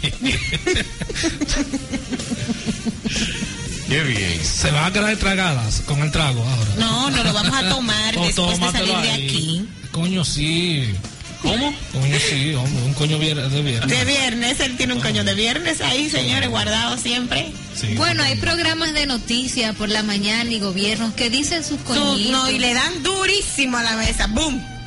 Qué 3.88 4.02
bien. 4.02 4.44
Se 4.44 4.70
van 4.70 4.84
a 4.84 4.92
quedar 4.92 5.16
tragadas 5.16 5.80
con 5.86 6.00
el 6.00 6.10
trago 6.10 6.44
ahora. 6.44 6.70
No, 6.78 7.10
no 7.10 7.24
lo 7.24 7.32
vamos 7.32 7.56
a 7.56 7.68
tomar 7.68 8.14
después 8.14 8.60
de 8.60 8.70
salir 8.70 8.96
de 8.96 9.10
aquí. 9.12 9.68
Coño, 9.90 10.24
sí. 10.24 10.94
¿Cómo? 11.42 11.72
Coño, 11.92 12.18
sí, 12.18 12.52
hombre, 12.54 12.82
un 12.82 12.94
coño 12.94 13.18
de 13.18 13.62
viernes. 13.62 13.88
De 13.88 14.04
viernes, 14.04 14.60
él 14.60 14.76
tiene 14.76 14.94
un 14.94 15.00
coño 15.00 15.22
de 15.22 15.34
viernes 15.34 15.80
ahí, 15.80 16.10
señores, 16.10 16.50
guardado 16.50 16.96
siempre. 16.98 17.52
Sí. 17.74 17.94
Bueno, 17.94 18.24
hay 18.24 18.36
programas 18.36 18.92
de 18.92 19.06
noticias 19.06 19.74
por 19.76 19.88
la 19.88 20.02
mañana 20.02 20.50
y 20.50 20.58
gobiernos 20.58 21.14
que 21.14 21.30
dicen 21.30 21.62
sus 21.62 21.78
coñitos. 21.80 22.32
no, 22.32 22.50
y 22.50 22.58
le 22.58 22.74
dan 22.74 23.02
durísimo 23.04 23.76
a 23.76 23.84
la 23.84 23.96
mesa, 23.96 24.26
¡boom! 24.26 24.77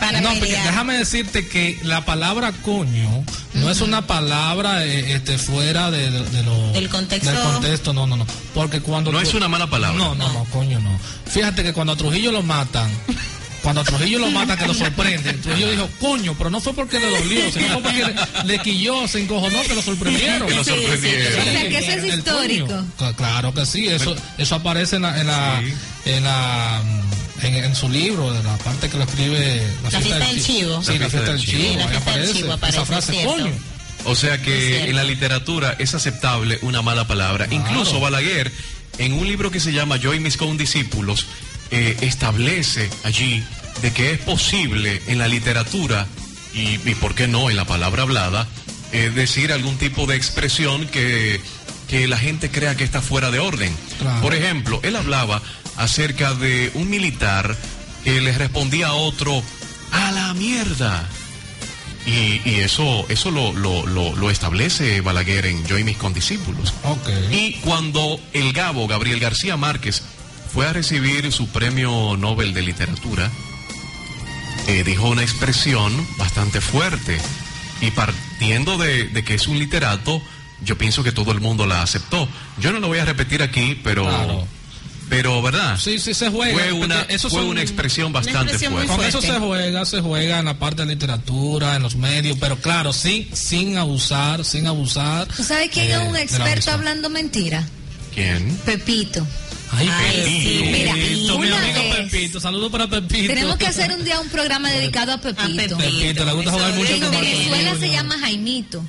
Para 0.00 0.20
No, 0.20 0.30
porque 0.34 0.52
déjame 0.52 0.96
decirte 0.98 1.48
que 1.48 1.78
la 1.82 2.04
palabra 2.04 2.52
coño 2.62 3.24
no 3.54 3.70
es 3.70 3.80
una 3.80 4.06
palabra 4.06 4.84
eh, 4.84 5.14
este, 5.14 5.38
fuera 5.38 5.90
de, 5.90 6.10
de- 6.10 6.24
de 6.24 6.42
lo- 6.42 6.72
Del 6.72 6.88
contexto. 6.88 7.30
del 7.30 7.40
contexto, 7.40 7.92
no, 7.92 8.06
no, 8.06 8.16
no. 8.16 8.26
Porque 8.54 8.80
cuando 8.80 9.10
No 9.12 9.18
tú- 9.20 9.28
es 9.28 9.34
una 9.34 9.48
mala 9.48 9.68
palabra. 9.68 9.96
No, 9.98 10.14
no, 10.14 10.32
no, 10.32 10.44
coño, 10.46 10.78
no. 10.80 10.98
Fíjate 11.26 11.62
que 11.62 11.72
cuando 11.72 11.92
a 11.94 11.96
Trujillo 11.96 12.30
lo 12.32 12.42
matan, 12.42 12.88
cuando 13.62 13.80
a 13.80 13.84
Trujillo 13.84 14.18
lo 14.18 14.30
matan, 14.30 14.58
que 14.58 14.66
lo 14.66 14.74
sorprende, 14.74 15.32
Trujillo 15.34 15.70
dijo, 15.70 15.88
coño, 16.00 16.34
pero 16.38 16.50
no 16.50 16.60
fue 16.60 16.74
porque 16.74 16.98
le 17.00 17.10
dolió, 17.10 17.50
sino 17.52 17.66
fue 17.74 17.82
porque 17.82 18.04
le, 18.04 18.44
le 18.44 18.58
quilló, 18.60 19.08
se 19.08 19.20
encojonó, 19.22 19.62
que 19.62 19.74
lo 19.74 19.82
sorprendieron. 19.82 20.48
Que 20.48 20.54
lo 20.54 20.64
Sí, 20.64 20.70
sí, 20.72 20.80
sorprendieron. 20.80 21.40
O 21.40 21.42
sea, 21.44 21.68
que 21.68 21.78
eso 21.78 21.90
es 21.92 22.04
El 22.04 22.18
histórico. 22.18 22.84
Claro 23.16 23.54
que 23.54 23.66
sí, 23.66 23.88
eso, 23.88 24.14
eso 24.38 24.54
aparece 24.54 24.96
en 24.96 25.02
la, 25.02 25.20
en 25.20 25.26
la, 25.26 25.60
Sí. 25.60 26.10
en 26.12 26.24
la 26.24 26.82
en, 27.42 27.54
en 27.54 27.74
su 27.74 27.88
libro, 27.88 28.32
de 28.32 28.42
la 28.42 28.56
parte 28.58 28.88
que 28.88 28.96
lo 28.96 29.04
escribe 29.04 29.66
La 29.82 29.90
fiesta 29.90 30.18
del 30.18 30.42
chivo. 30.44 30.82
Sí, 30.82 30.98
la 30.98 31.08
fiesta 31.08 31.32
del 31.32 31.40
chivo, 31.40 31.62
Sí, 31.62 31.76
la 31.76 31.88
fiesta 31.88 32.16
del 32.18 32.32
chivo 32.34 32.52
aparece, 32.52 32.76
esa 32.78 32.86
frase, 32.86 33.12
cierto. 33.12 33.30
coño. 33.32 33.52
O 34.04 34.14
sea 34.14 34.40
que 34.40 34.88
en 34.88 34.96
la 34.96 35.04
literatura 35.04 35.74
es 35.78 35.94
aceptable 35.94 36.58
una 36.62 36.82
mala 36.82 37.06
palabra. 37.06 37.46
Claro. 37.46 37.62
Incluso 37.62 38.00
Balaguer, 38.00 38.50
en 38.98 39.12
un 39.12 39.26
libro 39.26 39.50
que 39.50 39.60
se 39.60 39.72
llama 39.72 39.96
Yo 39.96 40.14
y 40.14 40.20
mis 40.20 40.36
condiscípulos, 40.36 41.26
eh, 41.70 41.96
establece 42.00 42.88
allí 43.04 43.42
de 43.82 43.92
que 43.92 44.12
es 44.12 44.18
posible 44.20 45.02
en 45.08 45.18
la 45.18 45.28
literatura, 45.28 46.06
y, 46.54 46.80
y 46.88 46.94
por 46.94 47.14
qué 47.14 47.28
no 47.28 47.50
en 47.50 47.56
la 47.56 47.64
palabra 47.66 48.02
hablada, 48.02 48.46
eh, 48.92 49.10
decir 49.14 49.52
algún 49.52 49.76
tipo 49.76 50.06
de 50.06 50.16
expresión 50.16 50.86
que, 50.86 51.40
que 51.88 52.08
la 52.08 52.16
gente 52.16 52.50
crea 52.50 52.74
que 52.76 52.84
está 52.84 53.02
fuera 53.02 53.30
de 53.30 53.38
orden. 53.38 53.74
Claro. 54.00 54.22
Por 54.22 54.34
ejemplo, 54.34 54.80
él 54.82 54.96
hablaba 54.96 55.42
acerca 55.78 56.34
de 56.34 56.70
un 56.74 56.90
militar 56.90 57.56
que 58.04 58.20
le 58.20 58.36
respondía 58.36 58.88
a 58.88 58.94
otro, 58.94 59.42
a 59.92 60.10
la 60.12 60.34
mierda. 60.34 61.08
Y, 62.06 62.40
y 62.44 62.60
eso, 62.60 63.04
eso 63.08 63.30
lo, 63.30 63.52
lo, 63.52 63.86
lo, 63.86 64.16
lo 64.16 64.30
establece 64.30 65.00
Balaguer 65.02 65.46
en 65.46 65.64
Yo 65.66 65.78
y 65.78 65.84
mis 65.84 65.96
condiscípulos. 65.96 66.72
Y 67.30 67.54
cuando 67.60 68.20
el 68.32 68.52
Gabo, 68.52 68.86
Gabriel 68.86 69.20
García 69.20 69.56
Márquez, 69.56 70.02
fue 70.52 70.66
a 70.66 70.72
recibir 70.72 71.30
su 71.32 71.48
premio 71.48 72.16
Nobel 72.16 72.54
de 72.54 72.62
Literatura, 72.62 73.30
eh, 74.66 74.84
dijo 74.84 75.08
una 75.08 75.22
expresión 75.22 76.06
bastante 76.16 76.60
fuerte. 76.60 77.18
Y 77.80 77.90
partiendo 77.90 78.78
de, 78.78 79.04
de 79.04 79.22
que 79.22 79.34
es 79.34 79.46
un 79.46 79.58
literato, 79.58 80.22
yo 80.64 80.78
pienso 80.78 81.04
que 81.04 81.12
todo 81.12 81.32
el 81.32 81.40
mundo 81.40 81.66
la 81.66 81.82
aceptó. 81.82 82.28
Yo 82.58 82.72
no 82.72 82.80
lo 82.80 82.88
voy 82.88 82.98
a 82.98 83.04
repetir 83.04 83.42
aquí, 83.42 83.78
pero... 83.84 84.04
Claro. 84.04 84.48
Pero, 85.08 85.40
¿verdad? 85.42 85.78
Sí, 85.78 85.98
sí 85.98 86.12
se 86.14 86.28
juega. 86.30 86.52
Fue 86.54 86.72
una, 86.72 87.02
esos 87.02 87.32
fue 87.32 87.40
son- 87.40 87.50
una 87.50 87.62
expresión 87.62 88.12
bastante 88.12 88.40
expresión 88.52 88.72
fuerte. 88.74 88.92
Con 88.94 89.04
eso 89.04 89.20
se 89.22 89.38
juega, 89.38 89.84
se 89.84 90.00
juega 90.00 90.38
en 90.38 90.44
la 90.44 90.58
parte 90.58 90.82
de 90.84 90.88
literatura, 90.94 91.76
en 91.76 91.82
los 91.82 91.96
medios, 91.96 92.36
pero 92.40 92.56
claro, 92.58 92.92
sin, 92.92 93.34
sin 93.34 93.76
abusar, 93.78 94.44
sin 94.44 94.66
abusar. 94.66 95.26
¿Tú 95.28 95.42
sabes 95.44 95.70
quién 95.72 95.86
eh, 95.90 95.94
es 95.94 95.98
un 96.06 96.12
la 96.12 96.20
experto 96.20 96.70
hablando 96.72 97.08
mentira? 97.10 97.66
¿Quién? 98.14 98.56
Pepito. 98.64 99.26
Ay, 99.70 99.86
Ay, 99.92 100.22
sí, 100.24 100.48
Pepito, 100.64 100.64
mira, 100.70 100.94
mi 100.94 101.24
una 101.30 101.58
amigo 101.58 101.80
vez- 101.80 102.10
Pepito, 102.10 102.40
saludos 102.40 102.70
para 102.72 102.88
Pepito. 102.88 103.28
Tenemos 103.34 103.56
que 103.56 103.66
hacer 103.66 103.92
un 103.92 104.02
día 104.04 104.18
un 104.18 104.28
programa 104.30 104.70
dedicado 104.70 105.12
a 105.12 105.18
Pepito. 105.20 105.46
Pepito. 105.46 105.76
Pepito, 105.76 106.24
le 106.24 106.32
gusta 106.32 106.52
jugar 106.52 106.70
Eso 106.70 106.78
mucho 106.78 106.94
con 107.06 107.14
En 107.14 107.20
Venezuela 107.20 107.76
se 107.78 107.90
llama 107.90 108.18
Jaimito. 108.18 108.84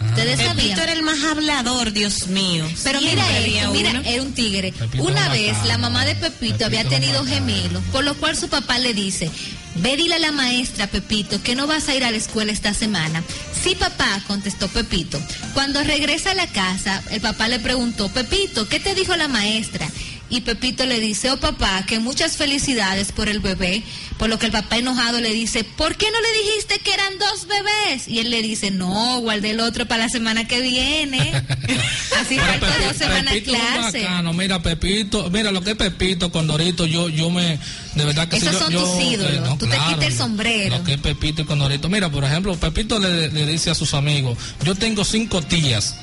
Ustedes 0.00 0.36
Pepito 0.36 0.48
sabían. 0.54 0.78
era 0.80 0.92
el 0.92 1.02
más 1.02 1.22
hablador, 1.24 1.92
Dios 1.92 2.28
mío. 2.28 2.64
Pero 2.84 3.00
Siempre 3.00 3.22
mira 3.24 3.38
esto, 3.38 3.72
mira, 3.72 3.90
uno. 3.90 4.02
era 4.04 4.22
un 4.22 4.32
tigre. 4.32 4.72
Pepito 4.72 5.02
Una 5.04 5.28
vez 5.30 5.56
la 5.66 5.78
mamá 5.78 6.04
de 6.04 6.14
Pepito, 6.14 6.38
Pepito 6.38 6.64
había 6.66 6.84
tenido 6.84 7.24
gemelos, 7.24 7.82
por 7.92 8.04
lo 8.04 8.14
cual 8.14 8.36
su 8.36 8.48
papá 8.48 8.78
le 8.78 8.94
dice, 8.94 9.30
ve 9.76 9.96
dile 9.96 10.16
a 10.16 10.18
la 10.18 10.32
maestra, 10.32 10.86
Pepito, 10.86 11.42
que 11.42 11.54
no 11.54 11.66
vas 11.66 11.88
a 11.88 11.94
ir 11.94 12.04
a 12.04 12.10
la 12.10 12.16
escuela 12.16 12.52
esta 12.52 12.74
semana. 12.74 13.22
Sí, 13.62 13.74
papá, 13.74 14.22
contestó 14.26 14.68
Pepito. 14.68 15.20
Cuando 15.54 15.82
regresa 15.82 16.30
a 16.30 16.34
la 16.34 16.46
casa, 16.46 17.02
el 17.10 17.20
papá 17.20 17.48
le 17.48 17.58
preguntó, 17.58 18.08
Pepito, 18.08 18.68
¿qué 18.68 18.80
te 18.80 18.94
dijo 18.94 19.16
la 19.16 19.28
maestra? 19.28 19.88
Y 20.30 20.42
Pepito 20.42 20.84
le 20.84 21.00
dice, 21.00 21.30
oh 21.30 21.38
papá, 21.38 21.84
que 21.86 21.98
muchas 22.00 22.36
felicidades 22.36 23.12
por 23.12 23.28
el 23.30 23.40
bebé, 23.40 23.82
por 24.18 24.28
lo 24.28 24.38
que 24.38 24.46
el 24.46 24.52
papá 24.52 24.76
enojado 24.76 25.20
le 25.20 25.32
dice, 25.32 25.64
¿por 25.64 25.96
qué 25.96 26.06
no 26.10 26.20
le 26.20 26.38
dijiste 26.48 26.78
que 26.80 26.92
eran 26.92 27.18
dos 27.18 27.46
bebés? 27.46 28.08
Y 28.08 28.18
él 28.18 28.28
le 28.30 28.42
dice, 28.42 28.70
no, 28.70 29.20
guardé 29.20 29.50
el 29.52 29.60
otro 29.60 29.86
para 29.86 30.04
la 30.04 30.08
semana 30.10 30.46
que 30.46 30.60
viene. 30.60 31.32
Así 32.20 32.36
Pepi- 32.36 32.84
dos 32.88 32.96
semanas 32.96 33.32
Pepito 33.34 33.52
clase. 33.52 34.02
bacano, 34.02 34.32
mira 34.34 34.60
Pepito, 34.62 35.30
mira 35.30 35.50
lo 35.52 35.62
que 35.62 35.70
es 35.70 35.76
Pepito 35.76 36.30
con 36.30 36.46
Dorito, 36.46 36.84
yo 36.86 37.08
yo 37.08 37.30
me 37.30 37.58
de 37.94 38.04
verdad 38.04 38.28
que 38.28 38.36
Esos 38.36 38.50
sí, 38.52 38.58
son 38.58 38.72
yo, 38.72 38.82
tus 38.84 39.02
ídolos, 39.02 39.58
tú 39.58 39.66
te 39.66 39.76
quitas 39.78 40.04
el 40.04 40.12
sombrero. 40.12 40.78
Lo 40.78 40.84
que 40.84 40.94
es 40.94 41.00
Pepito 41.00 41.42
y 41.42 41.44
con 41.46 41.58
Dorito. 41.58 41.88
Mira, 41.88 42.10
por 42.10 42.22
ejemplo, 42.24 42.54
Pepito 42.56 42.98
le, 42.98 43.28
le 43.30 43.46
dice 43.46 43.70
a 43.70 43.74
sus 43.74 43.94
amigos, 43.94 44.36
"Yo 44.64 44.74
tengo 44.74 45.04
cinco 45.04 45.42
tías 45.42 45.96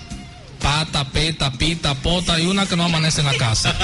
pata, 0.65 1.05
peta, 1.11 1.51
pita, 1.51 1.93
pota 1.93 2.39
y 2.39 2.47
una 2.47 2.65
que 2.65 2.75
no 2.75 2.85
amanece 2.85 3.21
en 3.21 3.27
la 3.27 3.35
casa. 3.35 3.75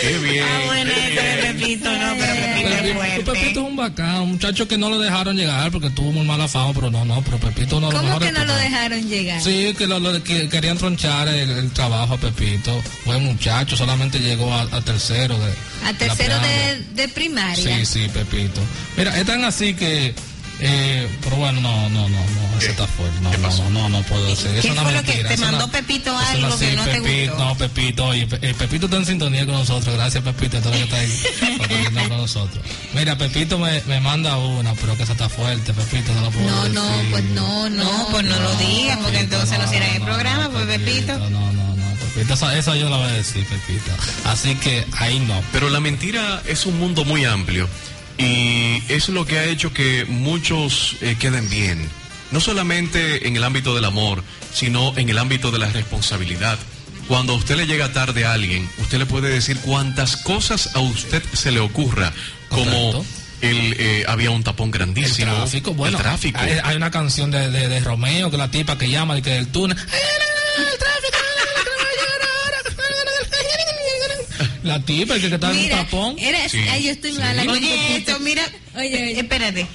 Qué 0.00 0.18
bien. 0.18 0.44
Ah, 0.44 0.60
bueno, 0.66 0.90
ese 0.90 1.52
Pepito, 1.52 1.90
no, 1.90 2.14
pero 2.18 2.34
Pepito 2.34 2.68
es 2.68 2.74
Pepito, 2.80 2.94
fuerte. 2.98 3.22
Pepito 3.24 3.60
es 3.60 3.66
un 3.66 3.76
bacán, 3.76 4.14
un 4.22 4.30
muchacho 4.32 4.68
que 4.68 4.78
no 4.78 4.88
lo 4.90 4.98
dejaron 4.98 5.36
llegar 5.36 5.70
porque 5.70 5.90
tuvo 5.90 6.12
muy 6.12 6.24
mala 6.26 6.46
fama, 6.48 6.72
pero 6.72 6.90
no, 6.90 7.04
no, 7.04 7.20
pero 7.22 7.38
Pepito 7.38 7.80
no 7.80 7.90
lo 7.90 7.98
¿Cómo 7.98 8.18
que 8.18 8.32
no 8.32 8.44
lo 8.44 8.54
dejaron 8.54 9.08
llegar? 9.08 9.42
Sí, 9.42 9.74
que, 9.76 9.86
lo, 9.86 9.98
lo- 9.98 10.22
que 10.22 10.48
querían 10.48 10.78
tronchar 10.78 11.28
el, 11.28 11.50
el 11.50 11.70
trabajo 11.72 12.14
a 12.14 12.18
Pepito. 12.18 12.80
Buen 13.04 13.24
muchacho, 13.24 13.76
solamente 13.76 14.18
llegó 14.20 14.52
a, 14.54 14.62
a 14.62 14.80
tercero 14.80 15.38
de. 15.38 15.52
A 15.86 15.92
tercero 15.92 16.36
primaria. 16.38 16.74
de, 16.74 16.84
de 17.02 17.08
primaria. 17.08 17.76
Sí, 17.78 17.86
sí, 17.86 18.08
Pepito. 18.12 18.60
Mira, 18.96 19.18
es 19.18 19.26
tan 19.26 19.44
así 19.44 19.74
que. 19.74 20.14
Eh, 20.60 21.08
pero 21.22 21.36
bueno, 21.36 21.60
no, 21.60 21.88
no, 21.88 22.08
no, 22.08 22.18
no, 22.18 22.58
eso 22.58 22.70
está 22.70 22.86
fuerte. 22.88 23.20
No, 23.20 23.30
no, 23.30 23.48
no, 23.48 23.70
no, 23.70 23.88
no 23.88 24.02
puedo 24.02 24.26
decir. 24.26 24.48
Es 24.56 24.62
¿Qué 24.64 24.72
una 24.72 24.82
fue 24.82 24.92
lo 24.92 25.02
que 25.04 25.12
te 25.24 25.36
mandó 25.36 25.68
Pepito 25.68 26.16
algo 26.18 26.58
que 26.58 26.72
no 26.74 26.84
te 26.84 26.90
Pepito, 27.00 27.32
gustó? 27.32 27.44
No, 27.44 27.54
Pepito, 27.56 28.04
oye, 28.06 28.28
eh, 28.42 28.54
Pepito 28.58 28.86
está 28.86 28.96
en 28.98 29.06
sintonía 29.06 29.46
con 29.46 29.54
nosotros. 29.54 29.94
Gracias, 29.94 30.24
Pepito, 30.24 30.58
todo 30.60 30.72
lo 30.72 30.78
que 30.78 30.82
está 30.84 30.96
ahí 30.96 32.08
con 32.08 32.18
nosotros. 32.18 32.64
Mira, 32.92 33.16
Pepito 33.16 33.58
me, 33.58 33.80
me 33.82 34.00
manda 34.00 34.36
una, 34.38 34.74
pero 34.74 34.96
que 34.96 35.04
esa 35.04 35.12
está 35.12 35.28
fuerte, 35.28 35.72
Pepito, 35.72 36.12
no 36.14 36.22
lo 36.22 36.30
puedo 36.30 36.46
No, 36.50 36.62
decir. 36.64 36.74
no, 36.74 37.10
pues 37.10 37.24
no, 37.24 37.70
no. 37.70 37.84
No, 37.84 38.08
pues 38.10 38.24
no 38.24 38.36
lo 38.40 38.54
digas, 38.56 38.98
porque 39.02 39.20
entonces 39.20 39.58
no 39.58 39.68
será 39.68 39.86
el 39.94 40.02
programa, 40.02 40.48
pues 40.50 40.66
Pepito. 40.66 41.16
No, 41.18 41.30
no, 41.30 41.52
no, 41.52 41.76
no, 41.76 41.94
Pepito, 42.14 42.34
esa, 42.34 42.56
esa 42.58 42.74
yo 42.74 42.90
la 42.90 42.96
voy 42.96 43.06
a 43.06 43.12
decir, 43.12 43.46
Pepito. 43.46 43.92
Así 44.24 44.56
que 44.56 44.84
ahí 44.98 45.20
no. 45.20 45.40
Pero 45.52 45.70
la 45.70 45.78
mentira 45.78 46.42
es 46.46 46.66
un 46.66 46.78
mundo 46.80 47.04
muy 47.04 47.24
amplio 47.24 47.68
y 48.18 48.82
es 48.88 49.08
lo 49.08 49.24
que 49.26 49.38
ha 49.38 49.44
hecho 49.44 49.72
que 49.72 50.04
muchos 50.06 50.96
eh, 51.00 51.16
queden 51.18 51.48
bien. 51.48 51.88
No 52.30 52.40
solamente 52.40 53.26
en 53.26 53.36
el 53.36 53.44
ámbito 53.44 53.74
del 53.74 53.84
amor, 53.84 54.22
sino 54.52 54.92
en 54.98 55.08
el 55.08 55.18
ámbito 55.18 55.50
de 55.50 55.58
la 55.58 55.70
responsabilidad. 55.70 56.58
Cuando 57.06 57.32
a 57.32 57.36
usted 57.36 57.56
le 57.56 57.66
llega 57.66 57.90
tarde 57.92 58.26
a 58.26 58.34
alguien, 58.34 58.68
usted 58.78 58.98
le 58.98 59.06
puede 59.06 59.30
decir 59.30 59.56
cuantas 59.60 60.16
cosas 60.18 60.74
a 60.76 60.80
usted 60.80 61.22
se 61.32 61.50
le 61.52 61.60
ocurra, 61.60 62.12
como 62.50 62.64
Correcto. 62.92 63.04
el, 63.40 63.76
eh, 63.78 64.04
había 64.06 64.30
un 64.30 64.42
tapón 64.42 64.66
El 64.68 64.72
grandísimo. 64.72 65.34
tráfico, 65.34 65.72
bueno, 65.72 65.96
el 65.96 66.02
tráfico. 66.02 66.38
Hay, 66.38 66.58
hay 66.62 66.76
una 66.76 66.90
canción 66.90 67.30
de, 67.30 67.50
de, 67.50 67.68
de 67.68 67.80
Romeo 67.80 68.30
que 68.30 68.36
la 68.36 68.50
tipa 68.50 68.76
que 68.76 68.90
llama 68.90 69.16
y 69.16 69.22
que 69.22 69.30
del 69.30 69.48
túnel. 69.48 69.78
La 74.62 74.80
tipa 74.84 75.14
que, 75.14 75.28
que 75.28 75.34
está 75.34 75.50
en 75.52 75.58
un 75.58 75.68
tapón. 75.70 76.16
eres, 76.18 76.52
Sí, 76.52 76.58
ay, 76.70 76.84
yo 76.84 76.90
estoy 76.92 77.12
sí. 77.12 77.18
mala. 77.18 77.42
Oye, 77.50 77.96
esto, 77.96 78.18
mira, 78.20 78.42
Oye, 78.76 78.94
oye. 78.94 79.20
espérate. 79.20 79.66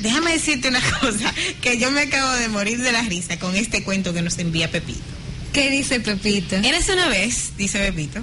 Déjame 0.00 0.32
decirte 0.32 0.68
una 0.68 0.80
cosa, 1.00 1.32
que 1.60 1.78
yo 1.78 1.90
me 1.90 2.02
acabo 2.02 2.32
de 2.34 2.48
morir 2.48 2.78
de 2.80 2.90
la 2.92 3.02
risa 3.02 3.38
con 3.38 3.54
este 3.56 3.82
cuento 3.84 4.12
que 4.14 4.22
nos 4.22 4.38
envía 4.38 4.70
Pepito. 4.70 5.00
¿Qué 5.52 5.70
dice 5.70 6.00
Pepito? 6.00 6.56
Érase 6.56 6.92
una 6.94 7.08
vez, 7.08 7.52
dice 7.56 7.78
Pepito, 7.78 8.20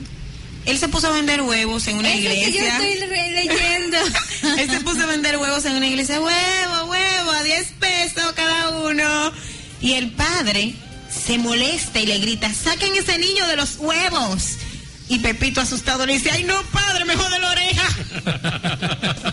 él 0.66 0.78
se 0.78 0.88
puso 0.90 1.08
a 1.08 1.12
vender 1.12 1.42
huevos 1.42 1.88
en 1.88 1.98
una 1.98 2.10
Eso 2.10 2.18
que 2.18 2.24
yo 2.24 2.48
iglesia. 2.50 2.78
estoy 2.78 3.10
leyendo. 3.34 3.98
Él 4.60 4.70
se 4.70 4.80
puso 4.82 5.02
a 5.02 5.06
vender 5.08 5.38
huevos 5.38 5.66
en 5.66 5.74
una 5.74 5.88
iglesia, 5.88 6.20
huevo, 6.22 6.86
huevo, 6.86 7.32
a 7.32 7.42
10 7.44 7.68
pesos 7.80 8.32
cada 8.36 8.70
uno. 8.70 9.32
Y 9.82 9.94
el 9.94 10.12
padre 10.12 10.74
se 11.10 11.40
molesta 11.40 12.00
y 12.00 12.06
le 12.06 12.20
grita, 12.20 12.54
saquen 12.54 12.94
ese 12.96 13.18
niño 13.18 13.48
de 13.48 13.56
los 13.56 13.78
huevos. 13.78 14.58
Y 15.12 15.20
Pepito 15.20 15.60
asustado 15.60 16.06
le 16.06 16.14
dice, 16.14 16.32
ay 16.32 16.46
no, 16.46 16.56
padre, 16.72 17.04
me 17.04 17.18
jode 17.18 17.38
la 17.38 17.50
oreja. 17.50 17.84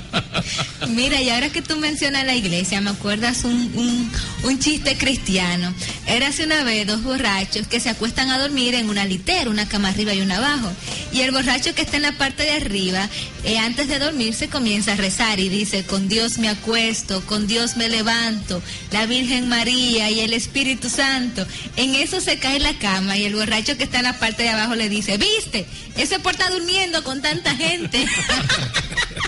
Mira, 0.89 1.21
y 1.21 1.29
ahora 1.29 1.51
que 1.51 1.61
tú 1.61 1.77
mencionas 1.77 2.25
la 2.25 2.35
iglesia, 2.35 2.81
me 2.81 2.91
acuerdas 2.91 3.45
un, 3.45 4.11
un, 4.43 4.59
chiste 4.59 4.97
cristiano. 4.97 5.73
Érase 6.07 6.45
una 6.45 6.65
vez 6.65 6.87
dos 6.87 7.03
borrachos 7.03 7.67
que 7.67 7.79
se 7.79 7.91
acuestan 7.91 8.31
a 8.31 8.39
dormir 8.39 8.75
en 8.75 8.89
una 8.89 9.05
litera, 9.05 9.51
una 9.51 9.69
cama 9.69 9.91
arriba 9.91 10.15
y 10.15 10.23
una 10.23 10.39
abajo. 10.39 10.73
Y 11.13 11.21
el 11.21 11.31
borracho 11.31 11.75
que 11.75 11.83
está 11.83 11.97
en 11.97 12.03
la 12.03 12.13
parte 12.13 12.45
de 12.45 12.53
arriba, 12.53 13.09
eh, 13.45 13.59
antes 13.59 13.89
de 13.89 13.99
dormirse 13.99 14.49
comienza 14.49 14.95
a 14.95 14.97
rezar 14.97 15.39
y 15.41 15.49
dice, 15.49 15.85
con 15.85 16.09
Dios 16.09 16.39
me 16.39 16.49
acuesto, 16.49 17.25
con 17.27 17.47
Dios 17.47 17.77
me 17.77 17.89
levanto, 17.89 18.63
la 18.91 19.07
Virgen 19.07 19.49
María 19.49 20.11
y 20.11 20.21
el 20.21 20.33
Espíritu 20.33 20.89
Santo. 20.89 21.47
En 21.77 21.95
eso 21.95 22.21
se 22.21 22.39
cae 22.39 22.61
la 22.61 22.79
cama 22.79 23.17
y 23.19 23.25
el 23.25 23.35
borracho 23.35 23.77
que 23.77 23.85
está 23.85 23.99
en 23.99 24.05
la 24.05 24.19
parte 24.19 24.45
de 24.45 24.51
abajo 24.51 24.75
le 24.75 24.89
dice, 24.89 25.19
viste, 25.19 25.67
ese 25.97 26.19
por 26.19 26.33
estar 26.33 26.51
durmiendo 26.51 27.05
con 27.05 27.21
tanta 27.21 27.55
gente. 27.55 28.07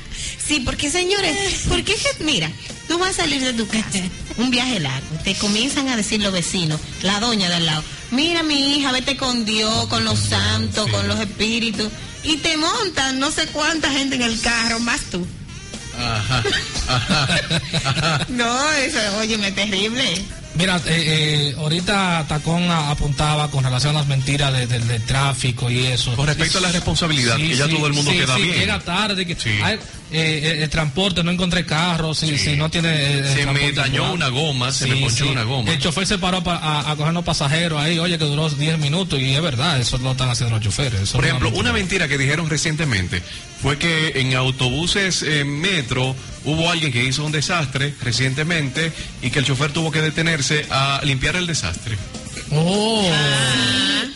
Sí, 0.50 0.58
porque 0.64 0.90
señores, 0.90 1.36
porque 1.68 1.92
es 1.92 2.02
que, 2.02 2.24
mira, 2.24 2.50
tú 2.88 2.98
vas 2.98 3.10
a 3.10 3.22
salir 3.22 3.40
de 3.40 3.52
tu 3.52 3.68
casa, 3.68 4.00
un 4.36 4.50
viaje 4.50 4.80
largo, 4.80 5.06
te 5.22 5.36
comienzan 5.36 5.88
a 5.88 5.94
decir 5.96 6.20
los 6.20 6.32
vecinos, 6.32 6.80
la 7.02 7.20
doña 7.20 7.48
de 7.48 7.54
al 7.54 7.66
lado, 7.66 7.84
mira 8.10 8.42
mi 8.42 8.74
hija, 8.76 8.90
vete 8.90 9.16
con 9.16 9.44
Dios, 9.44 9.86
con 9.86 10.04
los 10.04 10.18
santos, 10.18 10.90
con 10.90 11.06
los 11.06 11.20
espíritus, 11.20 11.86
y 12.24 12.38
te 12.38 12.56
montan 12.56 13.20
no 13.20 13.30
sé 13.30 13.46
cuánta 13.46 13.92
gente 13.92 14.16
en 14.16 14.22
el 14.22 14.40
carro, 14.40 14.80
más 14.80 15.02
tú. 15.02 15.24
Ajá, 15.96 16.42
ajá, 16.88 17.28
ajá. 17.84 18.26
No, 18.28 18.72
eso, 18.72 18.98
óyeme, 19.20 19.52
terrible. 19.52 20.02
Mira, 20.56 20.78
eh, 20.78 21.50
eh, 21.50 21.54
ahorita 21.58 22.24
Tacón 22.28 22.68
a- 22.72 22.90
apuntaba 22.90 23.48
con 23.52 23.62
relación 23.62 23.94
a 23.94 24.00
las 24.00 24.08
mentiras 24.08 24.52
de- 24.52 24.66
del- 24.66 24.88
del 24.88 25.02
tráfico 25.04 25.70
y 25.70 25.86
eso. 25.86 26.16
Con 26.16 26.26
respecto 26.26 26.58
a 26.58 26.62
la 26.62 26.72
responsabilidad, 26.72 27.36
que 27.36 27.54
ya 27.54 27.68
todo 27.68 27.86
el 27.86 27.92
mundo 27.92 28.10
sí, 28.10 28.18
queda 28.18 28.34
sí, 28.34 28.42
bien. 28.42 28.56
Llega 28.58 28.80
tarde, 28.80 29.24
que 29.24 29.36
Sí. 29.36 29.50
Eh, 30.12 30.40
eh, 30.42 30.62
el 30.62 30.68
transporte, 30.70 31.22
no 31.22 31.30
encontré 31.30 31.64
carro, 31.64 32.14
si, 32.14 32.36
si 32.38 32.56
no 32.56 32.68
tiene... 32.70 32.88
eh, 32.90 33.18
el 33.20 33.26
Se 33.26 33.46
me 33.46 33.72
dañó 33.72 34.12
una 34.12 34.28
goma, 34.28 34.72
se 34.72 34.86
me 34.86 34.96
ponchó 34.96 35.30
una 35.30 35.44
goma. 35.44 35.70
El 35.72 35.78
chofer 35.78 36.06
se 36.06 36.18
paró 36.18 36.42
pa- 36.42 36.56
a, 36.56 36.90
a 36.90 36.96
coger 36.96 37.10
unos 37.10 37.24
pasajeros 37.24 37.80
ahí, 37.80 37.98
oye, 37.98 38.18
que 38.18 38.24
duró 38.24 38.48
10 38.48 38.78
minutos 38.78 39.18
y 39.20 39.34
es 39.34 39.42
verdad, 39.42 39.78
eso 39.80 39.98
lo 39.98 40.12
están 40.12 40.28
haciendo 40.30 40.56
los 40.56 40.64
choferes. 40.64 41.00
eso 41.02 41.12
Por 41.18 41.24
ejemplo, 41.26 41.50
una 41.50 41.72
mentira 41.72 42.08
que 42.08 42.18
dijeron 42.18 42.48
recientemente 42.50 43.22
fue 43.62 43.78
que 43.78 44.12
en 44.20 44.34
autobuses 44.34 45.22
eh, 45.22 45.44
metro 45.44 46.16
hubo 46.44 46.70
alguien 46.70 46.90
que 46.92 47.04
hizo 47.04 47.24
un 47.24 47.32
desastre 47.32 47.94
recientemente 48.02 48.92
y 49.22 49.30
que 49.30 49.38
el 49.40 49.44
chofer 49.44 49.72
tuvo 49.72 49.90
que 49.90 50.00
detenerse 50.00 50.66
a 50.70 51.00
limpiar 51.04 51.36
el 51.36 51.46
desastre. 51.46 51.96
Oh, 52.52 53.10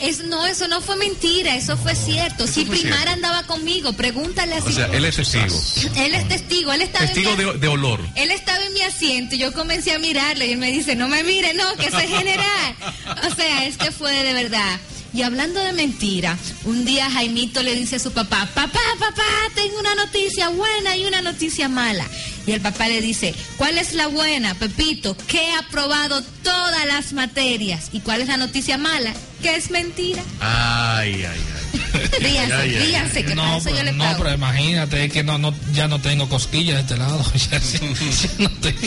Es, 0.01 0.25
no, 0.25 0.45
eso 0.47 0.67
no 0.69 0.81
fue 0.81 0.97
mentira, 0.97 1.55
eso 1.57 1.77
fue 1.77 1.95
cierto. 1.95 2.47
Si 2.47 2.65
fue 2.65 2.77
Primar 2.77 2.99
cierto. 2.99 3.13
andaba 3.15 3.43
conmigo, 3.45 3.93
pregúntale 3.95 4.55
O 4.55 4.59
así. 4.59 4.73
sea, 4.75 4.87
él 4.87 5.05
es 5.05 5.17
testigo. 5.17 5.61
Él 5.97 6.15
es 6.15 6.29
testigo, 6.29 6.73
él 6.73 6.83
estaba 6.83 7.07
Testigo 7.07 7.31
en 7.31 7.39
mi, 7.39 7.45
de, 7.45 7.59
de 7.59 7.69
olor. 7.69 8.01
Él 8.17 8.31
estaba 8.31 8.63
en 8.65 8.73
mi 8.75 8.81
asiento 8.83 9.35
y 9.35 9.39
yo 9.39 9.53
comencé 9.53 9.93
a 9.95 9.99
mirarle 9.99 10.47
y 10.49 10.53
él 10.53 10.59
me 10.59 10.73
dice, 10.73 10.95
no 10.97 11.09
me 11.09 11.23
mire, 11.23 11.55
no, 11.55 11.75
que 11.77 11.87
es 11.87 11.95
general. 11.95 12.75
O 13.31 13.35
sea, 13.35 13.67
es 13.67 13.77
que 13.79 13.91
fue 13.93 14.13
de 14.13 14.33
verdad. 14.35 14.79
Y 15.15 15.23
hablando 15.23 15.61
de 15.61 15.73
mentira, 15.73 16.37
un 16.65 16.85
día 16.85 17.09
Jaimito 17.09 17.63
le 17.63 17.77
dice 17.77 17.97
a 17.97 17.99
su 18.01 18.13
papá, 18.13 18.49
papá, 18.53 18.81
papá, 18.99 19.23
tengo 19.55 19.79
una 19.79 19.95
noticia 19.95 20.49
buena 20.49 20.97
y 20.97 21.07
una 21.07 21.23
noticia 21.23 21.69
mala. 21.69 22.05
Y 22.49 22.51
el 22.53 22.61
papá 22.61 22.89
le 22.89 23.01
dice, 23.01 23.33
¿cuál 23.57 23.79
es 23.79 23.95
la 23.95 24.09
buena, 24.09 24.55
Pepito? 24.55 25.17
Que 25.29 25.39
he 25.39 25.55
aprobado 25.55 26.21
todas 26.43 26.85
las 26.87 27.13
materias. 27.13 27.91
¿Y 27.93 28.01
cuál 28.01 28.23
es 28.23 28.29
la 28.29 28.37
noticia 28.39 28.77
mala? 28.77 29.15
Que 29.41 29.55
es 29.55 29.71
mentira. 29.71 30.21
Ay, 30.41 31.25
ay, 31.25 31.27
ay. 31.27 32.01
Ríanse, 32.21 32.55
Ay, 32.55 32.77
ay, 32.77 32.87
ríanse, 32.87 33.25
que 33.25 33.37
para 33.37 33.49
no, 33.51 33.57
eso 33.59 33.71
yo 33.71 33.93
no, 33.93 34.15
pero 34.19 34.33
imagínate, 34.35 35.05
es 35.05 35.13
que 35.13 35.23
no, 35.23 35.39
no, 35.39 35.55
ya 35.73 35.87
no 35.87 36.01
tengo 36.01 36.29
cosquillas 36.29 36.75
de 36.77 36.81
este 36.83 36.97
lado. 36.97 37.25
ya 37.51 37.61
no 38.41 38.51
tengo. 38.61 38.81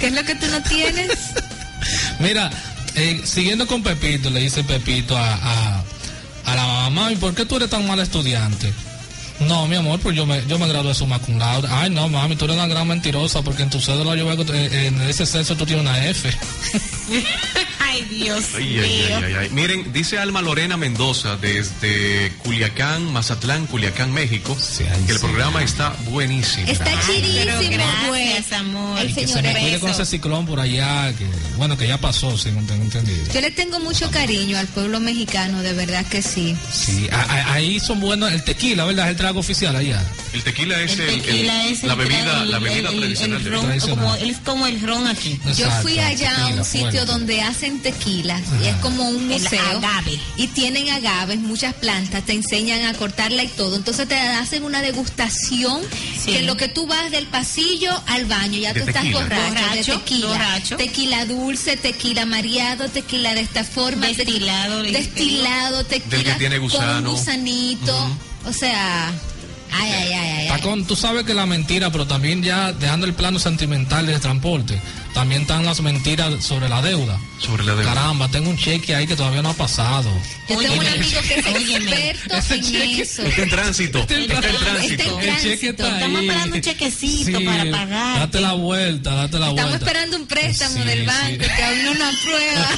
¿Qué 0.00 0.06
es 0.06 0.12
lo 0.12 0.22
que 0.22 0.34
tú 0.34 0.46
no 0.48 0.62
tienes? 0.62 1.10
Mira, 2.20 2.50
siguiendo 3.24 3.66
con 3.66 3.82
Pepito, 3.82 4.30
le 4.30 4.40
dice 4.40 4.64
Pepito 4.64 5.16
a, 5.16 5.34
a, 5.34 5.84
a 6.46 6.54
la 6.54 6.66
mamá, 6.66 7.12
¿y 7.12 7.16
por 7.16 7.34
qué 7.34 7.44
tú 7.44 7.56
eres 7.56 7.70
tan 7.70 7.86
mal 7.86 8.00
estudiante? 8.00 8.72
No, 9.40 9.66
mi 9.68 9.76
amor, 9.76 10.00
pues 10.00 10.16
yo 10.16 10.24
me, 10.26 10.42
yo 10.46 10.58
me 10.58 10.66
gradué 10.66 10.88
de 10.88 10.94
summa 10.94 11.18
cum 11.18 11.38
laude. 11.38 11.68
Ay, 11.70 11.90
no, 11.90 12.08
mami, 12.08 12.36
tú 12.36 12.46
eres 12.46 12.56
una 12.56 12.66
gran 12.66 12.88
mentirosa 12.88 13.42
porque 13.42 13.62
en 13.64 13.70
tu 13.70 13.80
cédula 13.80 14.14
yo 14.16 14.26
veo 14.26 14.44
que 14.44 14.52
eh, 14.52 14.86
en 14.86 15.00
ese 15.02 15.26
censo 15.26 15.56
tú 15.56 15.66
tienes 15.66 15.84
una 15.84 16.06
F. 16.06 16.30
Ay, 17.78 18.02
Dios 18.10 18.44
Ay, 18.56 18.78
ay, 18.80 18.88
mío. 19.06 19.16
ay, 19.18 19.24
ay, 19.24 19.34
ay. 19.40 19.48
Miren, 19.50 19.92
dice 19.92 20.18
Alma 20.18 20.42
Lorena 20.42 20.76
Mendoza 20.76 21.36
desde 21.36 22.32
Culiacán, 22.42 23.04
Mazatlán, 23.12 23.66
Culiacán, 23.66 24.12
México, 24.12 24.56
Sí, 24.60 24.82
ay, 24.90 25.04
que 25.06 25.12
el 25.12 25.18
sí. 25.18 25.24
programa 25.24 25.62
está 25.62 25.94
buenísimo. 26.10 26.66
Está 26.66 26.90
chirísimo, 27.06 27.44
gracias, 27.70 28.02
pues. 28.08 28.52
amor. 28.52 28.98
El 29.00 29.14
que 29.14 29.20
se 29.20 29.26
señor 29.28 29.42
me 29.44 29.60
cuide 29.60 29.78
con 29.78 29.90
ese 29.90 30.04
ciclón 30.04 30.46
por 30.46 30.58
allá, 30.60 31.12
que 31.16 31.26
bueno, 31.56 31.76
que 31.78 31.86
ya 31.86 31.98
pasó, 31.98 32.36
según 32.36 32.66
tengo 32.66 32.82
entendido. 32.82 33.32
Yo 33.32 33.40
le 33.40 33.50
tengo 33.52 33.78
mucho 33.80 34.10
cariño 34.10 34.58
al 34.58 34.66
pueblo 34.66 34.98
mexicano, 34.98 35.62
de 35.62 35.72
verdad 35.72 36.04
que 36.06 36.22
sí. 36.22 36.56
Sí, 36.72 37.08
a- 37.12 37.20
a- 37.22 37.52
ahí 37.54 37.78
son 37.78 38.00
buenos 38.00 38.32
el 38.32 38.42
tequila, 38.42 38.84
¿verdad? 38.84 39.06
Es 39.06 39.10
el 39.12 39.16
trago 39.26 39.40
oficial 39.40 39.74
allá. 39.74 40.00
El 40.32 40.44
tequila 40.44 40.80
es, 40.82 40.92
el, 40.92 41.00
el- 41.00 41.20
tequila 41.20 41.66
es 41.66 41.82
el 41.82 41.88
la 41.88 41.94
bebida, 41.96 42.42
el- 42.44 42.50
la 42.52 42.58
bebida 42.60 42.90
tradicional 42.90 43.44
ron, 43.44 43.64
Tradicional. 43.66 44.04
como, 44.04 44.14
es 44.14 44.36
como 44.38 44.66
el 44.68 44.80
ron 44.80 45.06
aquí. 45.08 45.40
Yo 45.44 45.50
Exacto, 45.50 45.82
fui 45.82 45.98
allá 45.98 46.30
a 46.30 46.36
tequila, 46.36 46.56
un 46.60 46.64
sitio 46.64 46.80
fuerte. 46.90 47.04
donde 47.06 47.40
hacen 47.42 47.82
tequila 47.82 48.40
y 48.62 48.66
es 48.68 48.76
como 48.76 49.08
un 49.08 49.32
El 49.32 49.40
museo. 49.42 49.60
agave. 49.78 50.20
Y 50.36 50.46
tienen 50.48 50.90
agaves, 50.90 51.40
muchas 51.40 51.74
plantas, 51.74 52.24
te 52.24 52.34
enseñan 52.34 52.84
a 52.84 52.94
cortarla 52.94 53.42
y 53.42 53.48
todo. 53.48 53.74
Entonces 53.74 54.06
te 54.06 54.14
hacen 54.16 54.62
una 54.62 54.80
degustación 54.80 55.80
Sí. 56.22 56.30
que 56.30 56.38
en 56.38 56.46
lo 56.46 56.56
que 56.56 56.68
tú 56.68 56.86
vas 56.86 57.10
del 57.10 57.26
pasillo 57.26 57.90
al 58.06 58.26
baño, 58.26 58.60
ya 58.60 58.72
De 58.74 58.82
tú 58.82 58.86
estás 58.88 59.02
tequila. 59.02 59.20
borracho, 59.22 59.50
Borracho, 59.50 59.92
de 59.92 59.98
tequila. 59.98 60.26
borracho. 60.28 60.76
Tequila 60.76 61.24
dulce, 61.24 61.76
tequila 61.76 62.26
mareado, 62.26 62.88
tequila 62.90 63.34
de 63.34 63.40
esta 63.40 63.64
forma. 63.64 64.06
Destilado, 64.06 64.82
destilado, 64.84 65.84
tequila 65.84 66.16
Del 66.16 66.24
que 66.24 66.32
tiene 66.34 66.58
gusano. 66.58 67.08
con 67.10 67.16
gusanito. 67.18 68.16
O 68.46 68.52
sea, 68.52 69.08
ay, 69.72 69.92
ay, 69.92 70.12
ay, 70.12 70.38
ay. 70.42 70.48
Tacón, 70.48 70.84
tú 70.86 70.94
sabes 70.96 71.24
que 71.24 71.34
la 71.34 71.46
mentira, 71.46 71.90
pero 71.90 72.06
también 72.06 72.42
ya 72.42 72.72
dejando 72.72 73.06
el 73.06 73.14
plano 73.14 73.38
sentimental 73.38 74.06
del 74.06 74.20
transporte, 74.20 74.80
también 75.14 75.42
están 75.42 75.64
las 75.64 75.80
mentiras 75.80 76.44
sobre 76.44 76.68
la 76.68 76.80
deuda. 76.82 77.18
Sobre 77.40 77.64
la 77.64 77.74
deuda. 77.74 77.92
Caramba, 77.94 78.28
tengo 78.28 78.48
un 78.50 78.56
cheque 78.56 78.94
ahí 78.94 79.06
que 79.06 79.16
todavía 79.16 79.42
no 79.42 79.50
ha 79.50 79.54
pasado. 79.54 80.10
Yo 80.48 80.58
tengo 80.58 80.74
un 80.74 80.86
amigo 80.86 81.20
que 81.22 81.34
es 81.34 81.46
experto 81.46 82.54
en 82.54 82.62
cheque- 82.62 83.02
eso. 83.02 83.22
Está 83.22 83.42
en 83.42 83.50
tránsito. 83.50 83.98
Está 84.00 84.14
en 84.14 84.20
Está 84.30 84.34
en 84.48 84.56
tránsito. 84.56 85.20
El 85.20 85.40
cheque 85.40 85.68
está 85.70 85.86
ahí. 85.86 85.92
Estamos 85.94 86.20
esperando 86.22 86.56
un 86.56 86.62
chequecito 86.62 87.38
para 87.44 87.70
pagar. 87.70 88.18
Date 88.20 88.40
la 88.40 88.52
vuelta, 88.52 89.10
date 89.14 89.38
la 89.38 89.48
Estamos 89.48 89.70
vuelta. 89.70 89.86
esperando 89.86 90.16
un 90.18 90.26
préstamo 90.26 90.76
Sí, 90.76 90.80
del 90.88 91.00
sí. 91.00 91.06
banco 91.06 91.44
que 91.56 91.62
aún 91.64 91.84
no 91.84 91.94
nos 91.94 92.14
aprueba. 92.14 92.68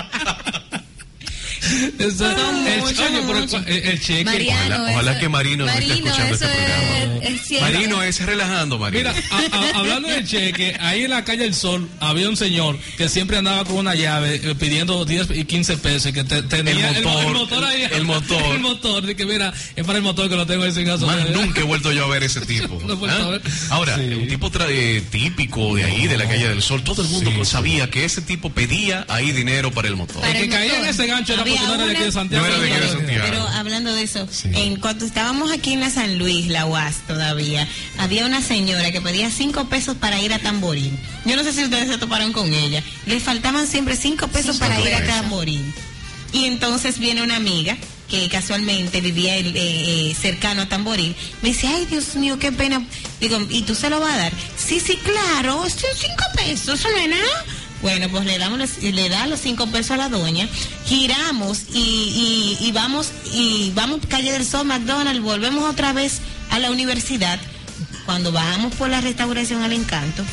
Eso- 1.98 2.30
el, 2.66 2.80
muchos, 2.80 2.98
oye, 3.00 3.20
pero 3.26 3.40
muchos. 3.40 3.66
el, 3.66 3.76
el 3.76 4.00
cheque. 4.00 4.24
Mariano, 4.24 4.74
Ojalá, 4.76 4.92
ojalá 4.92 5.10
eso- 5.12 5.20
que 5.20 5.28
Marino, 5.28 5.64
no 5.66 5.70
esté 5.72 5.86
Marino, 5.86 6.06
escuchando 6.06 6.34
este 6.34 6.46
programa. 6.46 7.24
es-. 7.24 7.60
Marino 7.60 8.02
es 8.02 8.20
relajando, 8.26 8.78
Marino. 8.78 9.10
Mira, 9.10 9.22
a- 9.30 9.56
a- 9.56 9.78
hablando 9.78 10.08
del 10.08 10.26
cheque, 10.26 10.76
ahí 10.80 11.02
en 11.04 11.10
la 11.10 11.24
calle 11.24 11.44
El 11.44 11.54
Sol 11.54 11.88
había 12.00 12.28
un 12.28 12.36
señor 12.36 12.78
que 12.96 13.08
siempre 13.08 13.36
andaba 13.36 13.64
con 13.64 13.76
una 13.76 13.94
llave 13.94 14.36
eh, 14.42 14.54
pidiendo 14.58 15.04
10 15.04 15.28
y 15.34 15.44
15 15.44 15.76
pesos 15.78 16.12
que 16.12 16.24
te- 16.24 16.42
tenía 16.42 16.90
El 16.90 17.02
motor, 17.04 17.64
ahí. 17.64 17.82
el 17.90 18.04
motor. 18.04 18.42
El 18.54 18.60
motor, 18.60 19.06
de 19.06 19.16
que 19.16 19.26
mira, 19.26 19.52
es 19.76 19.84
para 19.84 19.98
el 19.98 20.04
motor 20.04 20.28
que 20.28 20.36
lo 20.36 20.46
tengo 20.46 20.64
ahí 20.64 20.72
sin 20.72 20.86
Más 20.86 21.00
gasolina. 21.00 21.30
nunca 21.36 21.60
he 21.60 21.64
vuelto 21.64 21.92
yo 21.92 22.04
a 22.04 22.08
ver 22.08 22.22
ese 22.22 22.40
tipo. 22.42 22.80
No 22.90 22.98
¿Ah? 23.06 23.22
a 23.24 23.28
ver. 23.30 23.42
Ahora, 23.70 23.96
Sí. 23.96 24.02
un 24.14 24.28
tipo 24.28 24.50
tra- 24.50 24.66
eh, 24.68 25.02
típico 25.10 25.74
de 25.76 25.84
ahí, 25.84 26.06
de 26.06 26.16
la 26.18 26.26
calle 26.26 26.48
del 26.48 26.62
Sol, 26.62 26.82
todo 26.82 27.02
el 27.02 27.08
mundo 27.08 27.30
Sí, 27.30 27.44
sabía 27.44 27.88
que 27.90 28.04
ese 28.04 28.20
tipo 28.22 28.50
pedía 28.50 29.04
ahí 29.08 29.32
dinero 29.32 29.70
para 29.70 29.88
el 29.88 29.96
motor. 29.96 30.20
Para 30.20 30.32
El 30.38 30.44
que 30.44 30.48
caía 30.48 30.78
en 30.78 30.84
ese 30.86 31.06
gancho 31.06 31.34
era 31.34 31.44
porque 31.60 31.72
Había 31.72 31.76
no 31.76 31.82
era 31.82 31.84
de 31.86 31.90
aquí 31.92 31.98
de 32.00 32.04
una- 32.04 32.12
Santiago. 32.12 32.46
No 32.46 32.52
era 32.52 32.58
de 32.58 32.64
aquí 32.66 32.72
de 32.80 32.84
era 32.86 32.92
Santiago. 32.96 33.24
Pero 33.28 33.48
hablando 33.48 33.92
de 33.94 34.02
eso, 34.02 34.28
Sí. 34.30 34.48
en 34.54 34.76
cuanto 34.76 35.04
estábamos 35.04 35.50
aquí 35.52 35.72
en 35.72 35.80
la 35.80 35.90
San 35.90 36.18
Luis, 36.18 36.48
la 36.48 36.66
UAS 36.66 36.96
todavía, 37.06 37.66
había 37.98 38.26
una 38.26 38.42
señora 38.42 38.90
que 38.92 39.00
pedía 39.00 39.30
cinco 39.30 39.68
pesos 39.68 39.96
para 39.96 40.20
ir 40.20 40.32
a 40.32 40.38
Tamborín. 40.38 40.98
Yo 41.24 41.36
no 41.36 41.42
sé 41.44 41.52
si 41.52 41.64
ustedes 41.64 41.88
se 41.88 41.98
toparon 41.98 42.32
con 42.32 42.52
ella. 42.52 42.82
Le 43.06 43.20
faltaban 43.20 43.66
siempre 43.66 43.96
cinco 43.96 44.28
pesos 44.28 44.58
para 44.58 44.80
ir 44.80 44.94
a. 44.94 45.04
Tamborín. 45.06 45.72
Y 46.32 46.44
entonces 46.44 46.98
viene 46.98 47.22
una 47.22 47.36
amiga 47.36 47.76
que 48.08 48.28
casualmente 48.28 49.00
vivía 49.00 49.36
eh, 49.36 49.44
eh, 49.54 50.16
cercano 50.20 50.62
a 50.62 50.66
Tamborín. 50.68 51.14
Me 51.42 51.50
dice, 51.50 51.66
ay 51.68 51.86
Dios 51.86 52.14
mío, 52.16 52.38
qué 52.38 52.50
pena. 52.52 52.84
Digo, 53.20 53.38
¿y 53.50 53.62
tú 53.62 53.74
se 53.74 53.88
lo 53.90 54.00
vas 54.00 54.14
a 54.14 54.16
dar? 54.16 54.32
Sí, 54.56 54.80
sí, 54.80 54.96
claro, 55.04 55.62
son 55.68 55.90
cinco 55.96 56.24
pesos, 56.36 56.80
¿eso 56.80 56.88
no 56.90 56.96
es 56.96 57.08
nada? 57.08 57.44
Bueno, 57.82 58.08
pues 58.10 58.24
le 58.26 58.38
damos 58.38 58.60
le 58.82 59.08
da 59.08 59.26
los 59.26 59.40
cinco 59.40 59.66
pesos 59.66 59.92
a 59.92 59.96
la 59.96 60.08
doña, 60.08 60.48
giramos 60.86 61.62
y, 61.72 62.58
y 62.60 62.72
vamos 62.72 63.10
y 63.32 63.72
vamos 63.74 64.00
calle 64.08 64.32
del 64.32 64.44
Sol, 64.44 64.66
McDonald's, 64.66 65.22
volvemos 65.22 65.68
otra 65.68 65.92
vez 65.92 66.20
a 66.50 66.58
la 66.58 66.70
universidad. 66.70 67.40
Cuando 68.04 68.32
bajamos 68.32 68.74
por 68.74 68.88
la 68.88 69.00
restauración 69.00 69.62
al 69.62 69.72
encanto, 69.72 70.24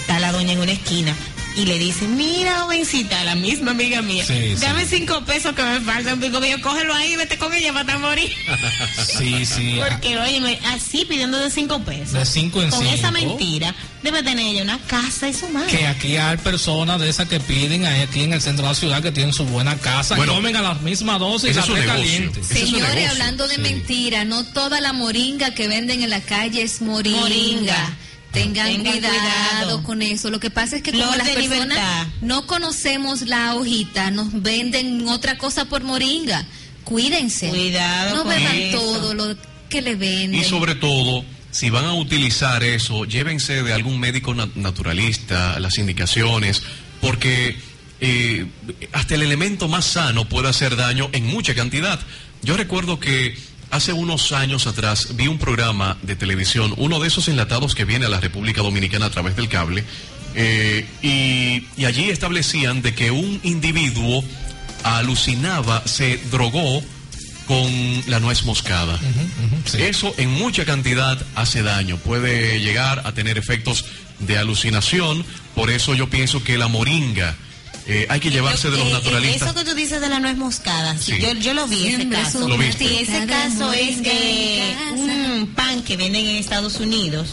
está 0.00 0.18
la 0.20 0.32
doña 0.32 0.52
en 0.52 0.60
una 0.60 0.72
esquina 0.72 1.14
y 1.56 1.64
le 1.66 1.78
dice, 1.78 2.06
mira 2.08 2.60
jovencita, 2.62 3.22
la 3.24 3.34
misma 3.36 3.70
amiga 3.72 4.02
mía, 4.02 4.24
Sí, 4.26 4.34
sí. 4.34 4.60
dame 4.60 4.84
cinco 4.86 5.24
pesos 5.24 5.54
que 5.54 5.62
me 5.62 5.80
faltan, 5.80 6.20
digo 6.20 6.40
mío, 6.40 6.56
cógelo 6.62 6.94
ahí 6.94 7.12
y 7.12 7.16
vete 7.16 7.38
con 7.38 7.52
ella 7.54 7.72
para 7.72 7.98
morir. 7.98 8.32
Sí, 9.18 9.44
sí. 9.46 9.78
Porque, 9.88 10.18
oye, 10.18 10.58
así 10.66 11.04
pidiendo 11.04 11.38
de 11.38 11.50
cinco 11.50 11.80
pesos. 11.80 12.12
De 12.14 12.26
cinco 12.26 12.60
en 12.62 12.70
Con 12.70 12.84
esa 12.86 13.10
mentira, 13.10 13.74
debe 14.02 14.22
tener 14.22 14.46
ella 14.46 14.62
una 14.62 14.78
casa 14.78 15.28
y 15.28 15.34
su 15.34 15.48
madre. 15.48 15.70
Que 15.70 15.86
aquí 15.86 16.16
hay 16.16 16.36
personas 16.38 17.00
de 17.00 17.08
esas 17.08 17.28
que 17.28 17.38
piden 17.38 17.86
ahí 17.86 18.00
aquí 18.02 18.22
en 18.22 18.32
el 18.32 18.40
centro 18.40 18.64
de 18.64 18.70
la 18.70 18.74
ciudad 18.74 19.02
que 19.02 19.12
tienen 19.12 19.32
su 19.32 19.44
buena 19.44 19.76
casa 19.76 20.16
Bueno, 20.16 20.32
y 20.32 20.36
comen 20.36 20.56
a 20.56 20.62
la 20.62 20.74
misma 20.74 21.18
dosis 21.18 21.50
y 21.50 21.54
la 21.54 21.60
es 21.60 21.66
su 21.66 21.74
té 21.74 21.80
negocio. 21.80 22.02
caliente. 22.02 22.42
Señores, 22.44 23.10
hablando 23.10 23.46
de 23.46 23.54
Sí. 23.56 23.60
mentira, 23.60 24.24
no 24.24 24.44
toda 24.44 24.80
la 24.80 24.92
moringa 24.92 25.54
que 25.54 25.68
venden 25.68 26.02
en 26.02 26.10
la 26.10 26.20
calle 26.20 26.62
es 26.62 26.80
moringa. 26.82 27.20
Moringa. 27.20 27.96
Tengan, 28.34 28.66
Tengan 28.66 28.92
cuidado, 28.92 29.14
cuidado. 29.14 29.82
con 29.84 30.02
eso. 30.02 30.28
Lo 30.30 30.40
que 30.40 30.50
pasa 30.50 30.76
es 30.76 30.82
que 30.82 30.90
como 30.92 31.04
las 31.16 31.28
personas 31.28 31.68
libertad. 31.68 32.06
no 32.20 32.46
conocemos 32.46 33.22
la 33.22 33.54
hojita, 33.54 34.10
nos 34.10 34.42
venden 34.42 35.06
otra 35.08 35.38
cosa 35.38 35.64
por 35.66 35.82
moringa. 35.84 36.44
Cuídense. 36.84 37.48
Cuidado 37.48 38.16
No 38.16 38.22
con 38.24 38.34
beban 38.34 38.54
eso. 38.56 38.78
todo 38.78 39.14
lo 39.14 39.36
que 39.70 39.80
le 39.80 39.94
venden. 39.96 40.40
Y 40.40 40.44
sobre 40.44 40.74
todo, 40.74 41.24
si 41.50 41.70
van 41.70 41.84
a 41.86 41.94
utilizar 41.94 42.62
eso, 42.62 43.04
llévense 43.06 43.62
de 43.62 43.72
algún 43.72 43.98
médico 43.98 44.34
na- 44.34 44.48
naturalista, 44.54 45.58
las 45.60 45.78
indicaciones, 45.78 46.62
porque 47.00 47.56
eh, 48.00 48.46
hasta 48.92 49.14
el 49.14 49.22
elemento 49.22 49.68
más 49.68 49.84
sano 49.86 50.28
puede 50.28 50.48
hacer 50.48 50.76
daño 50.76 51.08
en 51.12 51.26
mucha 51.26 51.54
cantidad. 51.54 51.98
Yo 52.42 52.56
recuerdo 52.56 53.00
que 53.00 53.38
hace 53.74 53.92
unos 53.92 54.30
años 54.30 54.68
atrás 54.68 55.16
vi 55.16 55.26
un 55.26 55.38
programa 55.38 55.96
de 56.02 56.14
televisión, 56.14 56.72
uno 56.76 57.00
de 57.00 57.08
esos 57.08 57.26
enlatados 57.26 57.74
que 57.74 57.84
viene 57.84 58.06
a 58.06 58.08
la 58.08 58.20
República 58.20 58.62
Dominicana 58.62 59.06
a 59.06 59.10
través 59.10 59.34
del 59.34 59.48
cable, 59.48 59.84
eh, 60.36 60.86
y, 61.02 61.66
y 61.76 61.84
allí 61.84 62.08
establecían 62.08 62.82
de 62.82 62.94
que 62.94 63.10
un 63.10 63.40
individuo 63.42 64.24
alucinaba, 64.84 65.82
se 65.86 66.18
drogó 66.30 66.82
con 67.48 68.02
la 68.06 68.20
nuez 68.20 68.44
moscada. 68.44 68.96
sí. 69.64 69.82
Eso 69.82 70.14
en 70.18 70.30
mucha 70.30 70.64
cantidad 70.64 71.20
hace 71.34 71.64
daño, 71.64 71.96
puede 71.98 72.60
llegar 72.60 73.02
a 73.04 73.12
tener 73.12 73.38
efectos 73.38 73.84
de 74.20 74.38
alucinación, 74.38 75.24
por 75.56 75.70
eso 75.70 75.94
yo 75.94 76.08
pienso 76.08 76.44
que 76.44 76.58
la 76.58 76.68
moringa 76.68 77.34
eh, 77.86 78.06
hay 78.08 78.20
que 78.20 78.30
llevarse 78.30 78.70
de 78.70 78.78
los 78.78 78.86
Eh, 78.88 78.92
naturalistas. 78.92 79.42
Eso 79.50 79.54
que 79.54 79.64
tú 79.64 79.74
dices 79.74 80.00
de 80.00 80.08
la 80.08 80.18
nuez 80.20 80.36
moscada, 80.36 80.96
sí, 80.98 81.12
Sí. 81.12 81.20
yo, 81.20 81.32
yo 81.34 81.54
lo 81.54 81.66
vi 81.66 81.86
ese 81.88 82.08
caso. 82.08 82.48
Lo 82.48 82.56
viste. 82.58 82.86
Sí, 82.88 82.96
ese 83.00 83.20
de 83.20 83.26
caso 83.26 83.72
es 83.72 83.96
eh, 84.04 84.74
un 84.94 85.52
pan 85.54 85.82
que 85.82 85.96
venden 85.96 86.26
en 86.26 86.36
Estados 86.36 86.76
Unidos 86.80 87.28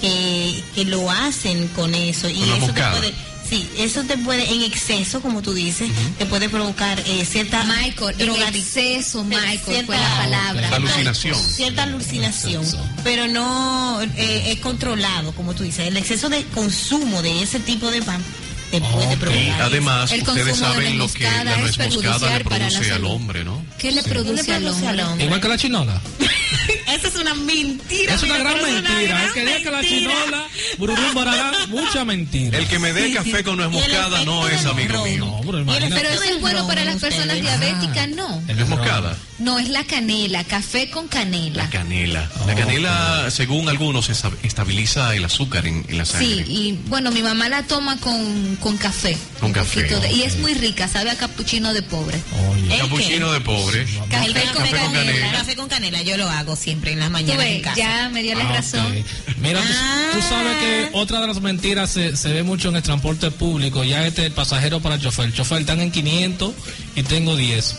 que, 0.00 0.62
que 0.74 0.84
lo 0.84 1.10
hacen 1.10 1.68
con 1.68 1.94
eso 1.94 2.28
y 2.28 2.34
Con 2.40 2.48
la 2.50 2.56
eso 2.56 2.66
te 2.66 2.82
puede 2.82 3.14
Sí, 3.48 3.68
eso 3.76 4.02
te 4.04 4.16
puede, 4.16 4.50
en 4.50 4.62
exceso, 4.62 5.20
como 5.20 5.42
tú 5.42 5.52
dices, 5.52 5.90
te 6.16 6.24
puede 6.24 6.48
provocar 6.48 6.98
eh, 7.04 7.26
cierta 7.26 7.62
Michael, 7.64 8.14
en 8.18 8.28
drogadi- 8.30 8.56
exceso, 8.56 9.24
Michael, 9.24 9.60
cierta- 9.62 9.86
fue 9.86 9.96
la 9.98 10.16
palabra. 10.16 10.70
La 10.70 10.76
alucinación. 10.76 11.34
Cierta 11.38 11.82
alucinación, 11.82 12.64
pero 13.04 13.28
no 13.28 14.00
eh, 14.16 14.52
es 14.52 14.58
controlado, 14.60 15.32
como 15.32 15.52
tú 15.54 15.64
dices. 15.64 15.86
El 15.86 15.98
exceso 15.98 16.30
de 16.30 16.42
consumo 16.46 17.20
de 17.20 17.42
ese 17.42 17.60
tipo 17.60 17.90
de 17.90 18.00
pan 18.00 18.24
te 18.72 18.80
puede 18.80 19.06
Ok. 19.06 19.12
Y 19.12 19.16
provocar. 19.16 19.62
además, 19.62 20.12
El 20.12 20.20
ustedes 20.22 20.46
consumo 20.46 20.68
de 20.68 20.74
saben 20.74 20.98
lo 20.98 21.08
que 21.12 21.24
la 21.24 21.56
nuez 21.58 21.78
moscada 21.78 22.38
le 22.38 22.44
produce 22.44 22.92
al 22.92 23.04
hombre, 23.04 23.44
¿no? 23.44 23.64
¿Qué 23.78 23.92
le 23.92 24.02
produce, 24.02 24.44
¿Qué 24.44 24.50
le 24.50 24.56
al 24.56 24.62
produce 24.62 24.86
al 24.88 25.00
hombre? 25.00 25.04
hombre? 25.04 25.24
Igual 25.26 25.40
que 25.40 25.48
la 25.48 25.56
chinola. 25.58 26.00
Esa 26.88 27.08
es 27.08 27.16
una 27.16 27.34
mentira. 27.34 28.14
Es 28.14 28.22
una 28.22 28.34
mira, 28.38 28.50
gran 28.50 28.56
es 28.66 28.72
mentira. 28.72 29.02
gran 29.02 29.22
El 29.26 29.32
que 29.32 29.40
diga 29.46 29.58
que 29.58 29.70
la 29.70 29.82
chinola, 29.82 30.46
bururum, 30.78 31.14
barará, 31.14 31.52
mucha 31.68 32.04
mentira. 32.04 32.58
El 32.58 32.66
que 32.68 32.78
me 32.78 32.92
dé 32.92 33.12
café 33.12 33.42
con 33.44 33.56
nuez 33.56 33.70
moscada 33.70 34.24
no 34.24 34.46
es 34.48 34.64
amigo 34.66 34.94
ron. 34.94 35.04
mío. 35.04 35.40
No, 35.44 35.88
pero 35.90 36.08
eso 36.10 36.22
es 36.24 36.40
bueno 36.40 36.66
para 36.66 36.84
las 36.84 36.96
personas 37.00 37.40
diabéticas, 37.40 38.08
no. 38.10 38.42
El 38.48 38.56
Nuez 38.56 38.68
moscada. 38.68 39.16
No, 39.38 39.58
es 39.58 39.68
la 39.70 39.82
canela, 39.84 40.44
café 40.44 40.88
con 40.90 41.08
canela. 41.08 41.64
La 41.64 41.70
canela. 41.70 42.30
La 42.46 42.54
canela, 42.54 43.30
según 43.30 43.68
algunos, 43.68 44.08
esta- 44.08 44.30
estabiliza 44.44 45.16
el 45.16 45.24
azúcar 45.24 45.66
en, 45.66 45.84
en 45.88 45.98
la 45.98 46.04
Sí, 46.04 46.12
sangre. 46.12 46.44
y 46.48 46.78
bueno, 46.86 47.10
mi 47.10 47.22
mamá 47.22 47.48
la 47.48 47.62
toma 47.64 47.96
con, 47.98 48.56
con 48.56 48.76
café. 48.76 49.16
Con 49.40 49.52
café, 49.52 49.88
Y 50.12 50.22
es 50.22 50.36
muy 50.38 50.54
rica, 50.54 50.86
sabe 50.86 51.10
a 51.10 51.16
capuchino 51.16 51.72
de 51.74 51.82
pobre. 51.82 52.20
Oye. 52.50 52.74
¿El 52.74 52.80
Capuchino 52.82 53.28
qué? 53.28 53.32
de 53.34 53.40
pobre. 53.40 53.84
Café 54.10 54.26
El 54.26 54.32
con 54.34 54.42
café 54.62 54.70
con 54.70 54.92
canela. 54.92 54.92
canela. 55.12 55.32
Café 55.32 55.56
con 55.56 55.68
canela, 55.68 56.02
yo 56.02 56.16
lo 56.16 56.28
hago 56.30 56.41
siempre 56.56 56.92
en 56.92 56.98
las 57.00 57.10
mañanas 57.10 57.46
en 57.46 57.62
casa. 57.62 57.76
ya 57.76 58.08
me 58.10 58.22
dio 58.22 58.34
la 58.36 58.48
Ah, 58.48 58.52
razón. 58.54 59.04
Mira, 59.40 59.60
tú, 59.60 59.66
Ah. 59.72 60.10
tú 60.14 60.20
sabes 60.22 60.56
que 60.58 60.88
otra 60.92 61.20
de 61.20 61.26
las 61.28 61.40
mentiras 61.40 61.90
se, 61.90 62.16
se 62.16 62.32
ve 62.32 62.42
mucho 62.42 62.68
en 62.68 62.76
el 62.76 62.82
transporte 62.82 63.30
público. 63.30 63.84
Ya 63.84 64.06
este 64.06 64.26
el 64.26 64.32
pasajero 64.32 64.80
para 64.80 64.96
el 64.96 65.00
chofer. 65.00 65.26
El 65.26 65.34
chofer 65.34 65.60
están 65.60 65.80
en 65.80 65.90
500 65.90 66.52
y 66.96 67.02
tengo 67.02 67.36
10. 67.36 67.76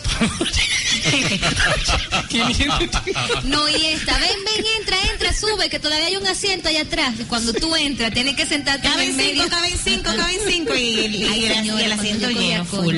500 2.28 2.82
y 2.82 2.86
tengo- 2.88 3.40
No, 3.44 3.68
y 3.68 3.84
esta, 3.86 4.18
ven, 4.18 4.30
ven, 4.44 4.64
entra, 4.80 4.96
entra, 5.12 5.32
sube, 5.32 5.68
que 5.68 5.78
todavía 5.78 6.06
hay 6.06 6.16
un 6.16 6.26
asiento 6.26 6.68
allá 6.68 6.82
atrás. 6.82 7.14
Cuando 7.28 7.52
tú 7.52 7.74
entras, 7.76 8.12
tienes 8.12 8.34
que 8.36 8.46
sentarte 8.46 8.86
en 8.86 8.92
Caben 8.92 9.08
cinco, 9.16 9.22
medio. 9.22 9.48
caben 9.48 9.74
cinco, 9.82 10.10
caben 10.16 10.36
cinco 10.48 10.74
y, 10.74 10.80
y- 10.80 11.16
y 11.16 11.24
Ay, 11.24 11.44
el, 11.46 11.54
señora, 11.54 11.80
y 11.80 11.84
el 11.84 11.90
cuando 11.96 12.02
asiento 12.02 12.28
lleno, 12.30 12.64
full. 12.64 12.96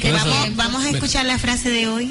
Que 0.00 0.12
vamos, 0.12 0.56
vamos 0.56 0.84
a 0.84 0.90
escuchar 0.90 1.26
la 1.26 1.38
frase 1.38 1.70
de 1.70 1.86
hoy. 1.88 2.10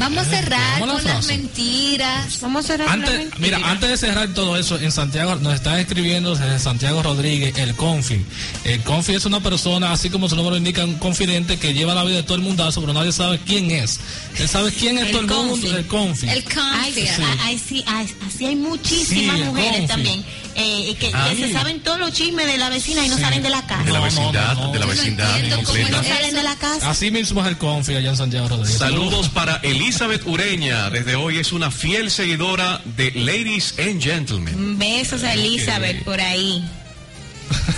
Vamos 0.00 0.26
a 0.26 0.30
cerrar 0.30 0.80
Vamos 0.80 1.00
a 1.00 1.02
la 1.02 1.02
con 1.02 1.14
las 1.14 1.26
mentiras. 1.26 2.40
Vamos 2.40 2.64
a 2.64 2.68
cerrar 2.68 2.88
con 2.88 3.00
la 3.00 3.06
Antes, 3.06 3.18
mentira. 3.30 3.58
mira, 3.58 3.70
antes 3.70 3.88
de 3.90 3.96
cerrar 3.96 4.28
todo 4.34 4.56
eso, 4.56 4.78
en 4.78 4.90
Santiago 4.90 5.36
nos 5.36 5.54
está 5.54 5.78
escribiendo 5.80 6.34
desde 6.34 6.58
Santiago 6.58 7.02
Rodríguez 7.02 7.56
el 7.58 7.74
Confi. 7.76 8.24
El 8.64 8.80
Confi 8.82 9.12
es 9.14 9.24
una 9.26 9.40
persona, 9.40 9.92
así 9.92 10.10
como 10.10 10.28
su 10.28 10.36
nombre 10.36 10.52
lo 10.52 10.56
indica, 10.56 10.84
un 10.84 10.94
confidente 10.94 11.58
que 11.58 11.74
lleva 11.74 11.94
la 11.94 12.02
vida 12.04 12.16
de 12.16 12.22
todo 12.22 12.34
el 12.36 12.42
mundazo, 12.42 12.80
pero 12.80 12.92
nadie 12.92 13.12
sabe 13.12 13.38
quién 13.46 13.70
es. 13.70 14.00
Él 14.38 14.48
sabe 14.48 14.72
quién 14.72 14.98
es 14.98 15.04
El 15.06 15.10
todo 15.12 15.20
el 15.20 15.26
mundo, 15.26 15.50
Confi. 15.52 15.68
el 15.76 15.86
Confi. 15.86 16.26
El 16.28 16.30
Ay, 16.30 16.42
confia. 16.42 17.16
sí, 17.16 17.22
ay, 17.42 17.58
sí, 17.58 17.84
ay, 17.86 18.14
así 18.26 18.46
hay 18.46 18.56
muchísimas 18.56 19.36
Sí, 19.38 19.44
mujeres 19.44 19.70
confi. 19.72 19.86
también 19.86 20.24
eh, 20.54 20.96
que, 20.98 21.10
se 21.36 21.52
saben 21.52 21.80
todos 21.80 21.98
los 21.98 22.12
chismes 22.12 22.46
de 22.46 22.58
la 22.58 22.68
vecina 22.70 23.04
y 23.04 23.08
no 23.08 23.16
Sí. 23.16 23.22
salen 23.22 23.42
de 23.42 23.50
la 23.50 23.62
casa. 23.66 23.84
De 23.84 23.92
la 23.92 23.98
No, 23.98 24.04
no, 24.04 24.04
vecindad, 24.04 24.54
no, 24.54 24.64
no. 24.66 24.72
de 24.72 24.78
la 24.78 24.86
vecindad 24.86 25.30
entiendo 25.36 25.56
cómo 25.56 25.66
completa. 25.68 25.90
No 25.96 26.02
es 26.02 26.08
salen 26.08 26.34
de 26.34 26.42
la 26.42 26.56
casa. 26.56 26.90
Así 26.90 27.10
mismo 27.10 27.40
es 27.42 27.46
el 27.48 27.58
Confi 27.58 27.94
allá 27.94 28.10
en 28.10 28.16
Santiago 28.16 28.48
Rodríguez. 28.48 28.78
Saludos 28.78 29.28
para 29.28 29.56
Elizabeth 29.62 30.26
Ureña. 30.26 30.90
Desde 30.90 31.14
hoy 31.16 31.38
es 31.38 31.52
una 31.52 31.70
fiel 31.70 32.10
seguidora 32.10 32.80
de 32.96 33.12
Ladies 33.12 33.74
and 33.78 34.02
Gentlemen. 34.02 34.78
Besos 34.78 35.22
a 35.24 35.34
Elizabeth 35.34 36.02
por 36.04 36.20
ahí. 36.20 36.62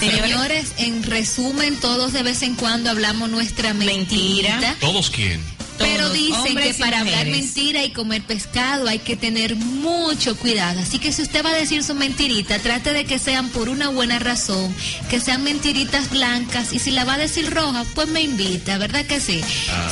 Señores, 0.01 0.73
en 0.79 1.03
resumen, 1.03 1.79
todos 1.81 2.13
de 2.13 2.23
vez 2.23 2.43
en 2.43 2.55
cuando 2.57 2.91
hablamos 2.91 3.31
nuestra. 3.31 3.73
Mentira. 3.75 4.77
¿Todos 4.81 5.11
quién? 5.11 5.41
Pero 5.79 6.11
dicen 6.11 6.57
que 6.57 6.75
para 6.75 7.01
hablar 7.01 7.27
mentira 7.27 7.83
y 7.85 7.91
comer 7.91 8.23
pescado 8.23 8.89
hay 8.89 8.99
que 9.01 9.17
tener 9.17 9.57
mucho 9.57 10.37
cuidado. 10.37 10.81
Así 10.81 10.99
que 10.99 11.13
si 11.13 11.23
usted 11.23 11.45
va 11.45 11.51
a 11.51 11.55
decir 11.55 11.83
su 11.83 11.95
mentirita, 11.95 12.59
trate 12.59 12.93
de 12.93 13.05
que 13.05 13.19
sean 13.19 13.49
por 13.49 13.69
una 13.69 13.89
buena 13.89 14.19
razón, 14.19 14.75
que 15.11 15.19
sean 15.21 15.43
mentiritas 15.43 16.11
blancas. 16.11 16.73
Y 16.73 16.79
si 16.79 16.91
la 16.91 17.05
va 17.05 17.15
a 17.15 17.19
decir 17.19 17.51
roja, 17.51 17.85
pues 17.95 18.09
me 18.09 18.21
invita, 18.21 18.79
¿verdad 18.79 19.05
que 19.07 19.21
sí? 19.21 19.41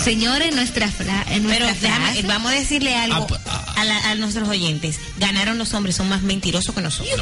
Señores, 0.05 0.55
nuestra, 0.55 0.89
fra 0.91 1.25
en 1.31 1.45
Pero 1.47 1.67
nuestra 1.67 1.91
frase- 1.97 2.21
eh, 2.21 2.25
vamos 2.27 2.53
a 2.53 2.55
decirle 2.55 2.95
algo 2.97 3.17
Ah, 3.23 3.27
pa- 3.27 3.41
ah. 3.47 3.75
a, 3.77 3.85
la- 3.85 4.11
a 4.11 4.15
nuestros 4.15 4.49
oyentes. 4.49 4.99
Ganaron 5.19 5.59
los 5.59 5.75
hombres, 5.75 5.97
son 5.97 6.09
más 6.09 6.23
mentirosos 6.23 6.75
que 6.75 6.81
nosotros. 6.83 7.21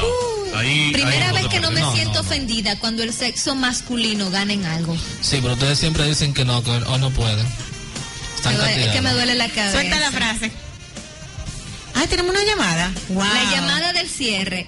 Ahí, 0.55 0.91
Primera 0.93 1.29
ahí 1.29 1.35
vez 1.35 1.47
que 1.47 1.59
no 1.59 1.71
me 1.71 1.79
No, 1.79 1.87
no, 1.87 1.93
siento 1.95 2.13
no. 2.15 2.19
ofendida 2.21 2.77
cuando 2.79 3.03
el 3.03 3.13
sexo 3.13 3.55
masculino 3.55 4.29
gana 4.29 4.53
en 4.53 4.65
algo. 4.65 4.95
Sí, 5.21 5.39
pero 5.41 5.53
ustedes 5.53 5.79
siempre 5.79 6.05
dicen 6.07 6.33
que 6.33 6.45
no, 6.45 6.63
que 6.63 6.71
hoy 6.71 6.99
no 6.99 7.09
pueden. 7.11 7.45
Duele- 8.59 8.85
es 8.85 8.91
que 8.91 9.01
me 9.01 9.11
duele 9.13 9.35
la 9.35 9.47
cabeza. 9.49 9.71
Suelta 9.71 9.99
la 9.99 10.11
frase. 10.11 10.51
Ah, 11.95 12.05
tenemos 12.09 12.31
una 12.31 12.43
llamada. 12.43 12.91
Wow. 13.09 13.23
La 13.23 13.43
llamada 13.51 13.93
del 13.93 14.09
cierre. 14.09 14.67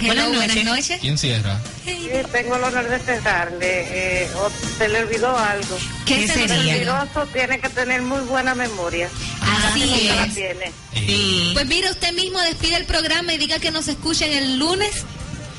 Hello, 0.00 0.26
Buenas 0.30 0.36
buenas 0.56 0.64
noches. 0.64 1.00
¿Quién 1.00 1.16
cierra? 1.16 1.60
Sí, 1.84 2.08
tengo 2.32 2.56
el 2.56 2.64
honor 2.64 2.88
de 2.88 2.98
cerrarle. 2.98 3.84
Eh, 4.22 4.28
o 4.36 4.50
se 4.78 4.88
le 4.88 5.00
olvidó 5.04 5.36
algo. 5.36 5.78
¿Qué, 6.06 6.16
¿Qué 6.20 6.28
sería? 6.28 6.56
olvidó? 6.56 6.94
Mentiroso 6.96 7.26
tiene 7.32 7.60
que 7.60 7.68
tener 7.68 8.02
muy 8.02 8.20
buena 8.22 8.54
memoria. 8.54 9.08
Así 9.40 10.08
es. 10.08 10.34
tiene. 10.34 10.72
Sí. 10.94 11.50
Pues 11.52 11.66
mire, 11.66 11.90
usted 11.90 12.12
mismo 12.14 12.40
despide 12.40 12.76
el 12.76 12.84
programa 12.86 13.32
y 13.34 13.38
diga 13.38 13.58
que 13.60 13.70
nos 13.70 13.86
escuchen 13.88 14.32
el 14.32 14.58
lunes 14.58 14.90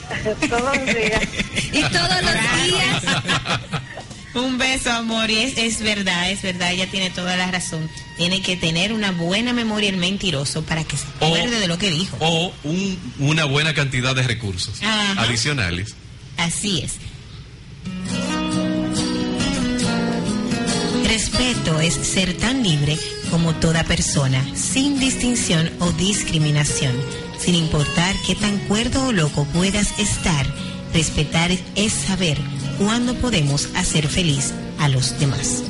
Todos 0.49 0.61
los 0.77 0.85
días. 0.95 1.21
y 1.71 1.81
todos 1.83 2.21
los 2.21 2.33
días. 2.65 3.03
Un 4.35 4.57
beso, 4.57 4.91
amor. 4.91 5.29
Y 5.29 5.37
es, 5.39 5.57
es 5.57 5.79
verdad, 5.81 6.31
es 6.31 6.41
verdad. 6.41 6.71
Ella 6.71 6.89
tiene 6.89 7.09
toda 7.11 7.35
la 7.37 7.51
razón. 7.51 7.89
Tiene 8.17 8.41
que 8.41 8.55
tener 8.57 8.91
una 8.93 9.11
buena 9.11 9.53
memoria 9.53 9.89
el 9.89 9.97
mentiroso 9.97 10.63
para 10.63 10.83
que 10.83 10.97
se 10.97 11.05
O- 11.19 11.25
acuerde 11.27 11.59
de 11.59 11.67
lo 11.67 11.77
que 11.77 11.89
dijo. 11.91 12.17
O 12.19 12.51
un- 12.63 12.97
una 13.19 13.45
buena 13.45 13.73
cantidad 13.73 14.15
de 14.15 14.23
recursos 14.23 14.81
Ajá. 14.81 15.21
adicionales. 15.21 15.93
Así 16.37 16.81
es. 16.81 16.93
Respeto 21.07 21.79
es 21.79 21.93
ser 21.93 22.33
tan 22.37 22.63
libre 22.63 22.97
como 23.29 23.53
toda 23.55 23.83
persona, 23.83 24.43
sin 24.55 24.99
distinción 24.99 25.69
o 25.79 25.91
discriminación, 25.91 26.95
sin 27.39 27.55
importar 27.55 28.15
qué 28.25 28.35
tan 28.35 28.57
cuerdo 28.67 29.07
o 29.07 29.11
loco 29.11 29.45
puedas 29.53 29.99
estar. 29.99 30.45
Respetar 30.93 31.51
es 31.75 31.93
saber 31.93 32.37
cuándo 32.77 33.13
podemos 33.15 33.69
hacer 33.75 34.07
feliz 34.07 34.53
a 34.79 34.87
los 34.89 35.17
demás. 35.19 35.63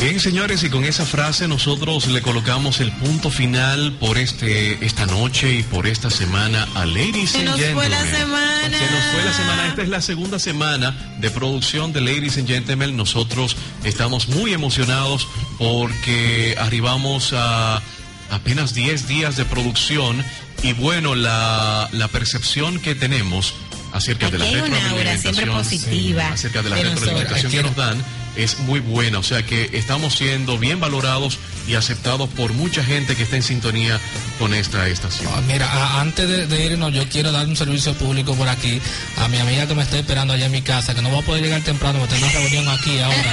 Bien, 0.00 0.18
señores, 0.18 0.62
y 0.62 0.70
con 0.70 0.84
esa 0.84 1.04
frase 1.04 1.46
nosotros 1.46 2.06
le 2.06 2.22
colocamos 2.22 2.80
el 2.80 2.90
punto 2.90 3.30
final 3.30 3.92
por 4.00 4.16
este 4.16 4.82
esta 4.84 5.04
noche 5.04 5.56
y 5.56 5.62
por 5.62 5.86
esta 5.86 6.08
semana 6.10 6.66
a 6.74 6.86
Ladies 6.86 7.32
Se 7.32 7.38
and 7.40 7.48
nos 7.48 7.56
fue 7.56 7.66
Gentlemen. 7.66 7.90
la 7.90 8.18
semana. 8.18 8.78
Se 8.78 8.90
nos 8.94 9.04
fue 9.12 9.24
la 9.24 9.32
semana. 9.34 9.66
Esta 9.68 9.82
es 9.82 9.88
la 9.90 10.00
segunda 10.00 10.38
semana 10.38 11.14
de 11.20 11.30
producción 11.30 11.92
de 11.92 12.00
Ladies 12.00 12.38
and 12.38 12.48
Gentlemen. 12.48 12.96
Nosotros 12.96 13.56
estamos 13.84 14.28
muy 14.28 14.54
emocionados 14.54 15.28
porque 15.58 16.56
arribamos 16.58 17.34
a 17.34 17.82
apenas 18.30 18.72
10 18.72 19.06
días 19.06 19.36
de 19.36 19.44
producción 19.44 20.24
y 20.62 20.72
bueno, 20.72 21.14
la, 21.14 21.90
la 21.92 22.08
percepción 22.08 22.80
que 22.80 22.94
tenemos 22.94 23.52
acerca 23.92 24.30
de 24.30 24.38
la 24.38 24.46
aura 24.90 25.18
siempre 25.18 25.46
positiva 25.46 26.22
sí, 26.28 26.32
acerca 26.34 26.62
de 26.62 26.70
la 26.70 26.76
de 26.76 26.82
retroalimentación 26.84 27.52
que 27.52 27.62
nos 27.62 27.76
dan 27.76 28.04
es 28.36 28.58
muy 28.60 28.80
buena, 28.80 29.18
o 29.18 29.22
sea 29.22 29.44
que 29.44 29.70
estamos 29.72 30.14
siendo 30.14 30.58
bien 30.58 30.80
valorados 30.80 31.38
y 31.68 31.74
aceptados 31.74 32.28
por 32.30 32.52
mucha 32.52 32.82
gente 32.84 33.14
que 33.16 33.22
está 33.22 33.36
en 33.36 33.42
sintonía 33.42 33.98
con 34.38 34.54
esta 34.54 34.88
estación. 34.88 35.30
Ah, 35.34 35.42
Mira, 35.46 35.66
a- 35.70 36.00
antes 36.00 36.28
de, 36.28 36.46
de 36.46 36.64
irnos, 36.66 36.92
yo 36.92 37.06
quiero 37.08 37.32
dar 37.32 37.46
un 37.46 37.56
servicio 37.56 37.92
público 37.94 38.34
por 38.34 38.48
aquí 38.48 38.80
a 39.18 39.28
mi 39.28 39.38
amiga 39.38 39.66
que 39.66 39.74
me 39.74 39.82
está 39.82 39.98
esperando 39.98 40.32
allá 40.34 40.46
en 40.46 40.52
mi 40.52 40.62
casa, 40.62 40.94
que 40.94 41.02
no 41.02 41.12
va 41.12 41.18
a 41.18 41.22
poder 41.22 41.42
llegar 41.42 41.60
temprano, 41.62 41.98
porque 41.98 42.14
tengo 42.14 42.26
una 42.26 42.38
reunión 42.40 42.68
aquí 42.68 42.98
ahora. 42.98 43.32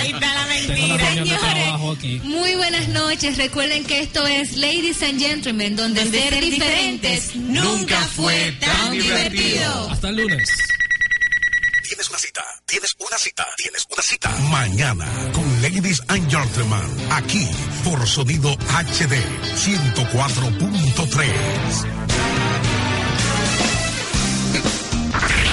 Ahí 0.00 0.10
está 0.12 0.34
la 0.34 0.40
Tengo 0.50 0.84
una 0.84 0.94
mentira. 0.94 0.96
reunión 0.96 1.28
de 1.28 1.34
Señores, 1.38 1.62
trabajo 1.64 1.92
aquí. 1.92 2.20
Muy 2.24 2.54
buenas 2.54 2.88
noches. 2.88 3.36
Recuerden 3.36 3.84
que 3.84 4.00
esto 4.00 4.26
es 4.26 4.56
Ladies 4.56 5.02
and 5.02 5.20
Gentlemen, 5.20 5.76
donde, 5.76 6.02
Donde 6.04 6.18
ser, 6.20 6.30
ser 6.34 6.44
diferentes 6.44 7.32
diferentes 7.32 7.36
nunca 7.36 7.98
fue 8.14 8.52
tan 8.60 8.92
divertido. 8.92 9.90
Hasta 9.90 10.08
el 10.08 10.16
lunes. 10.16 10.48
Tienes 12.70 12.94
una 13.00 13.18
cita, 13.18 13.44
tienes 13.56 13.84
una 13.90 14.00
cita. 14.00 14.30
Mañana 14.48 15.04
con 15.32 15.42
Ladies 15.60 16.00
and 16.06 16.30
Gentlemen, 16.30 17.10
aquí 17.10 17.50
por 17.82 18.06
Sonido 18.06 18.56
HD 18.68 19.16
104.3. 19.56 22.39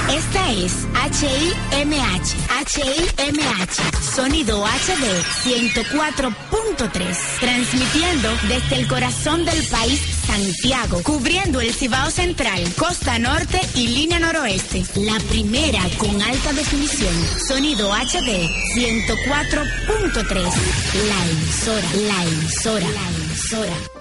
Esta 0.09 0.51
es 0.51 0.87
HIMH, 1.19 2.35
HIMH, 2.77 3.75
sonido 4.15 4.65
HD 4.65 5.05
104.3, 5.43 7.39
transmitiendo 7.41 8.29
desde 8.47 8.75
el 8.77 8.87
corazón 8.87 9.43
del 9.43 9.61
país, 9.67 10.01
Santiago, 10.25 11.03
cubriendo 11.03 11.59
el 11.59 11.73
Cibao 11.73 12.09
Central, 12.09 12.63
Costa 12.77 13.19
Norte 13.19 13.59
y 13.75 13.87
línea 13.89 14.19
noroeste. 14.19 14.85
La 14.95 15.19
primera 15.29 15.81
con 15.97 16.21
alta 16.21 16.53
definición, 16.53 17.13
sonido 17.45 17.91
HD 17.91 18.47
104.3, 18.75 20.35
la 21.07 21.25
emisora, 21.31 21.87
la 22.07 22.23
emisora, 22.23 22.87
la 22.89 23.09
emisora. 23.09 23.96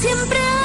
Siempre 0.00 0.57